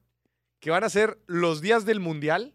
[0.59, 2.53] que van a ser los días del mundial.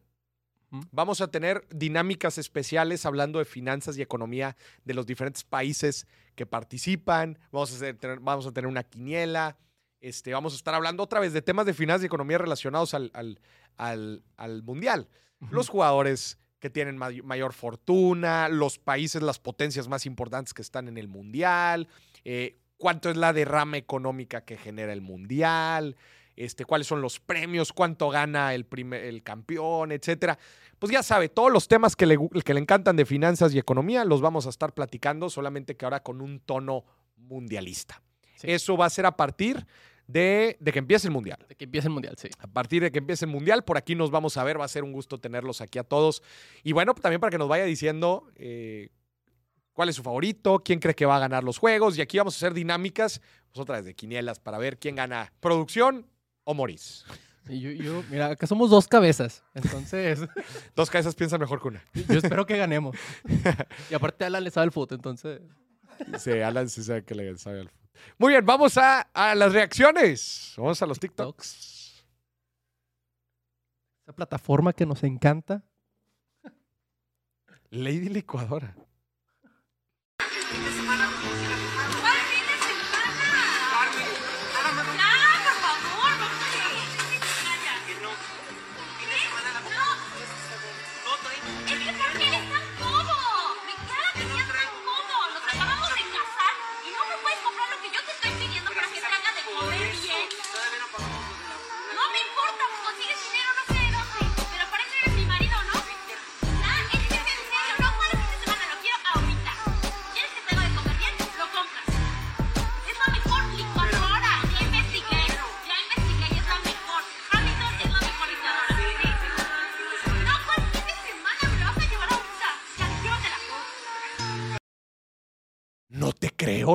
[0.90, 6.46] Vamos a tener dinámicas especiales hablando de finanzas y economía de los diferentes países que
[6.46, 7.38] participan.
[7.52, 9.58] Vamos a, hacer- tener, vamos a tener una quiniela.
[10.02, 13.10] Este, vamos a estar hablando otra vez de temas de finanzas y economía relacionados al,
[13.14, 13.40] al-
[13.78, 15.08] al- al mundial
[15.50, 20.86] los jugadores que tienen may- mayor fortuna, los países, las potencias más importantes que están
[20.86, 21.88] en el mundial,
[22.24, 25.96] eh, cuánto es la derrama económica que genera el mundial,
[26.36, 30.38] este, cuáles son los premios, cuánto gana el, primer, el campeón, etcétera.
[30.78, 34.04] Pues ya sabe, todos los temas que le, que le encantan de finanzas y economía
[34.04, 36.84] los vamos a estar platicando, solamente que ahora con un tono
[37.16, 38.00] mundialista.
[38.36, 38.50] Sí.
[38.52, 39.66] Eso va a ser a partir
[40.06, 41.38] de, de que empiece el mundial.
[41.48, 42.28] De que empiece el mundial, sí.
[42.38, 44.60] A partir de que empiece el Mundial, por aquí nos vamos a ver.
[44.60, 46.22] Va a ser un gusto tenerlos aquí a todos.
[46.62, 48.90] Y bueno, también para que nos vaya diciendo eh,
[49.72, 51.96] cuál es su favorito, quién cree que va a ganar los juegos.
[51.96, 53.20] Y aquí vamos a hacer dinámicas,
[53.52, 56.06] pues otra vez de quinielas, para ver quién gana producción
[56.44, 57.04] o Moris.
[57.48, 59.42] Y yo, yo, mira, acá somos dos cabezas.
[59.54, 60.20] Entonces,
[60.76, 61.84] Dos cabezas piensan mejor que una.
[61.94, 62.96] yo espero que ganemos.
[63.90, 65.40] Y aparte, Alan le sabe el fútbol, entonces.
[66.18, 67.81] Sí, Alan sí sabe que le sabe al fútbol.
[68.18, 70.54] Muy bien, vamos a, a las reacciones.
[70.56, 72.04] Vamos a los TikToks.
[74.02, 75.62] Esa plataforma que nos encanta.
[77.70, 78.76] Lady Licuadora.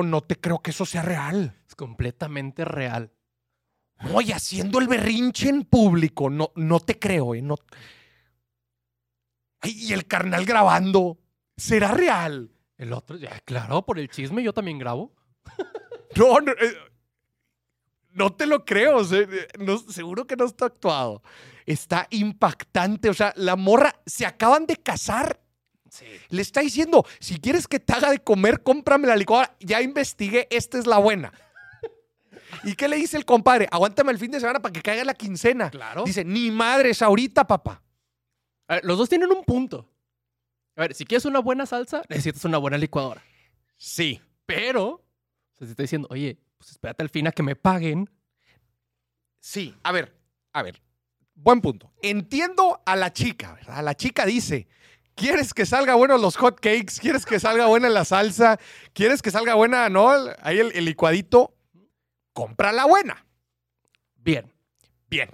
[0.02, 1.56] No te creo que eso sea real.
[1.66, 3.12] Es completamente real.
[4.00, 6.30] No, y haciendo el berrinche en público.
[6.30, 7.42] No, no te creo, ¿eh?
[7.42, 7.56] No.
[9.60, 11.18] Ay, y el carnal grabando.
[11.56, 12.50] ¿Será real?
[12.76, 15.12] El otro, ya, claro, por el chisme yo también grabo.
[16.16, 16.76] No, no, eh,
[18.10, 19.00] no te lo creo.
[19.12, 21.22] eh, no, seguro que no está actuado.
[21.66, 23.08] Está impactante.
[23.10, 25.40] O sea, la morra se acaban de casar
[25.90, 26.06] Sí.
[26.28, 29.56] Le está diciendo, si quieres que te haga de comer, cómprame la licuadora.
[29.60, 31.32] Ya investigué, esta es la buena.
[32.64, 33.68] ¿Y qué le dice el compadre?
[33.70, 35.70] Aguántame el fin de semana para que caiga la quincena.
[35.70, 36.04] Claro.
[36.04, 37.82] Dice, ni madres ahorita, papá.
[38.66, 39.88] A ver, los dos tienen un punto.
[40.76, 43.22] A ver, si quieres una buena salsa, necesitas una buena licuadora.
[43.76, 44.20] Sí.
[44.46, 45.02] Pero, o
[45.56, 48.08] sea, si está diciendo, oye, pues espérate al fin a que me paguen.
[49.40, 49.74] Sí.
[49.82, 50.16] A ver,
[50.52, 50.80] a ver.
[51.34, 51.92] Buen punto.
[52.02, 53.82] Entiendo a la chica, ¿verdad?
[53.84, 54.66] La chica dice,
[55.18, 56.94] ¿quieres que salga bueno los hot cakes?
[57.00, 58.58] ¿Quieres que salga buena la salsa?
[58.92, 60.10] ¿Quieres que salga buena, no?
[60.40, 61.54] Ahí el, el licuadito.
[62.32, 63.26] Compra la buena.
[64.16, 64.52] Bien.
[65.08, 65.30] Bien.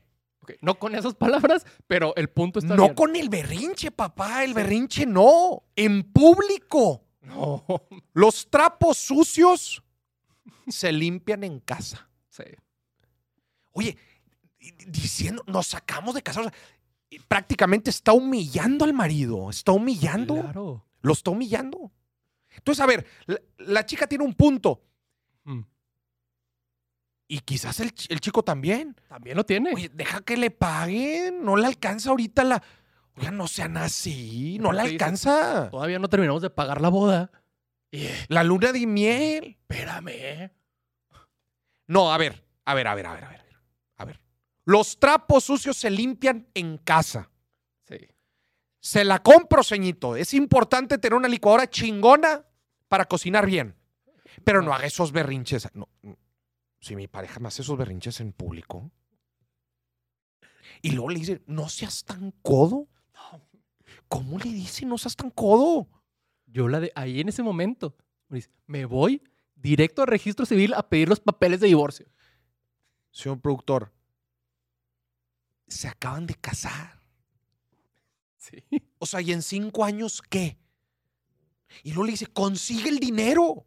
[0.61, 2.95] No con esas palabras, pero el punto está No bien.
[2.95, 4.45] con el berrinche, papá.
[4.45, 5.65] El berrinche no.
[5.77, 7.05] En público.
[7.23, 7.65] No.
[8.13, 9.83] Los trapos sucios
[10.69, 12.09] se limpian en casa.
[12.29, 12.45] Sí.
[13.73, 13.97] Oye,
[14.87, 16.41] diciendo, nos sacamos de casa.
[16.41, 16.74] o sea, y
[17.29, 19.51] prácticamente está humillando al marido.
[19.51, 20.41] Está humillando.
[20.41, 20.85] Claro.
[21.03, 21.93] Lo está humillando.
[22.57, 24.83] Entonces, a ver, la, la chica tiene un punto.
[25.45, 25.61] Mm.
[27.29, 28.95] Y quizás el, chi- el chico también.
[29.09, 29.73] También lo tiene.
[29.75, 31.45] Oye, deja que le paguen.
[31.45, 32.63] No le alcanza ahorita la.
[33.17, 34.59] Oiga, no sean así.
[34.61, 35.71] No le alcanza.
[35.71, 37.31] Todavía no terminamos de pagar la boda.
[38.29, 39.57] La luna de miel.
[39.61, 40.51] espérame.
[41.87, 43.44] No, a ver, a ver, a ver, a ver, a ver.
[44.65, 47.31] Los trapos sucios se limpian en casa.
[47.87, 47.99] Sí.
[48.81, 50.17] Se la compro, ceñito.
[50.17, 52.45] Es importante tener una licuadora chingona
[52.89, 53.77] para cocinar bien.
[54.45, 55.69] Pero no haga esos berrinches.
[55.75, 55.89] No.
[56.81, 58.91] Si mi pareja me hace esos berrinches en público.
[60.83, 62.89] Y luego le dice, no seas tan codo.
[64.09, 65.89] ¿Cómo le dice no seas tan codo?
[66.47, 67.97] Yo la de ahí en ese momento.
[68.29, 69.23] me dice, Me voy
[69.55, 72.07] directo al registro civil a pedir los papeles de divorcio.
[73.11, 73.93] Señor productor,
[75.75, 77.01] se acaban de casar.
[78.37, 78.63] Sí.
[78.99, 80.59] O sea, ¿y en cinco años qué?
[81.83, 83.67] Y luego le dice, consigue el dinero.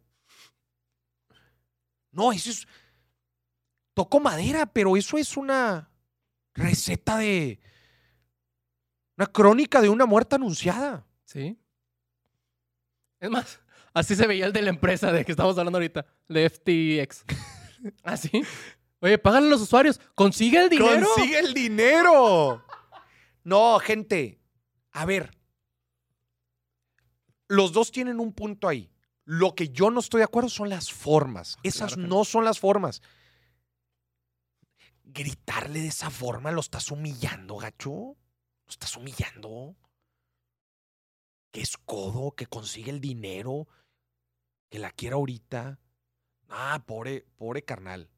[2.10, 2.66] No, eso es.
[3.94, 5.90] Toco madera, pero eso es una
[6.54, 7.60] receta de.
[9.16, 11.06] Una crónica de una muerte anunciada.
[11.24, 11.58] Sí.
[13.18, 13.60] Es más,
[13.92, 17.24] así se veía el de la empresa de que estamos hablando ahorita, de FTX.
[18.04, 18.30] Así.
[19.00, 20.00] Oye, págale a los usuarios.
[20.14, 21.06] Consigue el dinero.
[21.14, 22.64] ¡Consigue el dinero!
[23.44, 24.40] No, gente.
[24.90, 25.36] A ver.
[27.46, 28.90] Los dos tienen un punto ahí.
[29.24, 31.56] Lo que yo no estoy de acuerdo son las formas.
[31.62, 33.02] Esas Claro que no son las formas.
[35.04, 37.90] Gritarle de esa forma lo estás humillando, gacho.
[37.90, 39.76] Lo estás humillando.
[41.50, 43.68] Que es codo, que consigue el dinero,
[44.68, 45.78] que la quiera ahorita.
[46.48, 48.10] Ah, pobre, pobre carnal.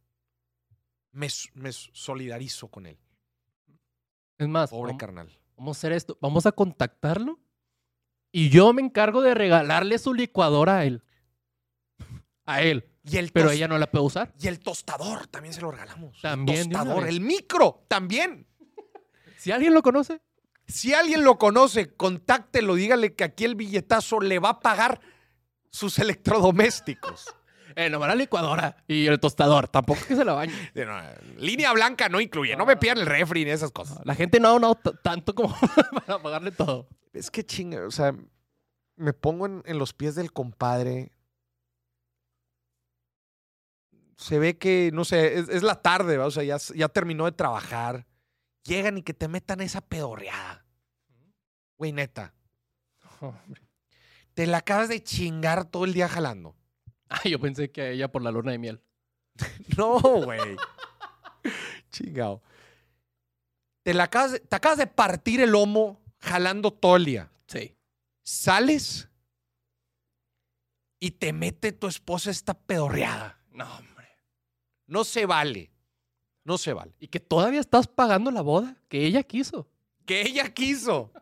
[1.12, 2.98] Me, solidarizo con él.
[4.38, 5.38] Es más, Pobre vam- carnal.
[5.56, 6.16] vamos a hacer esto.
[6.20, 7.38] Vamos a contactarlo
[8.32, 11.02] y yo me encargo de regalarle su licuadora a él.
[12.46, 12.86] A él.
[13.04, 14.32] Y el, Pero ella no la puede usar.
[14.40, 16.20] y el tostador también se lo regalamos.
[16.20, 18.46] También, El tostador, el micro también.
[19.38, 20.20] Si alguien lo conoce,
[20.66, 25.00] Si alguien lo conoce, contáctelo, dígale que aquí el billetazo le va a pagar
[25.70, 27.34] sus electrodomésticos.
[27.76, 29.68] Eh, nomás la licuadora y el tostador.
[29.68, 30.52] Tampoco es que se la bañe.
[30.74, 31.00] No,
[31.38, 33.98] línea blanca no incluye, no me pidan el refri ni esas cosas.
[34.04, 35.54] La gente no ha donado tanto como
[36.06, 36.88] para pagarle todo.
[37.12, 38.14] Es que chinga, o sea,
[38.96, 41.12] me pongo en, en los pies del compadre.
[44.16, 46.26] Se ve que, no sé, es, es la tarde, ¿va?
[46.26, 48.06] o sea, ya, ya terminó de trabajar.
[48.64, 50.66] Llegan y que te metan esa pedorreada.
[51.78, 52.34] Güey, neta,
[54.34, 56.56] te la acabas de chingar todo el día jalando.
[57.10, 58.80] Ah, yo pensé que a ella por la luna de miel.
[59.76, 60.56] No, güey.
[61.90, 62.42] Chingado.
[63.82, 67.30] Te, la acabas de, te acabas de partir el lomo jalando día.
[67.46, 67.74] Sí.
[68.22, 69.08] sales
[71.00, 73.40] y te mete tu esposa esta pedorreada.
[73.50, 74.08] No, hombre.
[74.86, 75.72] No se vale.
[76.44, 76.92] No se vale.
[77.00, 79.68] Y que todavía estás pagando la boda que ella quiso.
[80.04, 81.12] Que ella quiso.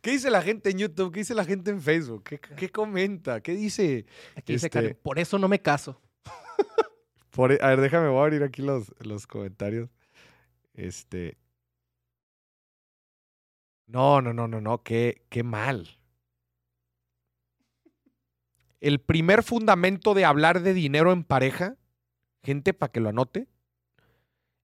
[0.00, 1.12] ¿Qué dice la gente en YouTube?
[1.12, 2.24] ¿Qué dice la gente en Facebook?
[2.24, 3.40] ¿Qué, qué comenta?
[3.40, 4.06] ¿Qué dice?
[4.36, 6.00] Aquí dice Este- Karen, por eso no me caso.
[7.30, 9.88] Por- a ver, déjame, voy a abrir aquí los, los comentarios.
[10.74, 11.36] Este.
[13.86, 14.82] No, no, no, no, no.
[14.82, 15.98] Qué, qué mal.
[18.80, 21.76] El primer fundamento de hablar de dinero en pareja,
[22.42, 23.46] gente, para que lo anote.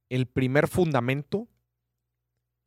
[0.09, 1.47] El primer fundamento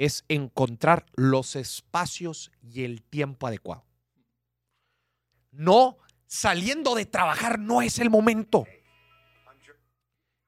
[0.02, 3.86] es encontrar los espacios y el tiempo adecuado.
[5.52, 8.66] No, saliendo de trabajar no es el momento.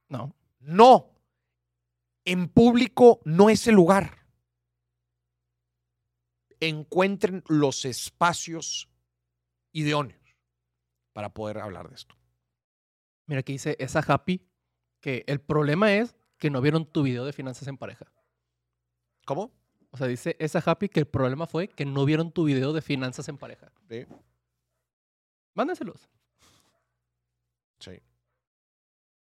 [0.10, 0.36] No.
[0.60, 1.12] No.
[2.26, 4.26] En público no es el lugar.
[6.60, 8.90] encuentren los espacios
[9.72, 10.36] idóneos
[11.12, 12.16] para poder hablar de esto.
[13.28, 14.48] Mira, aquí dice esa Happy
[15.00, 18.12] que el problema es que no vieron tu video de finanzas en pareja.
[19.26, 19.52] ¿Cómo?
[19.92, 22.82] O sea, dice esa Happy que el problema fue que no vieron tu video de
[22.82, 23.72] finanzas en pareja.
[23.90, 24.06] Sí.
[25.54, 26.10] Mándenselos.
[27.80, 28.00] sí.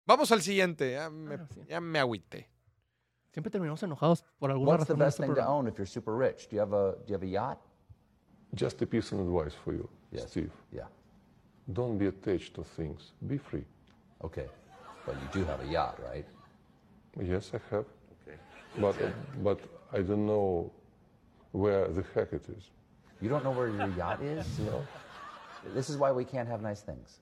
[0.06, 0.92] Vamos al siguiente.
[0.92, 1.60] Ya me, Ah, sí.
[1.68, 2.48] ya me agüité.
[3.32, 5.00] Siempre terminamos enojados por alguna What's the razón.
[5.02, 6.48] en best este thing to own if you're super rich?
[6.48, 7.58] Do you have a Do you have a yacht?
[8.56, 10.30] Just a piece of advice for you, Yes.
[10.30, 10.50] Steve.
[10.72, 10.88] Yeah.
[11.72, 13.12] Don't be attached to things.
[13.20, 13.64] Be free.
[14.24, 14.48] Okay,
[15.06, 16.26] but you do have a yacht, right?
[17.20, 17.86] Yes, I have.
[18.80, 18.96] But
[19.44, 19.60] but
[19.92, 20.72] I don't know
[21.52, 22.70] where the heck it is.
[23.20, 24.46] You don't know where your yacht is?
[24.60, 24.86] No.
[25.74, 27.20] This is why we can't have nice things.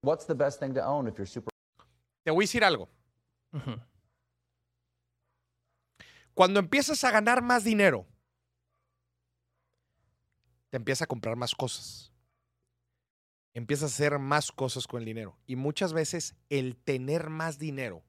[0.00, 1.50] What's the best thing to own if you're super
[2.24, 2.88] Te voy a decir algo.
[3.52, 3.78] Ujú.
[6.34, 8.06] Cuando empiezas a ganar más dinero,
[10.70, 12.12] te empieza a comprar más cosas.
[13.54, 15.38] Empiezas a hacer más cosas con el dinero.
[15.46, 18.02] Y muchas veces el tener más dinero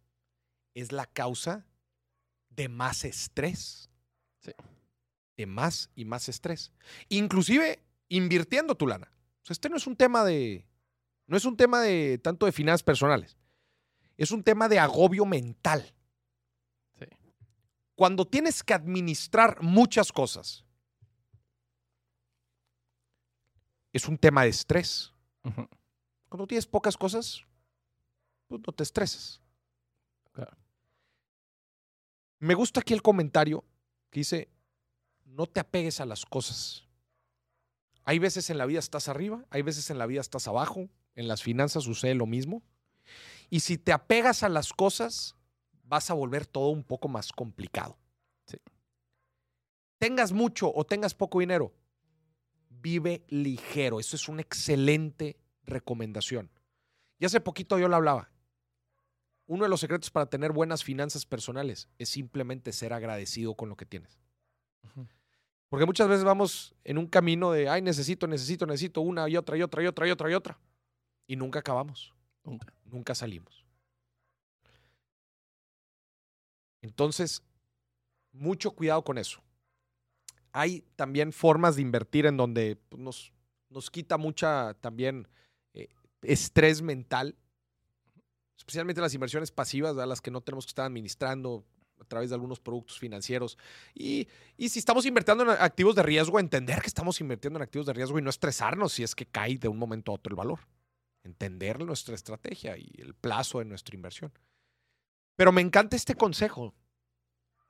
[0.73, 1.65] es la causa
[2.57, 3.89] de más estrés.
[4.39, 4.51] Sí.
[5.37, 6.73] De más y más estrés.
[7.07, 7.79] Inclusive
[8.09, 9.09] invirtiendo tu lana.
[9.43, 10.67] O sea, este no es un tema de.
[11.27, 13.37] No es un tema de tanto de finanzas personales.
[14.17, 15.93] Es un tema de agobio mental
[16.99, 17.05] Sí.
[17.95, 20.65] cuando tienes que administrar muchas cosas,
[23.93, 25.13] es un tema de estrés.
[26.29, 27.41] Cuando tienes pocas cosas,
[28.47, 29.41] pues no te estresas.
[32.39, 33.63] Me gusta aquí el comentario
[34.09, 34.49] que dice,
[35.25, 36.85] no te apegues a las cosas.
[38.03, 41.27] Hay veces en la vida estás arriba, hay veces en la vida estás abajo, en
[41.27, 42.63] las finanzas sucede lo mismo.
[43.49, 45.35] Y si te apegas a las cosas,
[45.83, 47.97] vas a volver todo un poco más complicado.
[48.45, 48.57] Sí.
[49.97, 51.73] Tengas mucho o tengas poco dinero,
[52.69, 53.99] vive ligero.
[53.99, 56.49] Eso es una excelente recomendación.
[57.19, 58.29] Y hace poquito yo lo hablaba.
[59.47, 63.75] Uno de los secretos para tener buenas finanzas personales es simplemente ser agradecido con lo
[63.75, 64.19] que tienes.
[65.69, 69.57] Porque muchas veces vamos en un camino de, ay, necesito, necesito, necesito una y otra
[69.57, 70.59] y otra y otra y otra y otra.
[71.27, 72.13] Y nunca acabamos,
[72.43, 72.73] Nunca.
[72.85, 73.65] nunca salimos.
[76.81, 77.43] Entonces,
[78.31, 79.41] mucho cuidado con eso.
[80.51, 83.33] Hay también formas de invertir en donde pues, nos,
[83.69, 85.27] nos quita mucha también
[85.73, 85.89] eh,
[86.21, 87.35] estrés mental,
[88.57, 90.09] especialmente las inversiones pasivas, ¿verdad?
[90.09, 91.63] las que no tenemos que estar administrando
[91.99, 93.57] a través de algunos productos financieros.
[93.93, 94.27] Y,
[94.57, 97.93] y si estamos invirtiendo en activos de riesgo, entender que estamos invirtiendo en activos de
[97.93, 100.59] riesgo y no estresarnos si es que cae de un momento a otro el valor.
[101.23, 104.31] Entender nuestra estrategia y el plazo de nuestra inversión.
[105.35, 106.73] Pero me encanta este consejo.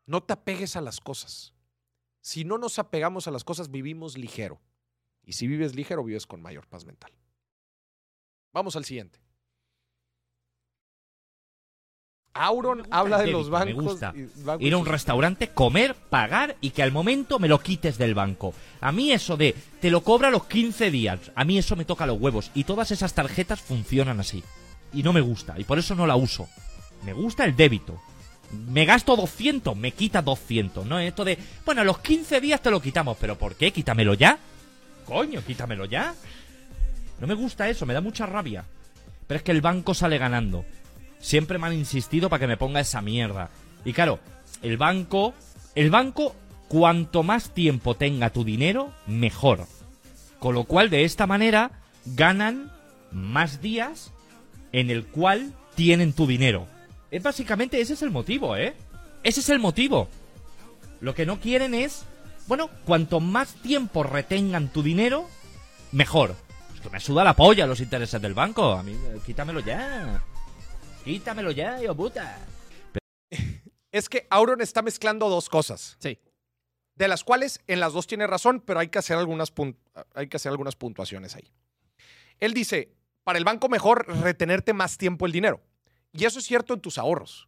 [0.05, 1.53] No te apegues a las cosas.
[2.21, 4.61] Si no nos apegamos a las cosas, vivimos ligero.
[5.23, 7.11] Y si vives ligero, vives con mayor paz mental.
[8.53, 9.19] Vamos al siguiente.
[12.39, 13.83] Auron habla de los débito, me bancos.
[13.93, 14.13] gusta.
[14.43, 18.13] bancos Ir a un restaurante, comer, pagar y que al momento me lo quites del
[18.15, 18.53] banco.
[18.81, 22.05] A mí eso de te lo cobra los 15 días, a mí eso me toca
[22.05, 22.51] los huevos.
[22.53, 24.43] Y todas esas tarjetas funcionan así.
[24.93, 26.47] Y no me gusta, y por eso no la uso.
[27.03, 27.99] Me gusta el débito.
[28.51, 30.85] Me gasto 200, me quita 200.
[30.85, 33.71] No esto de, bueno, a los 15 días te lo quitamos, pero ¿por qué?
[33.71, 34.37] Quítamelo ya.
[35.05, 36.15] Coño, quítamelo ya.
[37.19, 38.63] No me gusta eso, me da mucha rabia.
[39.27, 40.65] Pero es que el banco sale ganando.
[41.19, 43.49] Siempre me han insistido para que me ponga esa mierda.
[43.85, 44.19] Y claro,
[44.61, 45.33] el banco,
[45.75, 46.35] el banco,
[46.67, 49.65] cuanto más tiempo tenga tu dinero, mejor.
[50.39, 51.71] Con lo cual, de esta manera,
[52.05, 52.71] ganan
[53.11, 54.11] más días
[54.71, 56.67] en el cual tienen tu dinero.
[57.11, 58.75] Es básicamente ese es el motivo, ¿eh?
[59.23, 60.07] Ese es el motivo.
[60.99, 62.03] Lo que no quieren es,
[62.47, 65.27] bueno, cuanto más tiempo retengan tu dinero,
[65.91, 66.35] mejor.
[66.75, 68.73] Es que me suda la polla los intereses del banco.
[68.73, 68.95] A mí,
[69.25, 70.21] quítamelo ya.
[71.07, 72.37] Quítamelo ya, hijo puta.
[73.93, 75.95] Es que Auron está mezclando dos cosas.
[75.99, 76.19] Sí.
[76.95, 79.53] de las cuales en las dos tiene razón, pero hay que hacer algunas,
[80.15, 81.49] hay que hacer algunas puntuaciones ahí.
[82.39, 82.91] Él dice,
[83.23, 85.61] para el banco mejor retenerte más tiempo el dinero.
[86.11, 87.47] Y eso es cierto en tus ahorros.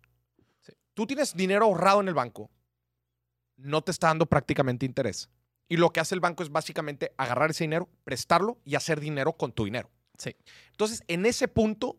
[0.62, 0.72] Sí.
[0.94, 2.50] Tú tienes dinero ahorrado en el banco,
[3.58, 5.30] no te está dando prácticamente interés.
[5.68, 9.34] Y lo que hace el banco es básicamente agarrar ese dinero, prestarlo y hacer dinero
[9.34, 9.90] con tu dinero.
[10.18, 10.36] Sí.
[10.72, 11.98] Entonces, en ese punto,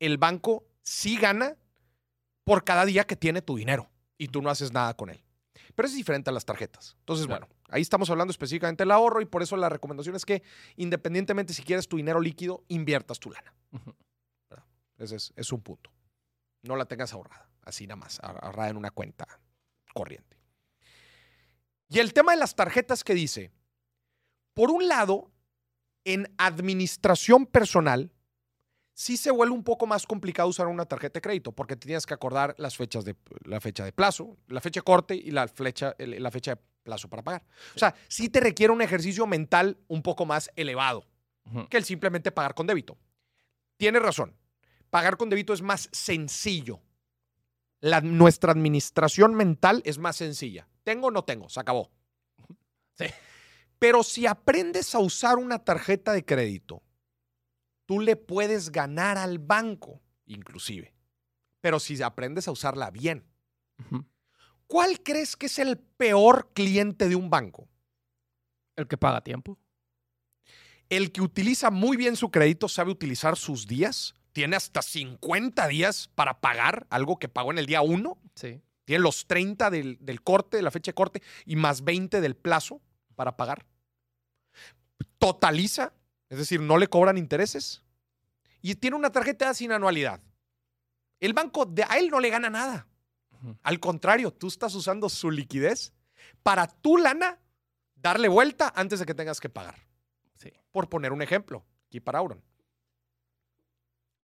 [0.00, 1.56] el banco sí gana
[2.44, 5.22] por cada día que tiene tu dinero y tú no haces nada con él.
[5.74, 6.96] Pero es diferente a las tarjetas.
[7.00, 7.46] Entonces, Claro.
[7.46, 10.42] bueno, ahí estamos hablando específicamente del ahorro y por eso la recomendación es que
[10.76, 13.54] independientemente si quieres tu dinero líquido, inviertas tu lana.
[14.50, 14.64] ¿verdad?
[14.96, 15.90] Ese es, es un punto.
[16.62, 19.26] No la tengas ahorrada, así nada más, ahor- ahorrada en una cuenta
[19.94, 20.38] corriente.
[21.88, 23.52] Y el tema de las tarjetas que dice,
[24.54, 25.30] por un lado,
[26.04, 28.10] en administración personal,
[29.00, 32.14] sí se vuelve un poco más complicado usar una tarjeta de crédito porque tienes que
[32.14, 33.14] acordar las fechas de
[33.44, 36.60] la fecha de plazo, la fecha de corte y la fecha, el- la fecha de
[36.82, 37.44] plazo para pagar.
[37.76, 41.06] O sea, sí te requiere un ejercicio mental un poco más elevado
[41.70, 42.98] que el simplemente pagar con débito.
[43.76, 44.34] Tienes razón.
[44.90, 46.80] Pagar con débito es más sencillo.
[47.80, 50.66] La- nuestra administración mental es más sencilla.
[50.82, 51.92] Tengo o no tengo, se acabó.
[52.94, 53.06] Sí.
[53.78, 56.82] Pero si aprendes a usar una tarjeta de crédito,
[57.88, 60.92] tú le puedes ganar al banco, inclusive.
[61.62, 63.24] Pero si aprendes a usarla bien.
[64.66, 67.66] ¿Cuál crees que es el peor cliente de un banco?
[68.76, 69.58] El que paga tiempo.
[70.90, 76.08] El que utiliza muy bien su crédito, sabe utilizar sus días, tiene hasta 50 días
[76.14, 78.60] para pagar algo que pagó en el día 1, Sí.
[78.84, 82.36] tiene los 30 del, del corte, de la fecha de corte, y más 20 del
[82.36, 82.82] plazo
[83.16, 83.64] para pagar.
[85.18, 85.94] Totaliza,
[86.28, 87.82] es decir, no le cobran intereses,
[88.60, 90.20] y tiene una tarjeta sin anualidad.
[91.20, 92.86] El banco, de, a él no le gana nada.
[93.62, 95.92] Al contrario, tú estás usando su liquidez
[96.42, 97.38] para tu lana
[97.94, 99.76] darle vuelta antes de que tengas que pagar
[100.34, 100.52] Sí.
[100.72, 102.42] por poner un ejemplo, aquí para Auron.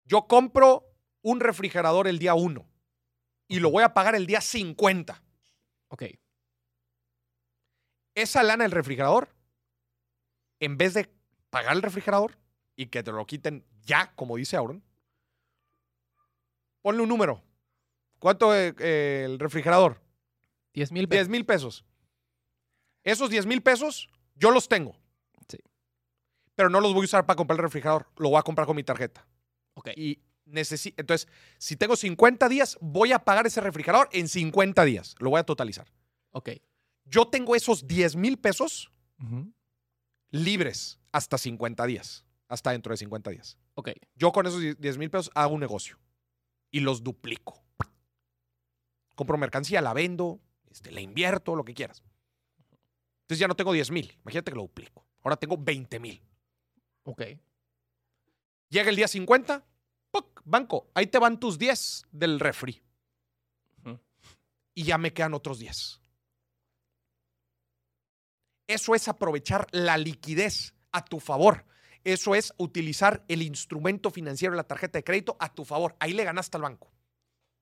[0.06, 0.86] Yo compro
[1.22, 2.66] un refrigerador el día 1
[3.48, 5.22] y lo voy a pagar el día 50.
[5.90, 6.04] Ok.
[8.16, 9.30] Esa lana del refrigerador,
[10.60, 11.10] en vez de
[11.52, 12.40] pagar el refrigerador
[12.76, 14.84] y que te lo quiten ya, como dice Auron,
[16.82, 17.44] ponle un número.
[18.18, 20.02] ¿Cuánto eh, eh, el refrigerador?
[20.74, 21.30] 10 mil 10 pesos.
[21.30, 21.86] mil pesos.
[23.04, 24.96] Esos 10 mil pesos yo los tengo.
[25.48, 25.58] Sí.
[26.56, 28.08] Pero no los voy a usar para comprar el refrigerador.
[28.18, 29.28] Lo voy a comprar con mi tarjeta.
[29.74, 29.90] Ok.
[29.96, 31.02] Y necesito.
[31.02, 35.16] Entonces, si tengo 50 días, voy a pagar ese refrigerador en 50 días.
[35.20, 35.92] Lo voy a totalizar.
[36.32, 36.50] Ok.
[37.06, 39.52] Yo tengo esos 10 mil pesos Ujú.
[40.32, 42.26] Libres hasta 50 días.
[42.48, 43.58] Hasta dentro de 50 días.
[43.76, 43.92] Ok.
[44.16, 45.98] Yo con esos 10 mil pesos hago un negocio
[46.70, 47.64] y los duplico.
[49.16, 52.04] Compro mercancía, la vendo, este, la invierto, lo que quieras.
[53.22, 54.18] Entonces ya no tengo 10 mil.
[54.24, 55.06] Imagínate que lo duplico.
[55.24, 56.22] Ahora tengo 20 mil.
[57.04, 57.22] Ok.
[58.70, 59.66] Llega el día 50,
[60.12, 60.42] ¡puc!
[60.46, 62.82] banco, ahí te van tus 10 del refri.
[63.86, 64.00] Ujú.
[64.74, 66.01] Y ya me quedan otros 10.
[68.74, 71.66] Eso es aprovechar la liquidez a tu favor.
[72.04, 75.96] Eso es utilizar el instrumento financiero la tarjeta de crédito a tu favor.
[76.00, 76.92] Ahí le ganaste al banco.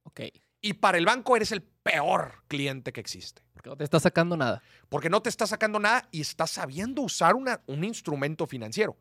[0.03, 0.21] Ok.
[0.61, 3.41] Y para el banco eres el peor cliente que existe.
[3.53, 4.61] Porque no te está sacando nada.
[4.89, 8.97] Porque no te está sacando nada y estás sabiendo usar una- un instrumento financiero.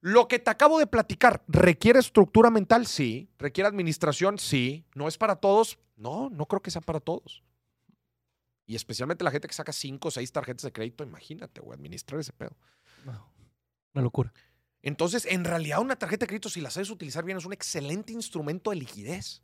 [0.00, 2.86] Lo que te acabo de platicar, ¿requiere estructura mental?
[2.86, 3.28] Sí.
[3.38, 4.38] ¿Requiere administración?
[4.38, 4.84] Sí.
[4.94, 5.78] ¿No es para todos?
[5.96, 7.42] No, no creo que sea para todos.
[8.66, 12.20] Y especialmente la gente que saca cinco o seis tarjetas de crédito, imagínate, güey, administrar
[12.20, 12.56] ese pedo.
[13.94, 14.32] Una locura.
[14.82, 18.12] Entonces, en realidad, una tarjeta de crédito, si la sabes utilizar bien, es un excelente
[18.12, 19.42] instrumento de liquidez.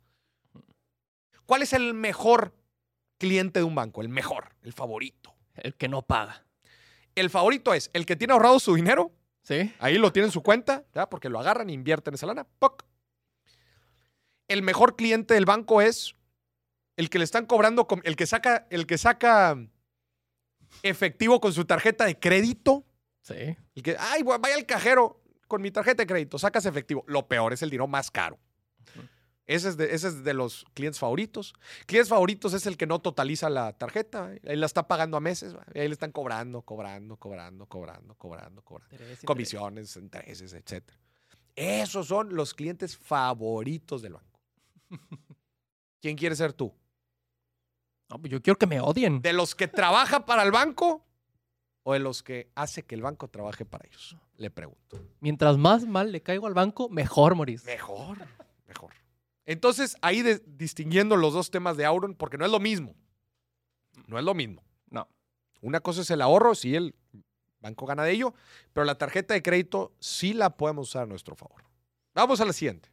[1.45, 2.53] ¿Cuál es el mejor
[3.17, 4.01] cliente de un banco?
[4.01, 5.33] El mejor, el favorito.
[5.55, 6.45] El que no paga.
[7.15, 9.73] El favorito es el que tiene ahorrado su dinero, ¿Sí?
[9.79, 11.09] ahí lo tiene en su cuenta, ¿ya?
[11.09, 12.45] porque lo agarran e invierten esa lana.
[12.59, 12.85] ¡poc!
[14.47, 16.15] El mejor cliente del banco es
[16.99, 19.57] el que le están cobrando, el que saca, el que saca
[20.83, 22.83] efectivo con su tarjeta de crédito.
[23.21, 23.55] Sí.
[23.73, 27.05] El que, ay, vaya al cajero con mi tarjeta de crédito, sacas efectivo.
[27.07, 28.37] Lo peor es el dinero más caro.
[29.45, 31.53] Ese es, de, ese es de los clientes favoritos.
[31.85, 34.33] Clientes favoritos es el que no totaliza la tarjeta.
[34.45, 35.55] Ahí la está pagando a meses.
[35.73, 38.97] Ahí le están cobrando, cobrando, cobrando, cobrando, cobrando, cobrando.
[39.23, 40.83] Comisiones, intereses, etc.
[41.55, 44.41] Esos son los clientes favoritos del banco.
[46.01, 46.73] ¿Quién quiere ser tú?
[48.09, 49.21] No, pues yo quiero que me odien.
[49.21, 51.05] ¿De los que trabaja para el banco
[51.83, 54.17] o de los que hace que el banco trabaje para ellos?
[54.37, 54.99] Le pregunto.
[55.19, 57.63] Mientras más mal le caigo al banco, mejor, Moris.
[57.65, 58.17] Mejor,
[58.67, 58.93] mejor.
[59.45, 62.95] Entonces, ahí de- distinguiendo los dos temas de Auron, porque no es lo mismo.
[64.07, 64.63] No es lo mismo.
[64.89, 65.07] No.
[65.61, 66.95] Una cosa es el ahorro, si el
[67.59, 68.33] banco gana de ello,
[68.73, 71.63] pero la tarjeta de crédito sí la podemos usar a nuestro favor.
[72.13, 72.89] Vamos a la siguiente.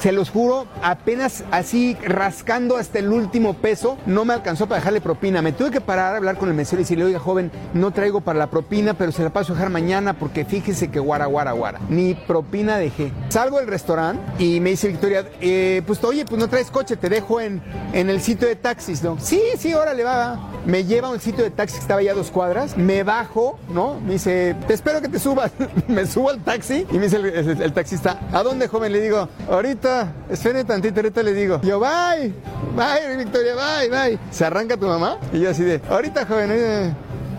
[0.00, 5.02] Se los juro, apenas así rascando hasta el último peso, no me alcanzó para dejarle
[5.02, 5.42] propina.
[5.42, 8.22] Me tuve que parar a hablar con el mesero y decirle, oiga, joven, no traigo
[8.22, 11.52] para la propina, pero se la paso a dejar mañana porque fíjese que guara, guara,
[11.52, 11.78] guara.
[11.90, 13.12] Ni propina dejé.
[13.28, 17.10] Salgo del restaurante y me dice Victoria, eh, pues oye, pues no traes coche, te
[17.10, 17.62] dejo en,
[17.92, 19.20] en el sitio de taxis, ¿no?
[19.20, 20.50] Sí, sí, órale, va, va.
[20.64, 23.58] Me lleva a un sitio de taxis que estaba ya a dos cuadras, me bajo,
[23.68, 24.00] ¿no?
[24.00, 25.52] Me dice, te espero que te subas.
[25.86, 28.90] me subo al taxi y me dice el taxista, ¿a dónde, joven?
[28.90, 31.60] Le digo, ahorita ahorita, tantito, ahorita le digo.
[31.62, 32.32] Yo, bye,
[32.76, 34.18] bye, Victoria, bye, bye.
[34.30, 36.50] Se arranca tu mamá y yo así de, ahorita, joven.
[36.52, 36.94] eh".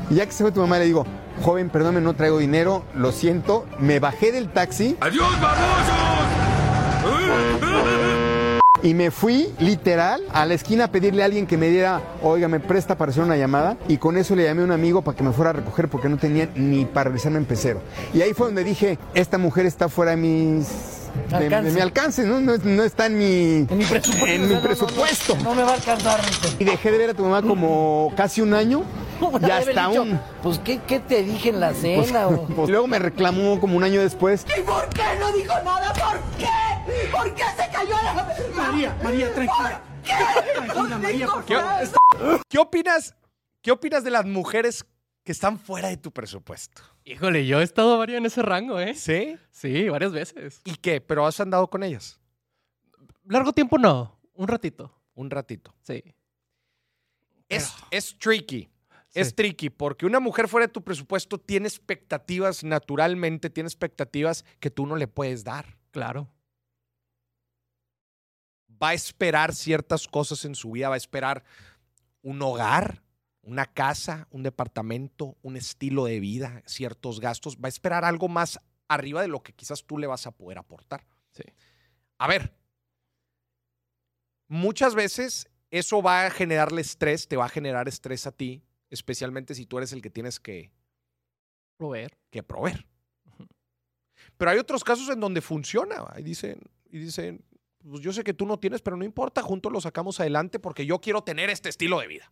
[0.10, 1.06] Y ya que se fue tu mamá, le digo,
[1.42, 3.66] joven, perdóname, no traigo dinero, lo siento.
[3.80, 4.98] Me bajé del taxi.
[5.00, 5.28] ¡Adiós,
[8.84, 12.50] Y me fui literal a la esquina a pedirle a alguien que me diera, oiga,
[12.50, 13.78] me presta para hacer una llamada.
[13.88, 16.10] Y con eso le llamé a un amigo para que me fuera a recoger porque
[16.10, 17.82] no tenía ni para realizarme en pecero.
[18.14, 21.03] Y ahí fue donde dije, esta mujer está fuera de mis...
[21.14, 21.72] De, de Alcance.
[21.72, 22.40] mi alcance, ¿no?
[22.42, 24.26] No, no está en mi, En mi presupuesto.
[24.28, 25.38] en mi presupuesto.
[25.44, 26.20] No, me va a alcanzar.
[26.60, 28.84] Y dejé de ver a tu mamá como casi un año.
[29.20, 30.20] ¿Cómo Y le haber hasta dicho, un...
[30.42, 32.28] Pues, ¿qué, ¿qué te dije en la pues, cena?
[32.28, 34.46] o- pues, luego me reclamó como un año después.
[34.58, 35.94] ¿Y por qué no dijo nada?
[35.94, 37.12] ¿Por qué?
[37.12, 38.14] ¿Por qué se cayó la...
[38.56, 39.82] María, María, tranquila.
[40.56, 41.58] Tranquila, María, por ¿Qué,
[42.50, 43.16] qué opinas?
[43.62, 44.86] ¿Qué opinas de las mujeres
[45.24, 46.82] que están fuera de tu presupuesto?
[47.06, 48.94] Híjole, yo he estado varias en ese rango, ¿eh?
[48.94, 49.38] ¿Sí?
[49.52, 50.62] Sí, varias veces.
[50.66, 51.02] ¿Y qué?
[51.02, 52.20] ¿Pero has andado con ellas?
[53.26, 54.94] Largo tiempo no, un ratito.
[55.16, 55.74] Un ratito.
[55.84, 56.04] Sí.
[57.48, 58.70] Es, es tricky.
[59.10, 59.20] Sí.
[59.20, 64.72] Es tricky porque una mujer fuera de tu presupuesto tiene expectativas, naturalmente tiene expectativas que
[64.72, 65.78] tú no le puedes dar.
[65.92, 66.28] Claro.
[68.82, 71.44] Va a esperar ciertas cosas en su vida, va a esperar
[72.24, 73.04] un hogar,
[73.44, 78.60] una casa, un departamento, un estilo de vida, ciertos gastos, va a esperar algo más
[78.88, 81.06] arriba de lo que quizás tú le vas a poder aportar.
[81.32, 81.44] Sí.
[82.18, 82.56] A ver,
[84.48, 89.56] muchas veces eso va a generarle estrés, te va a generar estrés a ti, especialmente
[89.56, 90.72] si tú eres el que tienes que,
[91.78, 92.18] Proveer.
[92.30, 92.86] que proveer.
[94.38, 96.06] Pero hay otros casos en donde funciona.
[96.18, 97.44] Y dicen, y dicen,
[97.90, 100.86] pues yo sé que tú no tienes, pero no importa, juntos lo sacamos adelante porque
[100.86, 102.32] yo quiero tener este estilo de vida.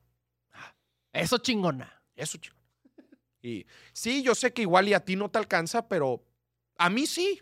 [1.14, 2.02] Eso chingona.
[2.16, 2.56] Eso, chico.
[3.42, 6.24] Y sí, yo sé que igual y a ti no te alcanza, pero
[6.78, 7.42] a mí sí.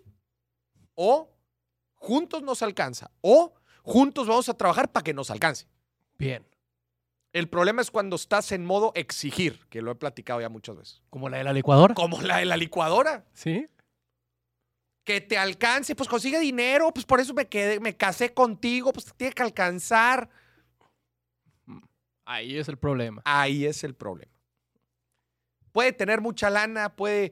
[0.95, 1.29] O
[1.95, 3.11] juntos nos alcanza.
[3.21, 5.67] O juntos vamos a trabajar para que nos alcance.
[6.17, 6.45] Bien.
[7.31, 11.01] El problema es cuando estás en modo exigir, que lo he platicado ya muchas veces.
[11.09, 11.93] Como la de la licuadora.
[11.93, 13.25] Como la de la licuadora.
[13.33, 13.67] Sí.
[15.03, 19.05] Que te alcance, pues consigue dinero, pues por eso me quedé, me casé contigo, pues
[19.05, 20.29] te tiene que alcanzar.
[22.29, 23.23] Ahí es el problema.
[23.25, 24.31] Ahí es el problema.
[25.71, 27.31] Puede tener mucha lana, puede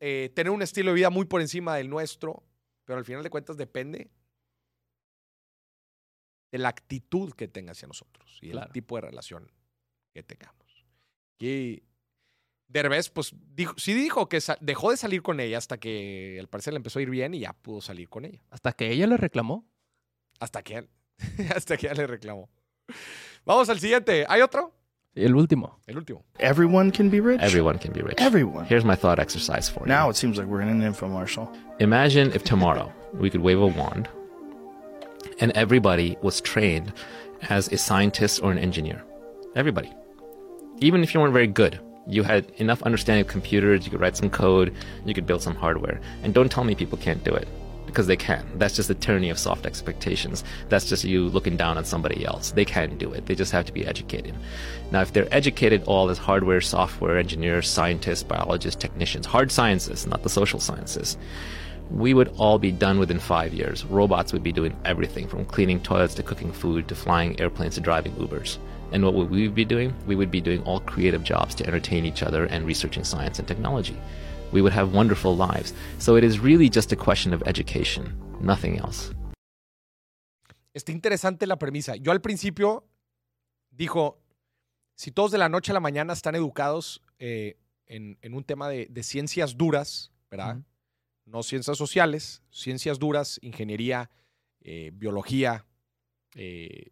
[0.00, 2.42] eh, tener un estilo de vida muy por encima del nuestro,
[2.86, 4.10] pero al final de cuentas depende
[6.50, 8.68] de la actitud que tenga hacia nosotros y Claro.
[8.68, 9.50] el tipo de relación
[10.14, 10.86] que tengamos.
[11.38, 11.82] Y
[12.68, 16.72] Derbez, pues dijo, sí dijo que dejó de salir con ella hasta que al parecer
[16.72, 18.42] le empezó a ir bien y ya pudo salir con ella.
[18.50, 19.66] Hasta que ella le reclamó.
[20.40, 20.88] Hasta que,
[21.54, 22.50] hasta que ya le reclamó.
[23.44, 24.24] Vamos al siguiente.
[24.28, 24.72] ¿Hay otro?
[25.14, 25.78] El último.
[25.86, 26.24] El último.
[26.38, 27.40] Everyone can be rich.
[27.42, 28.18] Everyone can be rich.
[28.18, 28.64] Everyone.
[28.64, 29.86] Here's my thought exercise for you.
[29.86, 31.48] Now it seems like we're in an infomercial.
[31.80, 34.08] Imagine if tomorrow we could wave a wand
[35.40, 36.92] and everybody was trained
[37.50, 39.02] as a scientist or an engineer.
[39.54, 39.92] Everybody.
[40.78, 44.16] Even if you weren't very good, you had enough understanding of computers, you could write
[44.16, 44.74] some code,
[45.04, 46.00] you could build some hardware.
[46.22, 47.46] And don't tell me people can't do it.
[47.92, 48.46] Because they can.
[48.56, 50.44] That's just the tyranny of soft expectations.
[50.70, 52.50] That's just you looking down on somebody else.
[52.52, 53.26] They can do it.
[53.26, 54.34] They just have to be educated.
[54.90, 60.22] Now, if they're educated all as hardware, software engineers, scientists, biologists, technicians, hard sciences, not
[60.22, 61.18] the social sciences,
[61.90, 63.84] we would all be done within five years.
[63.84, 67.82] Robots would be doing everything from cleaning toilets to cooking food to flying airplanes to
[67.82, 68.56] driving Ubers.
[68.92, 69.94] And what would we be doing?
[70.06, 73.46] We would be doing all creative jobs to entertain each other and researching science and
[73.46, 73.98] technology.
[74.52, 75.72] We would have wonderful lives.
[75.98, 79.12] So it is really just a question of education, nothing else.
[80.74, 81.96] Está interesante la premisa.
[81.96, 82.84] Yo al principio
[83.70, 84.22] dijo,
[84.94, 87.56] si todos de la noche a la mañana están educados eh,
[87.86, 90.58] en, en un tema de, de ciencias duras, ¿verdad?
[91.24, 94.10] No ciencias sociales, ciencias duras, ingeniería,
[94.60, 95.66] eh, biología,
[96.34, 96.90] eh,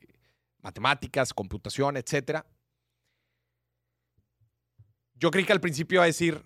[0.61, 2.47] matemáticas, computación, etcétera.
[5.15, 6.45] Yo creí que al principio iba a decir,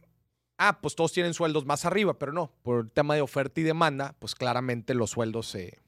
[0.59, 3.65] ah, pues todos tienen sueldos más arriba, pero no, por el tema de oferta y
[3.65, 5.81] demanda, pues claramente los sueldos se,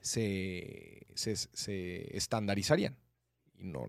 [0.00, 2.96] se, se, se estandarizarían.
[3.58, 3.86] Y no,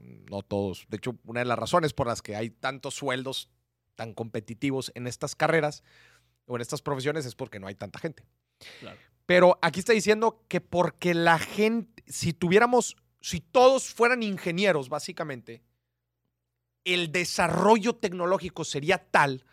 [0.00, 0.86] no todos.
[0.88, 3.50] De hecho, una de las razones por las que hay tantos sueldos
[3.94, 5.82] tan competitivos en estas carreras
[6.46, 8.24] o en estas profesiones es porque no hay tanta gente.
[8.80, 8.98] Claro.
[9.26, 15.62] Pero aquí está diciendo que porque la gente, si tuviéramos, si todos fueran ingenieros, básicamente,
[16.84, 19.44] el desarrollo tecnológico sería tal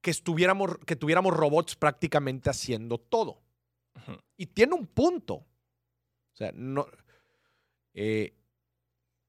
[0.00, 3.42] que estuviéramos, que tuviéramos robots prácticamente haciendo todo.
[4.36, 5.34] Y tiene un punto.
[5.34, 5.46] O
[6.34, 6.86] sea, no.
[7.94, 8.34] eh,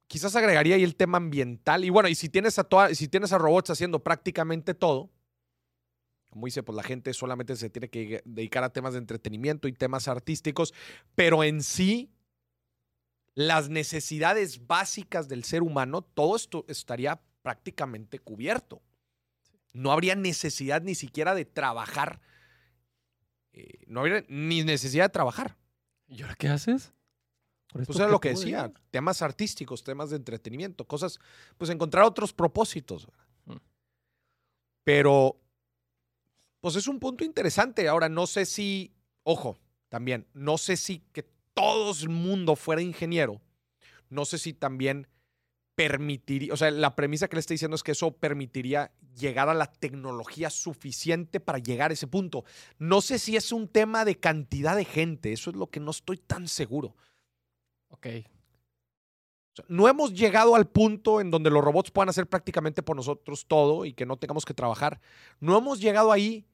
[0.08, 1.84] quizás agregaría ahí el tema ambiental.
[1.86, 5.10] Y bueno, y si tienes a toda- si tienes a robots haciendo prácticamente todo,
[6.30, 9.74] Como dice, pues la gente solamente se tiene que dedicar a temas de entretenimiento y
[9.74, 10.74] temas artísticos,
[11.16, 12.12] pero en sí,
[13.38, 18.82] las necesidades básicas del ser humano, todo esto estaría prácticamente cubierto.
[19.74, 22.20] No habría necesidad ni siquiera de trabajar.
[23.54, 25.56] eh, no habría ni necesidad de trabajar.
[26.08, 26.94] ¿Y ahora qué haces?
[27.72, 31.20] ¿Por Pues era lo que decía, temas artísticos, temas de entretenimiento, cosas,
[31.60, 33.08] pues encontrar otros propósitos.
[33.46, 33.58] Mm.
[34.84, 35.40] Pero,
[36.60, 37.88] pues es un punto interesante.
[37.88, 39.60] Ahora, no sé si, ojo,
[39.90, 43.42] también, no sé si que todo el mundo fuera ingeniero,
[44.10, 45.08] no sé si también
[45.74, 49.56] permitiría, o sea, la premisa que le estoy diciendo es que eso permitiría llegar a
[49.56, 52.46] la tecnología suficiente para llegar a ese punto.
[52.78, 55.90] No sé si es un tema de cantidad de gente, eso es lo que no
[55.90, 56.96] estoy tan seguro.
[57.90, 58.06] Ok.
[59.54, 62.96] O sea, no hemos llegado al punto en donde los robots puedan hacer prácticamente por
[62.96, 65.00] nosotros todo y que no tengamos que trabajar.
[65.40, 66.46] No hemos llegado ahí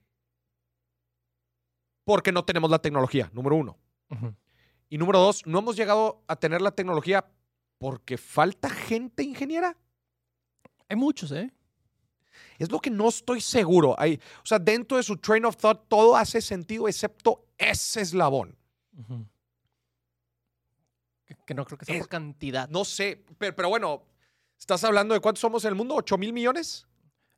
[2.05, 3.77] porque no tenemos la tecnología, número uno.
[4.93, 7.25] Y número dos, no hemos llegado a tener la tecnología
[7.79, 9.75] porque falta gente ingeniera.
[10.87, 11.51] Hay muchos, ¿eh?
[12.59, 13.95] Es lo que no estoy seguro.
[13.97, 18.55] Hay, o sea, dentro de su train of thought todo hace sentido excepto ese eslabón.
[21.25, 22.69] Que, que no creo que sea Es- por cantidad.
[22.69, 24.03] No sé, pero, pero bueno,
[24.59, 25.95] ¿estás hablando de cuántos somos en el mundo?
[25.95, 26.85] ¿8 mil millones?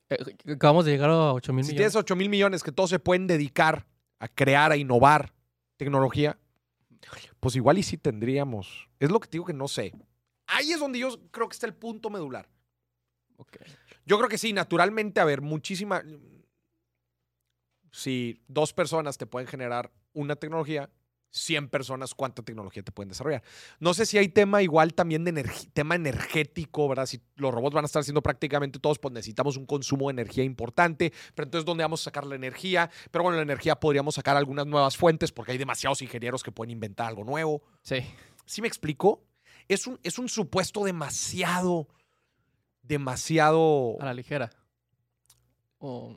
[0.09, 0.17] Eh,
[0.55, 1.93] acabamos de llegar a 8 mil Si millones.
[1.93, 3.87] tienes 8 mil millones que todos se pueden dedicar
[4.19, 5.33] a crear, a innovar
[5.77, 6.37] tecnología,
[7.39, 8.89] pues igual y sí tendríamos.
[8.99, 9.93] Es lo que te digo que no sé.
[10.47, 12.49] Ahí es donde yo creo que está el punto medular.
[13.37, 13.57] Ok.
[14.05, 16.03] Yo creo que sí, naturalmente, a ver, muchísima.
[17.91, 20.89] Si dos personas te pueden generar una tecnología,
[21.37, 23.43] 100 personas, ¿cuánta tecnología te pueden desarrollar?
[23.79, 27.05] No sé si hay tema igual también de energi- tema energético, ¿verdad?
[27.05, 30.43] Si los robots van a estar haciendo prácticamente todos, pues necesitamos un consumo de energía
[30.43, 32.89] importante, pero entonces, ¿dónde vamos a sacar la energía?
[33.11, 36.71] Pero bueno, la energía podríamos sacar algunas nuevas fuentes porque hay demasiados ingenieros que pueden
[36.71, 37.61] inventar algo nuevo.
[37.81, 37.97] Sí.
[38.45, 39.23] ¿Sí me explico?
[39.67, 41.87] Es un, es un supuesto demasiado,
[42.81, 44.51] demasiado, A la ligera.
[45.79, 46.15] O.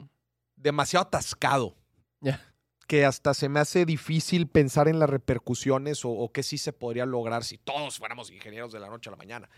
[0.57, 1.75] demasiado atascado.
[2.21, 2.41] Ya.
[2.89, 6.73] Que hasta se me hace difícil pensar en las repercusiones o, o qué sí se
[6.73, 9.49] podría lograr si todos fuéramos ingenieros de la noche a la mañana.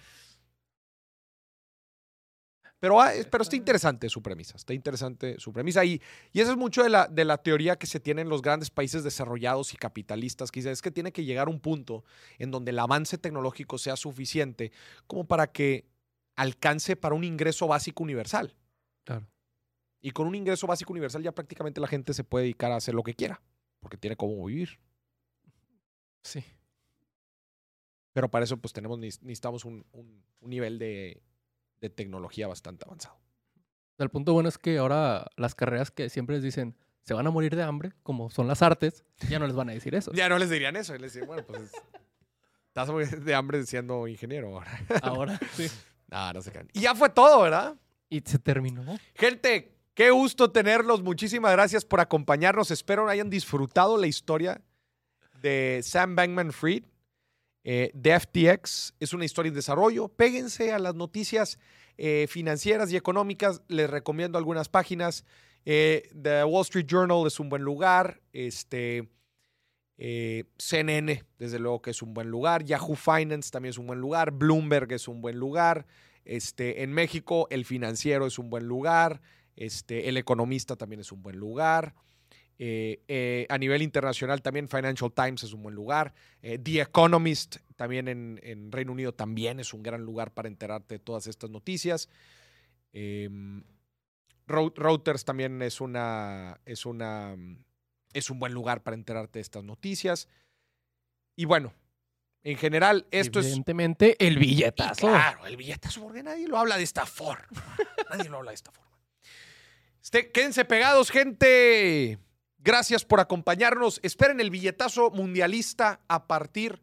[2.80, 5.84] Pero, ah, es- pero está interesante su premisa, está interesante su premisa.
[5.84, 6.00] Y,
[6.32, 8.70] y eso es mucho de la, de la teoría que se tiene en los grandes
[8.70, 12.04] países desarrollados y capitalistas, que dice, es que tiene que llegar un punto
[12.38, 14.72] en donde el avance tecnológico sea suficiente
[15.06, 15.84] como para que
[16.36, 18.56] alcance para un ingreso básico universal.
[19.04, 19.26] Claro.
[20.00, 22.94] Y con un ingreso básico universal ya prácticamente la gente se puede dedicar a hacer
[22.94, 23.40] lo que quiera,
[23.80, 24.78] porque tiene cómo vivir.
[26.22, 26.44] Sí.
[28.12, 31.22] Pero para eso pues tenemos, neces- necesitamos un, un- un nivel de,
[31.80, 33.18] de tecnología bastante avanzado.
[33.98, 37.30] El punto bueno es que ahora las carreras que siempre les dicen se van a
[37.30, 40.12] morir de hambre, como son las artes, ya no les van a decir eso.
[40.12, 41.72] Ya no les dirían eso, les dirían, bueno, pues es-
[42.68, 44.80] estás de hambre siendo ingeniero ahora.
[45.02, 45.66] Ahora sí.
[46.08, 46.68] No, no se crean.
[46.72, 47.76] Y ya fue todo, ¿verdad?
[48.08, 48.82] Y se terminó.
[49.14, 51.02] Gente, qué gusto tenerlos.
[51.02, 52.70] Muchísimas gracias por acompañarnos.
[52.70, 54.62] Espero hayan disfrutado la historia
[55.42, 56.84] de Sam Bankman Fried.
[57.64, 60.08] Eh, de FTX es una historia en desarrollo.
[60.08, 61.58] Péguense a las noticias
[61.98, 63.60] eh, financieras y económicas.
[63.68, 65.26] Les recomiendo algunas páginas.
[65.66, 68.22] Eh, The Wall Street Journal es un buen lugar.
[68.32, 69.06] Este,
[69.98, 72.64] CNN, desde luego que es un buen lugar.
[72.64, 74.30] Yahoo Finance también es un buen lugar.
[74.30, 75.84] Bloomberg es un buen lugar.
[76.24, 79.20] Este, en México, El Financiero es un buen lugar.
[79.60, 81.94] Este, el Economista también es un buen lugar.
[82.58, 86.14] Eh, eh, a nivel internacional también Financial Times es un buen lugar.
[86.40, 90.94] Eh, The Economist también en, en Reino Unido también es un gran lugar para enterarte
[90.94, 92.08] de todas estas noticias.
[92.92, 93.62] Em,
[94.46, 97.36] Reu- Reuters también es una, es una
[98.12, 100.26] es un buen lugar para enterarte de estas noticias.
[101.36, 101.72] Y bueno,
[102.42, 105.06] en general, esto es Evidentemente, el y billetazo.
[105.08, 107.46] Claro, el billetazo, porque nadie lo habla de esta forma.
[108.10, 108.89] nadie lo habla de esta forma.
[110.02, 112.18] Este, quédense pegados, gente.
[112.58, 114.00] Gracias por acompañarnos.
[114.02, 116.80] Esperen el billetazo mundialista a partir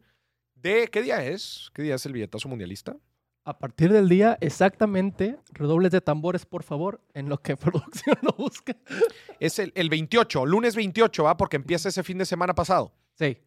[0.54, 0.88] de.
[0.88, 1.70] ¿Qué día es?
[1.74, 2.96] ¿Qué día es el billetazo mundialista?
[3.44, 8.32] A partir del día, exactamente, redobles de tambores, por favor, en lo que producción lo
[8.32, 8.76] busca.
[9.40, 11.36] Es el, el 28, lunes 28, ¿va?
[11.36, 12.92] Porque empieza ese fin de semana pasado.
[13.14, 13.38] Sí.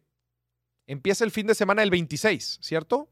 [0.86, 3.08] Empieza el fin de semana del 26, ¿cierto?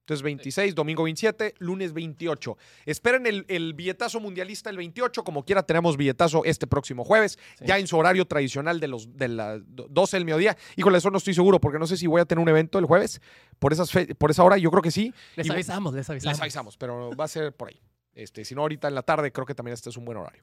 [0.00, 2.56] Entonces 26, domingo 27, lunes 28.
[2.86, 7.64] Esperen el, el billetazo mundialista el 28, como quiera tenemos billetazo este próximo jueves, Sí.
[7.66, 10.56] ya en su horario tradicional de los de las 12 del mediodía.
[10.76, 12.86] Híjole, eso no estoy seguro porque no sé si voy a tener un evento el
[12.86, 13.20] jueves
[13.60, 15.14] por, esas fe- por esa hora, yo creo que sí.
[15.36, 16.34] Les Y- avisamos, les avisamos.
[16.36, 17.80] Les avisamos, pero va a ser por ahí.
[18.12, 20.42] Este, si no, ahorita en la tarde creo que también este es un buen horario.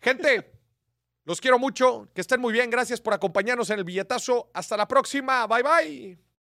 [0.00, 0.52] Gente,
[1.24, 2.08] los quiero mucho.
[2.14, 2.70] Que estén muy bien.
[2.70, 4.50] Gracias por acompañarnos en el billetazo.
[4.54, 5.46] Hasta la próxima.
[5.48, 6.24] Bye bye.